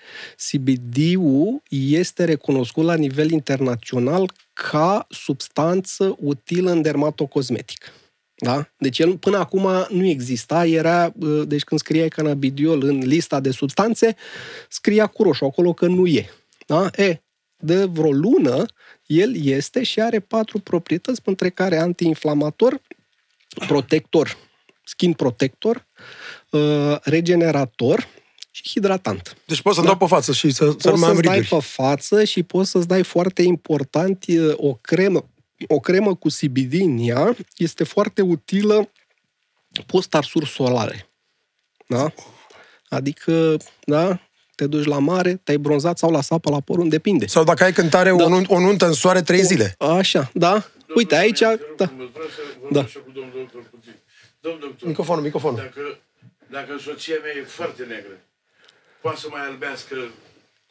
CBD-ul 0.51 1.61
este 1.69 2.23
recunoscut 2.23 2.83
la 2.83 2.95
nivel 2.95 3.31
internațional 3.31 4.31
ca 4.53 5.07
substanță 5.09 6.15
utilă 6.19 6.71
în 6.71 6.81
dermatocosmetic. 6.81 7.91
Da? 8.35 8.69
Deci 8.77 8.99
el 8.99 9.17
până 9.17 9.37
acum 9.37 9.67
nu 9.89 10.05
exista, 10.05 10.65
era, 10.65 11.13
uh, 11.19 11.41
deci 11.47 11.63
când 11.63 11.79
scria 11.79 12.07
cannabidiol 12.07 12.83
în 12.83 12.97
lista 12.97 13.39
de 13.39 13.51
substanțe, 13.51 14.15
scria 14.69 15.07
cu 15.07 15.23
roșu 15.23 15.45
acolo 15.45 15.73
că 15.73 15.87
nu 15.87 16.05
e. 16.05 16.29
Da? 16.65 16.89
E, 16.95 17.21
de 17.57 17.85
vreo 17.85 18.11
lună, 18.11 18.65
el 19.05 19.35
este 19.35 19.83
și 19.83 20.01
are 20.01 20.19
patru 20.19 20.59
proprietăți, 20.59 21.21
între 21.23 21.49
care 21.49 21.77
antiinflamator, 21.77 22.81
protector, 23.67 24.37
skin 24.83 25.13
protector, 25.13 25.87
uh, 26.49 26.97
regenerator 27.01 28.07
și 28.51 28.63
hidratant. 28.69 29.37
Deci 29.45 29.61
poți 29.61 29.75
să-mi 29.75 29.87
da? 29.87 29.93
dau 29.93 30.07
pe 30.07 30.13
față 30.13 30.33
și 30.33 30.51
să, 30.51 30.75
să 30.77 30.95
mai 30.95 31.15
să 31.15 31.21
dai 31.21 31.41
pe 31.41 31.59
față 31.59 32.23
și 32.23 32.43
poți 32.43 32.69
să-ți 32.69 32.87
dai 32.87 33.03
foarte 33.03 33.41
important 33.41 34.25
o 34.53 34.73
cremă, 34.73 35.29
o 35.67 35.79
cremă 35.79 36.15
cu 36.15 36.27
CBD 36.27 36.73
în 36.73 36.97
ea 36.99 37.35
este 37.57 37.83
foarte 37.83 38.21
utilă 38.21 38.89
post-arsuri 39.85 40.47
solare. 40.47 41.09
Da? 41.87 42.13
Adică, 42.89 43.57
da, 43.85 44.19
te 44.55 44.67
duci 44.67 44.85
la 44.85 44.99
mare, 44.99 45.39
te-ai 45.43 45.57
bronzat 45.57 45.97
sau 45.97 46.11
la 46.11 46.21
sapă, 46.21 46.49
la 46.49 46.59
porun, 46.59 46.89
depinde. 46.89 47.25
Sau 47.27 47.43
dacă 47.43 47.63
ai 47.63 47.73
cântare, 47.73 48.09
da. 48.17 48.23
o, 48.23 48.41
o 48.47 48.59
nuntă 48.59 48.85
în 48.85 48.93
soare, 48.93 49.21
trei 49.21 49.43
zile. 49.43 49.75
Așa, 49.79 50.29
da. 50.33 50.63
Uite, 50.95 51.15
aici... 51.15 51.39
Da. 51.77 51.89
da. 52.71 52.85
Microfonul, 54.79 55.23
microfonul. 55.23 55.57
Dacă, 55.57 55.97
dacă 56.47 56.77
soția 56.81 57.15
mea 57.23 57.31
e 57.41 57.43
foarte 57.47 57.81
negră, 57.83 58.19
poate 59.01 59.19
să 59.19 59.27
mai 59.31 59.41
albească 59.49 59.95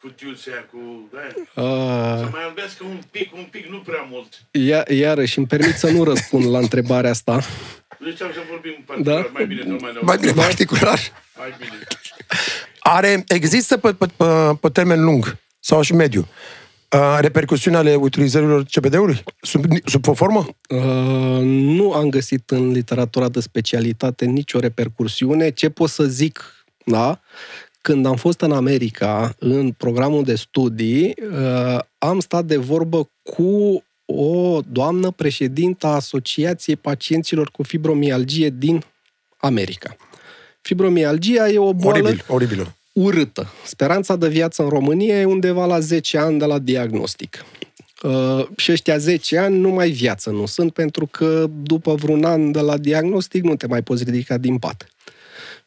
cutiuțe 0.01 0.49
aia 0.51 0.65
cu... 0.71 1.09
Da, 1.13 1.19
Uh, 1.61 2.17
să 2.17 2.27
mai 2.31 2.43
albească 2.43 2.83
un 2.83 2.99
pic, 3.11 3.33
un 3.33 3.47
pic, 3.51 3.65
nu 3.65 3.79
prea 3.79 4.07
mult. 4.09 4.27
ia, 4.51 4.85
iarăși, 4.89 5.37
îmi 5.37 5.47
permit 5.47 5.75
să 5.75 5.89
nu 5.91 6.03
răspund 6.03 6.49
la 6.49 6.57
întrebarea 6.57 7.09
asta. 7.09 7.41
Deci 7.99 8.21
am 8.21 8.31
să 8.33 8.39
vorbim 8.49 8.83
particular, 8.85 9.21
Da. 9.23 9.29
mai 9.33 9.45
bine 9.45 9.61
sau 9.67 9.77
mai 9.81 9.99
Mai 10.01 10.17
bine 10.17 10.31
particular. 10.31 10.99
Mai 11.37 11.53
bine. 11.57 11.77
Are, 12.87 13.23
există 13.27 13.77
pe, 13.77 13.93
pe, 13.93 14.05
pe, 14.17 14.25
pe 14.59 14.69
termen 14.69 15.03
lung 15.03 15.37
sau 15.59 15.81
și 15.81 15.93
mediu 15.93 16.27
uh, 16.91 17.17
repercusiuni 17.19 17.77
ale 17.77 17.95
utilizărilor 17.95 18.63
CBD-ului? 18.63 19.23
Sub, 19.41 19.65
sub 19.85 20.07
o 20.07 20.13
formă? 20.13 20.47
Uh, 20.69 21.41
nu 21.41 21.93
am 21.93 22.09
găsit 22.09 22.49
în 22.49 22.71
literatura 22.71 23.29
de 23.29 23.39
specialitate 23.39 24.25
nicio 24.25 24.59
repercursiune. 24.59 25.49
Ce 25.49 25.69
pot 25.69 25.89
să 25.89 26.03
zic, 26.03 26.65
da? 26.85 27.19
Când 27.81 28.05
am 28.05 28.15
fost 28.15 28.41
în 28.41 28.51
America, 28.51 29.35
în 29.39 29.71
programul 29.71 30.23
de 30.23 30.35
studii, 30.35 31.13
uh, 31.31 31.79
am 31.97 32.19
stat 32.19 32.45
de 32.45 32.57
vorbă 32.57 33.09
cu 33.23 33.83
o 34.05 34.59
doamnă 34.71 35.11
președintă 35.11 35.87
a 35.87 35.93
Asociației 35.95 36.75
Pacienților 36.75 37.51
cu 37.51 37.63
Fibromialgie 37.63 38.49
din 38.49 38.83
America. 39.37 39.95
Fibromialgia 40.65 41.49
e 41.49 41.57
o 41.57 41.73
boală 41.73 42.07
Oribil, 42.07 42.25
oribilă. 42.27 42.75
urâtă. 42.93 43.47
Speranța 43.65 44.15
de 44.15 44.27
viață 44.27 44.63
în 44.63 44.69
România 44.69 45.19
e 45.19 45.25
undeva 45.25 45.65
la 45.65 45.79
10 45.79 46.17
ani 46.17 46.39
de 46.39 46.45
la 46.45 46.59
diagnostic. 46.59 47.45
Uh, 48.03 48.47
și 48.57 48.71
ăștia 48.71 48.97
10 48.97 49.37
ani 49.37 49.57
nu 49.57 49.69
mai 49.69 49.89
viață 49.89 50.29
nu 50.29 50.45
sunt, 50.45 50.73
pentru 50.73 51.07
că 51.11 51.47
după 51.63 51.95
vreun 51.95 52.23
an 52.23 52.51
de 52.51 52.59
la 52.59 52.77
diagnostic 52.77 53.43
nu 53.43 53.55
te 53.55 53.67
mai 53.67 53.81
poți 53.81 54.03
ridica 54.03 54.37
din 54.37 54.57
pat. 54.57 54.89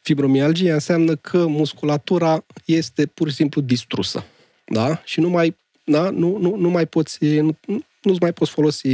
Fibromialgia 0.01 0.73
înseamnă 0.73 1.17
că 1.17 1.47
musculatura 1.47 2.45
este 2.65 3.07
pur 3.07 3.29
și 3.29 3.35
simplu 3.35 3.61
distrusă. 3.61 4.25
Da? 4.65 5.03
Și 5.05 5.21
nu 5.21 5.29
mai, 5.29 5.57
da? 5.85 6.11
nu, 6.11 6.37
nu, 6.39 6.57
nu 6.57 6.71
mai 6.71 6.87
poți, 6.87 7.25
nu, 7.25 7.57
nu-ți 8.03 8.21
mai 8.21 8.33
poți 8.33 8.51
folosi 8.51 8.89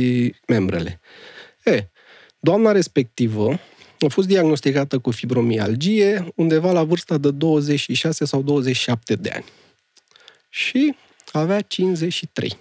membrele. 0.47 1.01
E, 1.65 1.89
doamna 2.39 2.73
respectivă 2.73 3.59
a 4.05 4.09
fost 4.09 4.27
diagnosticată 4.27 4.99
cu 4.99 5.11
fibromialgie 5.11 6.33
undeva 6.35 6.73
la 6.73 6.85
vârsta 6.85 7.19
de 7.19 7.31
26 7.31 8.25
sau 8.25 8.43
27 8.43 9.15
de 9.15 9.31
ani. 9.31 9.45
Și 10.49 10.95
avea 11.33 11.61
53. 11.61 12.57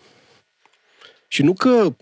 Și 1.27 1.41
nu 1.41 1.53
că, 1.53 1.95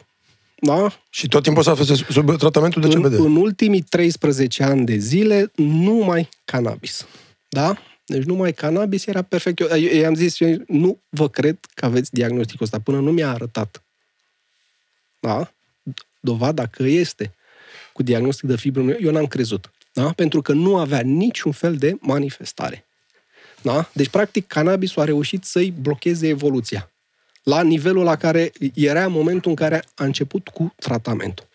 da, 0.59 1.01
Și 1.09 1.27
tot 1.27 1.43
timpul 1.43 1.63
s-a 1.63 1.75
fost 1.75 2.03
sub 2.09 2.37
tratamentul 2.37 2.81
de 2.81 2.87
în, 2.87 3.01
CBD. 3.01 3.13
în 3.13 3.35
ultimii 3.35 3.81
13 3.81 4.63
ani 4.63 4.85
de 4.85 4.95
zile, 4.97 5.51
numai 5.55 6.29
cannabis. 6.45 7.07
Da? 7.49 7.77
Deci 8.05 8.23
numai 8.23 8.53
cannabis 8.53 9.05
era 9.05 9.21
perfect. 9.21 9.59
Eu, 9.59 9.67
eu 9.67 9.99
i-am 9.99 10.15
zis, 10.15 10.39
eu 10.39 10.63
nu 10.67 10.99
vă 11.09 11.29
cred 11.29 11.57
că 11.73 11.85
aveți 11.85 12.13
diagnosticul 12.13 12.65
ăsta, 12.65 12.79
până 12.79 12.99
nu 12.99 13.11
mi-a 13.11 13.29
arătat. 13.29 13.83
Da? 15.19 15.51
Dovada 16.19 16.65
că 16.65 16.83
este 16.83 17.33
cu 17.93 18.03
diagnostic 18.03 18.49
de 18.49 18.55
fibromialgie, 18.55 19.05
eu 19.05 19.13
n-am 19.13 19.27
crezut. 19.27 19.71
Da? 19.93 20.11
Pentru 20.15 20.41
că 20.41 20.53
nu 20.53 20.77
avea 20.77 20.99
niciun 20.99 21.51
fel 21.51 21.75
de 21.75 21.95
manifestare. 21.99 22.85
Da? 23.61 23.89
Deci, 23.93 24.07
practic, 24.07 24.47
cannabisul 24.47 25.01
a 25.01 25.05
reușit 25.05 25.43
să-i 25.43 25.73
blocheze 25.81 26.27
evoluția. 26.27 26.91
La 27.43 27.61
nivelul 27.63 28.03
la 28.03 28.15
care 28.15 28.51
era 28.73 29.05
în 29.05 29.11
momentul 29.11 29.49
în 29.49 29.55
care 29.55 29.83
a 29.95 30.03
început 30.03 30.47
cu 30.47 30.73
tratamentul. 30.75 31.47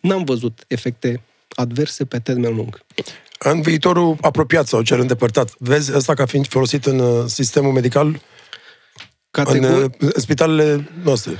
N-am 0.00 0.24
văzut 0.24 0.64
efecte 0.66 1.20
adverse 1.48 2.04
pe 2.04 2.18
termen 2.18 2.54
lung. 2.54 2.80
În 3.38 3.60
viitorul 3.60 4.16
apropiat 4.20 4.66
sau 4.66 4.82
cel 4.82 5.00
îndepărtat, 5.00 5.54
vezi 5.58 5.94
asta 5.94 6.14
ca 6.14 6.26
fiind 6.26 6.46
folosit 6.46 6.86
în 6.86 6.98
uh, 6.98 7.24
sistemul 7.26 7.72
medical, 7.72 8.06
în 8.06 8.18
Categor... 9.30 9.90
uh, 10.00 10.10
spitalele 10.16 10.88
noastre? 11.02 11.32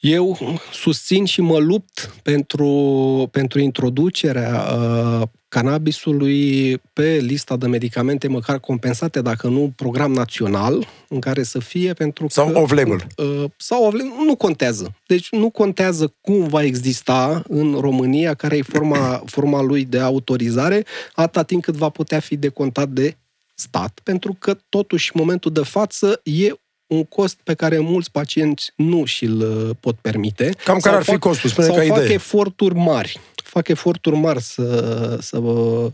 Eu 0.00 0.38
susțin 0.72 1.24
și 1.24 1.40
mă 1.40 1.58
lupt 1.58 2.14
pentru, 2.22 3.28
pentru 3.30 3.60
introducerea 3.60 4.76
uh, 4.76 5.22
cannabisului 5.48 6.76
pe 6.92 7.16
lista 7.16 7.56
de 7.56 7.66
medicamente, 7.66 8.28
măcar 8.28 8.58
compensate, 8.58 9.20
dacă 9.22 9.48
nu 9.48 9.72
program 9.76 10.12
național, 10.12 10.86
în 11.08 11.20
care 11.20 11.42
să 11.42 11.58
fie 11.58 11.92
pentru 11.92 12.26
Sau 12.28 12.50
că... 12.50 12.58
off-label? 12.58 13.06
Uh, 13.16 13.44
sau 13.56 13.84
off-label, 13.84 14.12
nu 14.24 14.36
contează. 14.36 14.94
Deci 15.06 15.30
nu 15.30 15.50
contează 15.50 16.14
cum 16.20 16.48
va 16.48 16.62
exista 16.62 17.42
în 17.48 17.76
România, 17.80 18.34
care 18.34 18.56
e 18.56 18.62
forma, 18.62 19.22
forma 19.36 19.62
lui 19.62 19.84
de 19.84 19.98
autorizare, 19.98 20.84
atâta 21.14 21.42
timp 21.42 21.62
cât 21.62 21.74
va 21.74 21.88
putea 21.88 22.20
fi 22.20 22.36
decontat 22.36 22.88
de 22.88 23.16
stat, 23.54 24.00
pentru 24.02 24.36
că 24.38 24.58
totuși 24.68 25.10
în 25.14 25.20
momentul 25.20 25.52
de 25.52 25.62
față 25.62 26.20
e 26.22 26.52
un 26.90 27.04
cost 27.04 27.38
pe 27.44 27.54
care 27.54 27.78
mulți 27.78 28.10
pacienți 28.10 28.72
nu 28.76 29.04
și-l 29.04 29.40
uh, 29.40 29.70
pot 29.80 29.96
permite. 30.00 30.50
Cam 30.64 30.78
care 30.78 30.80
Sau 30.80 30.94
ar 30.94 31.02
fi 31.02 31.10
fac- 31.10 31.18
costul? 31.20 31.50
Spune 31.50 31.66
sau 31.66 31.76
ca 31.76 31.82
fac 31.84 31.96
idee. 31.96 32.12
eforturi 32.12 32.74
mari. 32.74 33.20
Fac 33.44 33.68
eforturi 33.68 34.16
mari 34.16 34.40
să, 34.42 35.18
să 35.20 35.38
uh, 35.38 35.90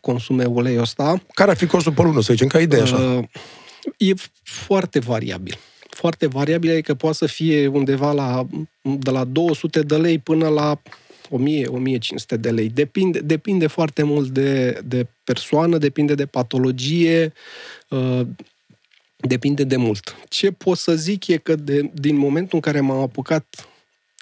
consume 0.00 0.44
uleiul 0.44 0.80
ăsta. 0.82 1.22
Care 1.34 1.50
ar 1.50 1.56
fi 1.56 1.66
costul 1.66 1.92
pe 1.92 2.02
lună, 2.02 2.20
să 2.20 2.32
zicem, 2.32 2.48
ca 2.48 2.60
idee 2.60 2.80
așa? 2.80 2.96
Uh, 2.96 3.24
E 3.98 4.12
foarte 4.42 4.98
variabil. 4.98 5.58
Foarte 5.90 6.26
variabil, 6.26 6.70
adică 6.70 6.94
poate 6.94 7.16
să 7.16 7.26
fie 7.26 7.66
undeva 7.66 8.12
la, 8.12 8.46
de 8.82 9.10
la 9.10 9.24
200 9.24 9.80
de 9.80 9.96
lei 9.96 10.18
până 10.18 10.48
la 10.48 10.80
1000-1500 11.30 12.38
de 12.40 12.50
lei. 12.50 12.68
Depinde, 12.68 13.18
depinde 13.18 13.66
foarte 13.66 14.02
mult 14.02 14.28
de, 14.28 14.80
de 14.84 15.06
persoană, 15.24 15.78
depinde 15.78 16.14
de 16.14 16.26
patologie, 16.26 17.32
uh, 17.88 18.20
depinde 19.26 19.64
de 19.64 19.76
mult. 19.76 20.16
Ce 20.28 20.50
pot 20.50 20.78
să 20.78 20.94
zic 20.94 21.26
e 21.26 21.36
că 21.36 21.54
de, 21.54 21.90
din 21.94 22.16
momentul 22.16 22.50
în 22.54 22.60
care 22.60 22.80
m-am 22.80 23.00
apucat 23.00 23.68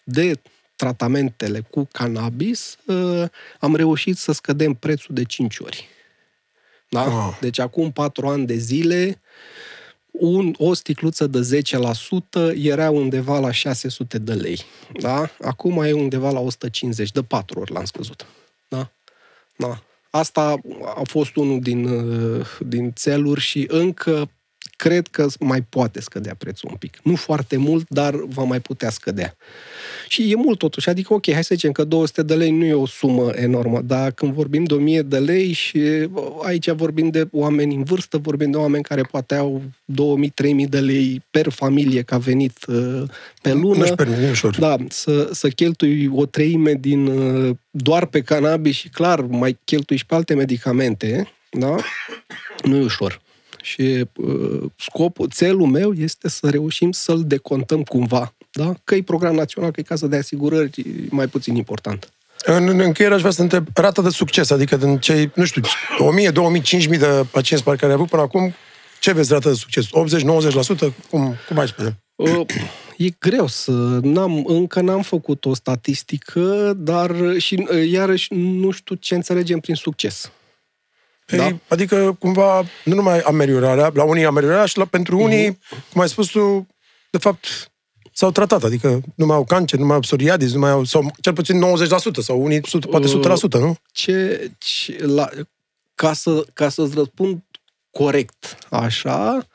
de 0.04 0.40
tratamentele 0.76 1.60
cu 1.70 1.88
cannabis, 1.92 2.78
uh, 2.86 3.24
am 3.60 3.76
reușit 3.76 4.16
să 4.16 4.32
scădem 4.32 4.74
prețul 4.74 5.14
de 5.14 5.24
5 5.24 5.58
ori. 5.58 5.88
Da? 6.88 7.02
Ah. 7.02 7.38
Deci 7.40 7.58
acum 7.58 7.92
4 7.92 8.28
ani 8.28 8.46
de 8.46 8.56
zile, 8.56 9.20
un, 10.10 10.54
o 10.58 10.74
sticluță 10.74 11.26
de 11.26 11.62
10% 12.52 12.56
era 12.56 12.90
undeva 12.90 13.38
la 13.38 13.50
600 13.50 14.18
de 14.18 14.32
lei. 14.32 14.60
Da? 15.00 15.30
Acum 15.40 15.82
e 15.82 15.92
undeva 15.92 16.30
la 16.30 16.38
150, 16.38 17.10
de 17.10 17.22
4 17.22 17.60
ori 17.60 17.72
l-am 17.72 17.84
scăzut. 17.84 18.26
Da? 18.68 18.90
Da. 19.56 19.82
Asta 20.10 20.60
a 20.94 21.02
fost 21.04 21.36
unul 21.36 21.60
din, 21.60 21.84
uh, 21.84 22.46
din 22.60 22.92
țeluri 22.92 23.40
și 23.40 23.66
încă 23.68 24.30
cred 24.76 25.06
că 25.06 25.26
mai 25.38 25.62
poate 25.62 26.00
scădea 26.00 26.34
prețul 26.38 26.68
un 26.70 26.76
pic. 26.76 26.98
Nu 27.02 27.14
foarte 27.14 27.56
mult, 27.56 27.86
dar 27.88 28.14
va 28.14 28.42
mai 28.42 28.60
putea 28.60 28.90
scădea. 28.90 29.36
Și 30.08 30.30
e 30.30 30.34
mult 30.34 30.58
totuși, 30.58 30.88
adică 30.88 31.14
ok, 31.14 31.32
hai 31.32 31.44
să 31.44 31.54
zicem 31.54 31.72
că 31.72 31.84
200 31.84 32.22
de 32.22 32.34
lei 32.34 32.50
nu 32.50 32.64
e 32.64 32.72
o 32.72 32.86
sumă 32.86 33.30
enormă, 33.34 33.80
dar 33.80 34.10
când 34.10 34.32
vorbim 34.32 34.64
de 34.64 34.74
1000 34.74 35.02
de 35.02 35.18
lei 35.18 35.52
și 35.52 35.78
bă, 36.10 36.32
aici 36.42 36.70
vorbim 36.70 37.10
de 37.10 37.28
oameni 37.30 37.74
în 37.74 37.82
vârstă, 37.82 38.18
vorbim 38.18 38.50
de 38.50 38.56
oameni 38.56 38.82
care 38.82 39.02
poate 39.02 39.34
au 39.34 39.62
2000-3000 39.92 40.68
de 40.68 40.80
lei 40.80 41.22
per 41.30 41.48
familie 41.48 42.02
ca 42.02 42.18
venit 42.18 42.66
uh, 42.66 43.02
pe 43.42 43.52
lună. 43.52 43.78
Nu-și 43.78 43.92
permit, 43.92 44.16
nu 44.16 44.24
e 44.24 44.30
ușor. 44.30 44.58
Da, 44.58 44.76
să, 44.88 45.28
să 45.32 45.48
cheltui 45.48 46.10
o 46.12 46.26
treime 46.26 46.72
din 46.72 47.06
uh, 47.06 47.56
doar 47.70 48.06
pe 48.06 48.20
cannabis 48.20 48.76
și 48.76 48.88
clar, 48.88 49.20
mai 49.20 49.58
cheltui 49.64 49.96
și 49.96 50.06
pe 50.06 50.14
alte 50.14 50.34
medicamente, 50.34 51.28
da? 51.50 51.76
Nu 52.62 52.76
e 52.76 52.82
ușor. 52.82 53.20
Și 53.62 54.04
uh, 54.16 54.62
scopul, 54.76 55.28
țelul 55.28 55.66
meu 55.66 55.92
este 55.92 56.28
să 56.28 56.50
reușim 56.50 56.92
să-l 56.92 57.22
decontăm 57.26 57.82
cumva, 57.82 58.34
da? 58.52 58.74
Că 58.84 58.94
e 58.94 59.02
program 59.02 59.34
național, 59.34 59.70
că 59.70 59.80
e 59.80 59.82
casă 59.82 60.06
de 60.06 60.16
asigurări, 60.16 60.80
e 60.80 61.08
mai 61.10 61.26
puțin 61.26 61.56
important. 61.56 62.12
În, 62.44 62.68
în 62.68 62.80
încheiere 62.80 63.14
aș 63.14 63.20
vrea 63.20 63.32
să 63.32 63.42
întreb 63.42 63.66
rata 63.74 64.02
de 64.02 64.08
succes, 64.08 64.50
adică 64.50 64.76
din 64.76 64.98
cei, 64.98 65.30
nu 65.34 65.44
știu, 65.44 65.62
1000, 65.98 66.30
2000, 66.30 66.60
5000 66.60 66.98
de 66.98 67.26
pacienți 67.30 67.64
pe 67.64 67.70
care 67.70 67.86
ai 67.86 67.92
avut 67.92 68.08
până 68.08 68.22
acum, 68.22 68.54
ce 69.00 69.12
vezi 69.12 69.32
rata 69.32 69.48
de 69.48 69.54
succes? 69.54 69.86
80-90%? 69.86 69.90
Cum, 71.10 71.34
cum 71.48 71.58
ai 71.58 71.68
spune? 71.68 71.98
Uh, 72.14 72.46
E 72.96 73.10
greu 73.18 73.46
să... 73.46 73.70
N-am, 74.02 74.44
încă 74.46 74.80
n-am 74.80 75.02
făcut 75.02 75.44
o 75.44 75.54
statistică, 75.54 76.72
dar 76.76 77.14
și 77.38 77.66
uh, 77.70 77.88
iarăși 77.88 78.34
nu 78.34 78.70
știu 78.70 78.94
ce 78.94 79.14
înțelegem 79.14 79.58
prin 79.58 79.74
succes. 79.74 80.30
Păi, 81.36 81.50
Da. 81.50 81.56
Adică, 81.68 82.16
cumva, 82.18 82.62
nu 82.84 82.94
numai 82.94 83.20
ameliorarea, 83.20 83.90
la 83.94 84.04
unii 84.04 84.24
ameliorarea 84.24 84.66
și 84.66 84.78
la, 84.78 84.84
pentru 84.84 85.18
unii, 85.18 85.48
Mhm. 85.48 85.84
cum 85.92 86.00
ai 86.00 86.08
spus 86.08 86.28
tu, 86.28 86.66
de 87.10 87.18
fapt, 87.18 87.70
s-au 88.12 88.30
tratat, 88.30 88.62
adică 88.64 89.00
nu 89.14 89.26
mai 89.26 89.36
au 89.36 89.44
cancer, 89.44 89.78
nu 89.78 89.84
mai 89.86 89.94
au 89.94 90.00
psoriasis, 90.00 90.52
nu 90.52 90.58
mai 90.58 90.70
au, 90.70 90.84
sau 90.84 91.10
cel 91.20 91.32
puțin 91.32 91.58
90%, 91.58 92.20
sau 92.20 92.42
unii 92.42 92.60
100, 92.62 92.86
poate 92.88 93.06
100%, 93.06 93.58
nu? 93.58 93.76
ce, 93.92 94.50
ce 94.58 95.04
la, 95.06 95.28
ca, 95.94 96.12
să, 96.12 96.44
ca 96.52 96.68
să-ți 96.68 96.94
răspund 96.94 97.42
corect 97.90 98.58
așa, 98.70 99.46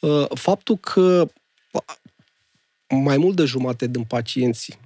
uh, 0.00 0.26
faptul 0.34 0.76
că 0.76 1.28
mai 2.88 3.16
mult 3.16 3.36
de 3.36 3.44
jumate 3.44 3.86
din 3.86 4.04
pacienții 4.04 4.78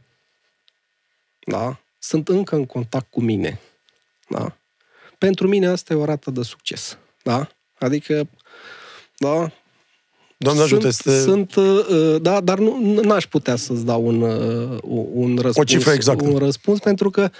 da, 1.46 1.80
sunt 1.98 2.28
încă 2.28 2.54
în 2.56 2.66
contact 2.66 3.10
cu 3.10 3.20
mine. 3.20 3.60
Da? 4.28 4.56
Pentru 5.20 5.48
mine 5.48 5.66
asta 5.66 5.92
e 5.92 5.96
o 5.96 6.04
rată 6.04 6.30
de 6.30 6.42
succes. 6.42 6.98
Da? 7.22 7.48
Adică, 7.78 8.28
da, 9.18 9.52
Doamne 10.36 10.62
ajută, 10.62 10.86
este... 10.86 11.20
Sunt, 11.20 11.54
uh, 11.54 12.16
da, 12.20 12.40
dar 12.40 12.58
nu 12.58 13.00
n-aș 13.02 13.26
putea 13.26 13.56
să-ți 13.56 13.84
dau 13.84 14.06
un, 14.06 14.20
uh, 14.20 14.78
un 15.12 15.34
răspuns. 15.34 15.56
O 15.56 15.64
cifră 15.64 15.92
exactă. 15.92 16.24
Un 16.24 16.38
răspuns, 16.38 16.78
pentru 16.78 17.10
că, 17.10 17.30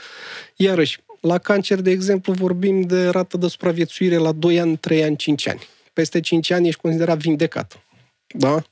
iarăși, 0.56 1.00
la 1.20 1.38
cancer, 1.38 1.80
de 1.80 1.90
exemplu, 1.90 2.32
vorbim 2.32 2.80
de 2.80 3.08
rată 3.08 3.36
de 3.36 3.48
supraviețuire 3.48 4.16
la 4.16 4.32
2 4.32 4.60
ani, 4.60 4.76
3 4.76 5.04
ani, 5.04 5.16
5 5.16 5.48
ani. 5.48 5.60
Peste 5.92 6.20
5 6.20 6.50
ani 6.50 6.68
ești 6.68 6.80
considerat 6.80 7.18
vindecat. 7.18 7.82
Da? 8.26 8.62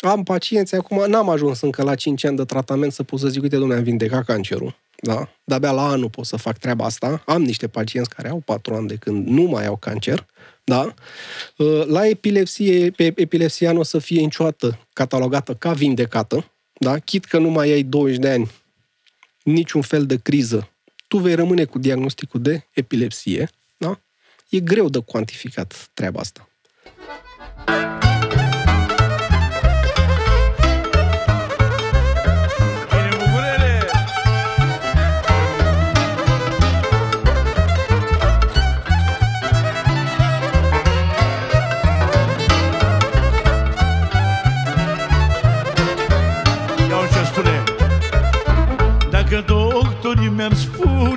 Am 0.00 0.22
pacienți, 0.22 0.74
acum 0.74 1.04
n-am 1.10 1.28
ajuns 1.28 1.60
încă 1.60 1.82
la 1.82 1.94
5 1.94 2.24
ani 2.24 2.36
de 2.36 2.44
tratament 2.44 2.92
să 2.92 3.02
pot 3.02 3.18
să 3.18 3.28
zic, 3.28 3.42
uite, 3.42 3.56
domnule, 3.56 3.78
am 3.78 3.84
vindecat 3.84 4.24
cancerul. 4.24 4.76
Da? 5.00 5.28
De-abia 5.44 5.70
la 5.70 5.88
anul 5.88 6.10
pot 6.10 6.26
să 6.26 6.36
fac 6.36 6.58
treaba 6.58 6.84
asta. 6.84 7.22
Am 7.26 7.42
niște 7.42 7.68
pacienți 7.68 8.10
care 8.10 8.28
au 8.28 8.42
4 8.44 8.74
ani 8.74 8.88
de 8.88 8.94
când 8.94 9.26
nu 9.26 9.42
mai 9.42 9.66
au 9.66 9.76
cancer. 9.76 10.26
Da? 10.64 10.94
La 11.86 12.06
epilepsie, 12.06 12.92
epilepsia 12.96 13.72
nu 13.72 13.78
o 13.78 13.82
să 13.82 13.98
fie 13.98 14.20
niciodată 14.20 14.86
catalogată 14.92 15.54
ca 15.54 15.72
vindecată. 15.72 16.50
Da? 16.78 16.98
Chit 16.98 17.24
că 17.24 17.38
nu 17.38 17.48
mai 17.48 17.70
ai 17.70 17.82
20 17.82 18.16
de 18.16 18.28
ani, 18.28 18.50
niciun 19.42 19.82
fel 19.82 20.06
de 20.06 20.16
criză, 20.16 20.70
tu 21.08 21.18
vei 21.18 21.34
rămâne 21.34 21.64
cu 21.64 21.78
diagnosticul 21.78 22.42
de 22.42 22.66
epilepsie. 22.72 23.50
Da? 23.76 24.00
E 24.48 24.60
greu 24.60 24.88
de 24.88 24.98
cuantificat 24.98 25.90
treaba 25.94 26.20
asta. 26.20 26.48
menos 50.36 50.66
fool. 50.66 51.15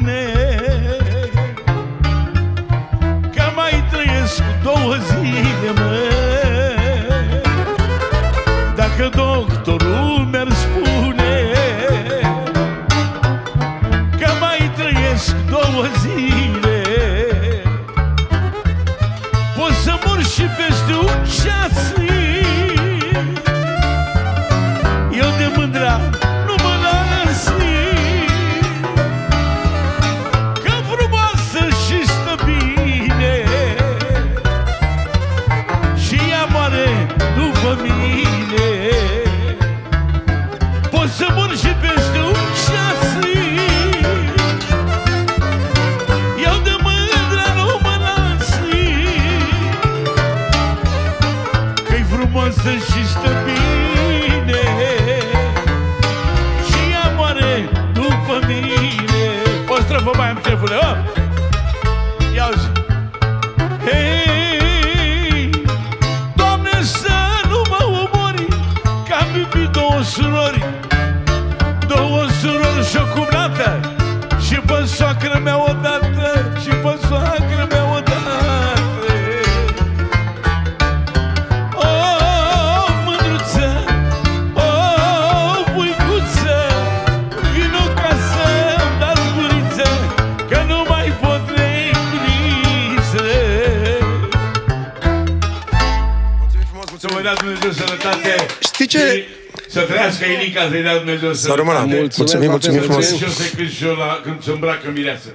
Ca 100.59 100.69
să-i 100.69 100.81
dea 100.81 100.97
Dumnezeu 100.97 101.33
să... 101.33 101.53
rămână. 101.55 101.85
Mulțumim, 102.17 102.49
mulțumim 102.49 102.81
frumos. 102.81 103.15
Și 103.15 103.23
eu 103.23 103.29
să 103.29 103.43
cânt 103.55 103.69
și 103.69 103.85
eu 103.85 103.95
la, 103.95 104.19
când 104.23 104.43
se 104.43 104.51
îmbracă 104.51 104.91
mireasă. 104.93 105.29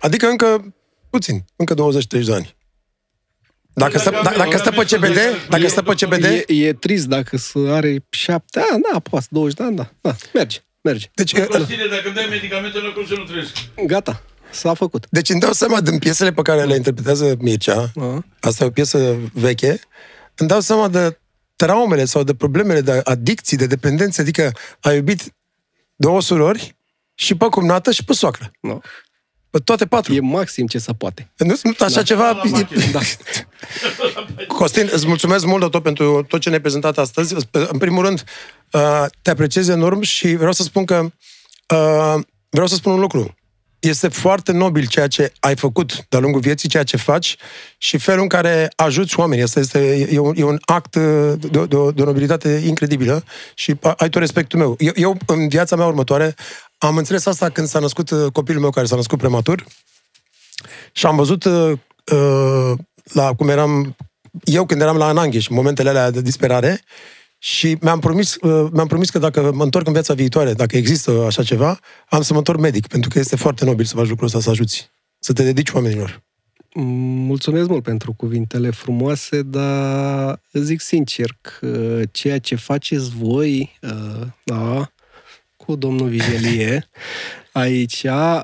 Adică 0.00 0.26
încă 0.26 0.74
puțin, 1.10 1.44
încă 1.56 1.74
20-30 1.74 2.24
de 2.24 2.34
ani. 2.34 2.56
Dacă 3.74 3.98
stă, 3.98 4.10
dacă, 4.10 4.36
dacă 4.36 4.56
stă 4.56 4.70
pe 4.70 4.84
CBD, 4.84 5.18
dacă 5.48 5.68
stă 5.68 5.82
pe 5.82 5.94
CBD... 5.94 6.24
E, 6.24 6.44
e 6.46 6.72
trist 6.72 7.06
dacă 7.06 7.36
are 7.68 8.04
șapte 8.10 8.60
ani, 8.72 8.82
da, 8.92 8.98
poate 8.98 9.26
20 9.30 9.56
de 9.56 9.62
ani, 9.62 9.76
da, 9.76 9.90
da, 10.00 10.14
merge, 10.32 10.58
merge. 10.80 11.06
Deci, 11.14 11.32
Prostine, 11.32 11.86
dacă 11.90 12.02
îmi 12.04 12.14
dai 12.14 12.26
medicamentul, 12.30 12.92
cum 12.94 13.06
să 13.06 13.14
nu 13.16 13.24
trăiesc? 13.24 13.52
Gata, 13.86 14.22
s-a 14.50 14.74
făcut. 14.74 15.06
Deci 15.10 15.28
îmi 15.28 15.40
dau 15.40 15.52
seama 15.52 15.80
din 15.80 15.98
piesele 15.98 16.32
pe 16.32 16.42
care 16.42 16.64
le 16.64 16.74
interpretează 16.74 17.36
Mircea, 17.38 17.90
uh-huh. 17.90 18.18
asta 18.40 18.64
e 18.64 18.66
o 18.66 18.70
piesă 18.70 19.16
veche, 19.32 19.80
îmi 20.34 20.48
dau 20.48 20.60
seama 20.60 20.88
de 20.88 21.18
traumele 21.56 22.04
sau 22.04 22.22
de 22.22 22.34
problemele 22.34 22.80
de 22.80 23.00
adicții, 23.04 23.56
de 23.56 23.66
dependențe, 23.66 24.20
adică 24.20 24.52
a 24.80 24.92
iubit 24.92 25.34
două 25.96 26.20
surori 26.20 26.76
și 27.14 27.34
pe 27.34 27.46
cumnată 27.46 27.90
și 27.90 28.04
pe 28.04 28.12
soacră. 28.12 28.50
No. 28.60 28.78
Pe 29.50 29.58
toate 29.58 29.86
patru. 29.86 30.14
E 30.14 30.20
maxim 30.20 30.66
ce 30.66 30.78
se 30.78 30.92
poate. 30.92 31.32
Nu 31.36 31.54
sunt 31.54 31.80
așa 31.80 31.94
da. 31.94 32.02
ceva... 32.02 32.42
Da. 32.92 33.00
Costin, 34.46 34.88
îți 34.92 35.06
mulțumesc 35.06 35.44
mult 35.44 35.60
de 35.60 35.68
tot 35.68 35.82
pentru 35.82 36.22
tot 36.22 36.40
ce 36.40 36.48
ne-ai 36.48 36.60
prezentat 36.60 36.98
astăzi. 36.98 37.34
În 37.50 37.78
primul 37.78 38.04
rând, 38.04 38.24
uh, 38.72 39.04
te 39.22 39.30
apreciez 39.30 39.68
enorm 39.68 40.00
și 40.00 40.34
vreau 40.34 40.52
să 40.52 40.62
spun 40.62 40.84
că 40.84 41.10
uh, 41.74 42.22
vreau 42.48 42.66
să 42.66 42.74
spun 42.74 42.92
un 42.92 43.00
lucru 43.00 43.34
este 43.88 44.08
foarte 44.08 44.52
nobil 44.52 44.86
ceea 44.86 45.06
ce 45.06 45.32
ai 45.40 45.56
făcut 45.56 46.06
de-a 46.08 46.20
lungul 46.20 46.40
vieții, 46.40 46.68
ceea 46.68 46.82
ce 46.82 46.96
faci 46.96 47.36
și 47.78 47.98
felul 47.98 48.22
în 48.22 48.28
care 48.28 48.68
ajuți 48.76 49.18
oamenii. 49.18 49.44
Asta 49.44 49.60
este, 49.60 50.08
e, 50.12 50.18
un, 50.18 50.34
e 50.36 50.44
un 50.44 50.58
act 50.64 50.96
de, 50.96 51.34
de, 51.34 51.66
de, 51.66 51.76
de 51.94 52.02
nobilitate 52.02 52.62
incredibilă 52.66 53.24
și 53.54 53.74
ai 53.96 54.08
tot 54.08 54.20
respectul 54.20 54.58
meu. 54.58 54.76
Eu, 54.78 54.92
eu, 54.94 55.16
în 55.26 55.48
viața 55.48 55.76
mea 55.76 55.86
următoare, 55.86 56.34
am 56.78 56.96
înțeles 56.96 57.26
asta 57.26 57.48
când 57.48 57.66
s-a 57.66 57.78
născut 57.78 58.10
uh, 58.10 58.32
copilul 58.32 58.60
meu 58.60 58.70
care 58.70 58.86
s-a 58.86 58.96
născut 58.96 59.18
prematur 59.18 59.64
și 60.92 61.06
am 61.06 61.16
văzut 61.16 61.44
uh, 61.44 61.72
uh, 62.12 62.78
la 63.12 63.34
cum 63.34 63.48
eram 63.48 63.96
eu 64.44 64.66
când 64.66 64.80
eram 64.80 64.96
la 64.96 65.06
Anangheș, 65.06 65.46
momentele 65.46 65.88
alea 65.88 66.10
de 66.10 66.20
disperare, 66.20 66.80
și 67.46 67.76
mi-am 67.80 68.00
promis, 68.00 68.34
uh, 68.34 68.68
mi-am 68.72 68.86
promis 68.86 69.10
că 69.10 69.18
dacă 69.18 69.52
mă 69.52 69.62
întorc 69.62 69.86
în 69.86 69.92
viața 69.92 70.14
viitoare, 70.14 70.52
dacă 70.52 70.76
există 70.76 71.24
așa 71.26 71.42
ceva, 71.42 71.78
am 72.08 72.22
să 72.22 72.32
mă 72.32 72.38
întorc 72.38 72.58
medic, 72.58 72.86
pentru 72.86 73.10
că 73.10 73.18
este 73.18 73.36
foarte 73.36 73.64
nobil 73.64 73.84
să 73.84 73.96
faci 73.96 74.08
lucrul 74.08 74.26
ăsta, 74.26 74.40
să 74.40 74.50
ajuți, 74.50 74.90
să 75.18 75.32
te 75.32 75.42
dedici 75.42 75.70
oamenilor. 75.70 76.22
Mulțumesc 76.74 77.68
mult 77.68 77.82
pentru 77.82 78.12
cuvintele 78.12 78.70
frumoase, 78.70 79.42
dar 79.42 80.40
zic 80.52 80.80
sincer 80.80 81.36
că 81.40 82.00
ceea 82.12 82.38
ce 82.38 82.54
faceți 82.54 83.10
voi, 83.10 83.78
uh, 83.82 84.26
da, 84.44 84.92
cu 85.56 85.76
domnul 85.76 86.08
Vigelie, 86.08 86.88
aici, 87.52 88.02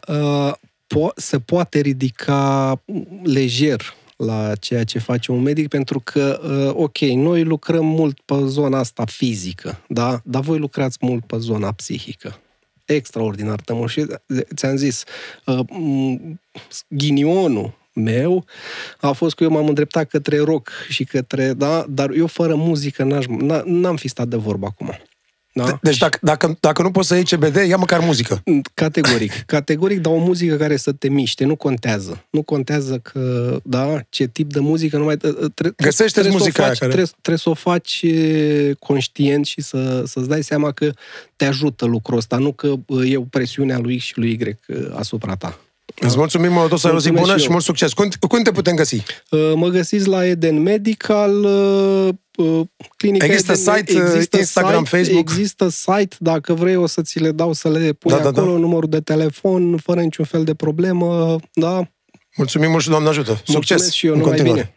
uh, 0.08 0.52
po- 0.86 1.14
se 1.16 1.38
poate 1.38 1.80
ridica 1.80 2.82
lejer 3.22 3.94
la 4.24 4.54
ceea 4.54 4.84
ce 4.84 4.98
face 4.98 5.32
un 5.32 5.42
medic, 5.42 5.68
pentru 5.68 6.00
că, 6.00 6.40
uh, 6.44 6.82
ok, 6.82 6.98
noi 6.98 7.42
lucrăm 7.44 7.86
mult 7.86 8.20
pe 8.20 8.34
zona 8.44 8.78
asta 8.78 9.04
fizică, 9.04 9.80
da? 9.88 10.20
dar 10.24 10.42
voi 10.42 10.58
lucrați 10.58 10.98
mult 11.00 11.24
pe 11.24 11.36
zona 11.38 11.72
psihică. 11.72 12.38
Extraordinar 12.84 13.60
de 13.64 13.72
mult. 13.72 13.90
Și 13.90 14.06
ți-am 14.54 14.76
zis, 14.76 15.04
uh, 15.46 15.60
ghinionul 16.88 17.78
meu 17.92 18.44
a 19.00 19.12
fost 19.12 19.34
că 19.34 19.44
eu 19.44 19.50
m-am 19.50 19.68
îndreptat 19.68 20.08
către 20.08 20.38
rock 20.38 20.70
și 20.88 21.04
către, 21.04 21.52
da, 21.52 21.84
dar 21.88 22.10
eu 22.10 22.26
fără 22.26 22.54
muzică 22.54 23.02
n-aș, 23.02 23.24
n-am 23.64 23.96
fi 23.96 24.08
stat 24.08 24.28
de 24.28 24.36
vorbă 24.36 24.66
acum. 24.66 24.98
Da? 25.66 25.78
Deci 25.82 25.98
dacă, 25.98 26.18
dacă, 26.22 26.56
dacă 26.60 26.82
nu 26.82 26.90
poți 26.90 27.08
să 27.08 27.14
iei 27.14 27.24
CBD, 27.24 27.56
ia 27.56 27.76
măcar 27.76 28.00
muzică. 28.00 28.42
Categoric. 28.74 29.32
Categoric, 29.46 30.00
dar 30.00 30.12
o 30.12 30.16
muzică 30.16 30.56
care 30.56 30.76
să 30.76 30.92
te 30.92 31.08
miște, 31.08 31.44
nu 31.44 31.56
contează. 31.56 32.24
Nu 32.30 32.42
contează 32.42 32.98
că, 32.98 33.56
da, 33.64 34.00
ce 34.08 34.26
tip 34.26 34.52
de 34.52 34.60
muzică, 34.60 34.96
nu 34.96 35.04
mai... 35.04 35.16
Tre- 35.54 35.72
Găsește 35.76 36.20
trebuie 36.20 36.38
muzica 36.38 36.52
să 36.52 36.60
o 36.60 36.64
aia 36.64 36.70
faci, 36.70 36.78
care- 36.78 36.92
trebuie, 36.92 37.12
trebuie 37.22 37.38
să 37.38 37.50
o 37.50 37.54
faci 37.54 38.00
e, 38.02 38.72
conștient 38.78 39.44
și 39.46 39.60
să, 39.60 40.02
să-ți 40.06 40.28
dai 40.28 40.42
seama 40.42 40.72
că 40.72 40.92
te 41.36 41.44
ajută 41.44 41.84
lucrul 41.84 42.18
ăsta, 42.18 42.36
nu 42.36 42.52
că 42.52 42.74
e 43.04 43.16
o 43.16 43.22
presiune 43.22 43.72
a 43.74 43.78
lui 43.78 43.96
X 43.98 44.04
și 44.04 44.18
lui 44.18 44.30
Y 44.30 44.42
e, 44.42 44.56
asupra 44.94 45.34
ta. 45.34 45.58
Îți 46.00 46.16
mulțumim 46.16 46.52
mult, 46.52 46.78
să 46.78 46.86
ai 46.86 46.94
o 46.94 46.98
zi 46.98 47.10
Mulțumesc 47.10 47.20
bună 47.20 47.32
și 47.32 47.38
și 47.38 47.46
eu. 47.46 47.52
mult 47.52 47.64
succes. 47.64 47.92
Cum, 47.92 48.08
cum 48.28 48.42
te 48.42 48.50
putem 48.50 48.74
găsi? 48.74 49.02
Uh, 49.30 49.52
Mă 49.54 49.68
găsiți 49.68 50.08
la 50.08 50.26
Eden 50.26 50.62
Medical, 50.62 51.44
uh, 51.44 52.08
uh, 52.36 52.60
clinica 52.96 53.24
Există 53.24 53.52
Eden, 53.52 54.20
site, 54.20 54.36
Instagram, 54.38 54.84
site, 54.84 54.96
Facebook? 54.96 55.28
Există 55.30 55.68
site, 55.68 56.16
dacă 56.18 56.54
vrei 56.54 56.76
o 56.76 56.86
să 56.86 57.02
ți 57.02 57.18
le 57.18 57.30
dau 57.32 57.52
să 57.52 57.68
le 57.70 57.92
pui 57.92 58.10
Da, 58.10 58.18
da, 58.18 58.28
acolo, 58.28 58.52
da. 58.52 58.58
numărul 58.58 58.88
de 58.88 59.00
telefon, 59.00 59.76
fără 59.76 60.00
niciun 60.00 60.24
fel 60.24 60.44
de 60.44 60.54
problemă, 60.54 61.36
da? 61.52 61.90
Mulțumim 62.36 62.70
mult 62.70 62.82
și 62.82 62.88
Doamne 62.88 63.08
ajută. 63.08 63.30
Succes 63.44 63.52
Mulțumesc 63.54 63.92
și 63.92 64.06
eu, 64.06 64.12
în 64.12 64.18
numai 64.18 64.36
continuare. 64.36 64.62
bine. 64.62 64.74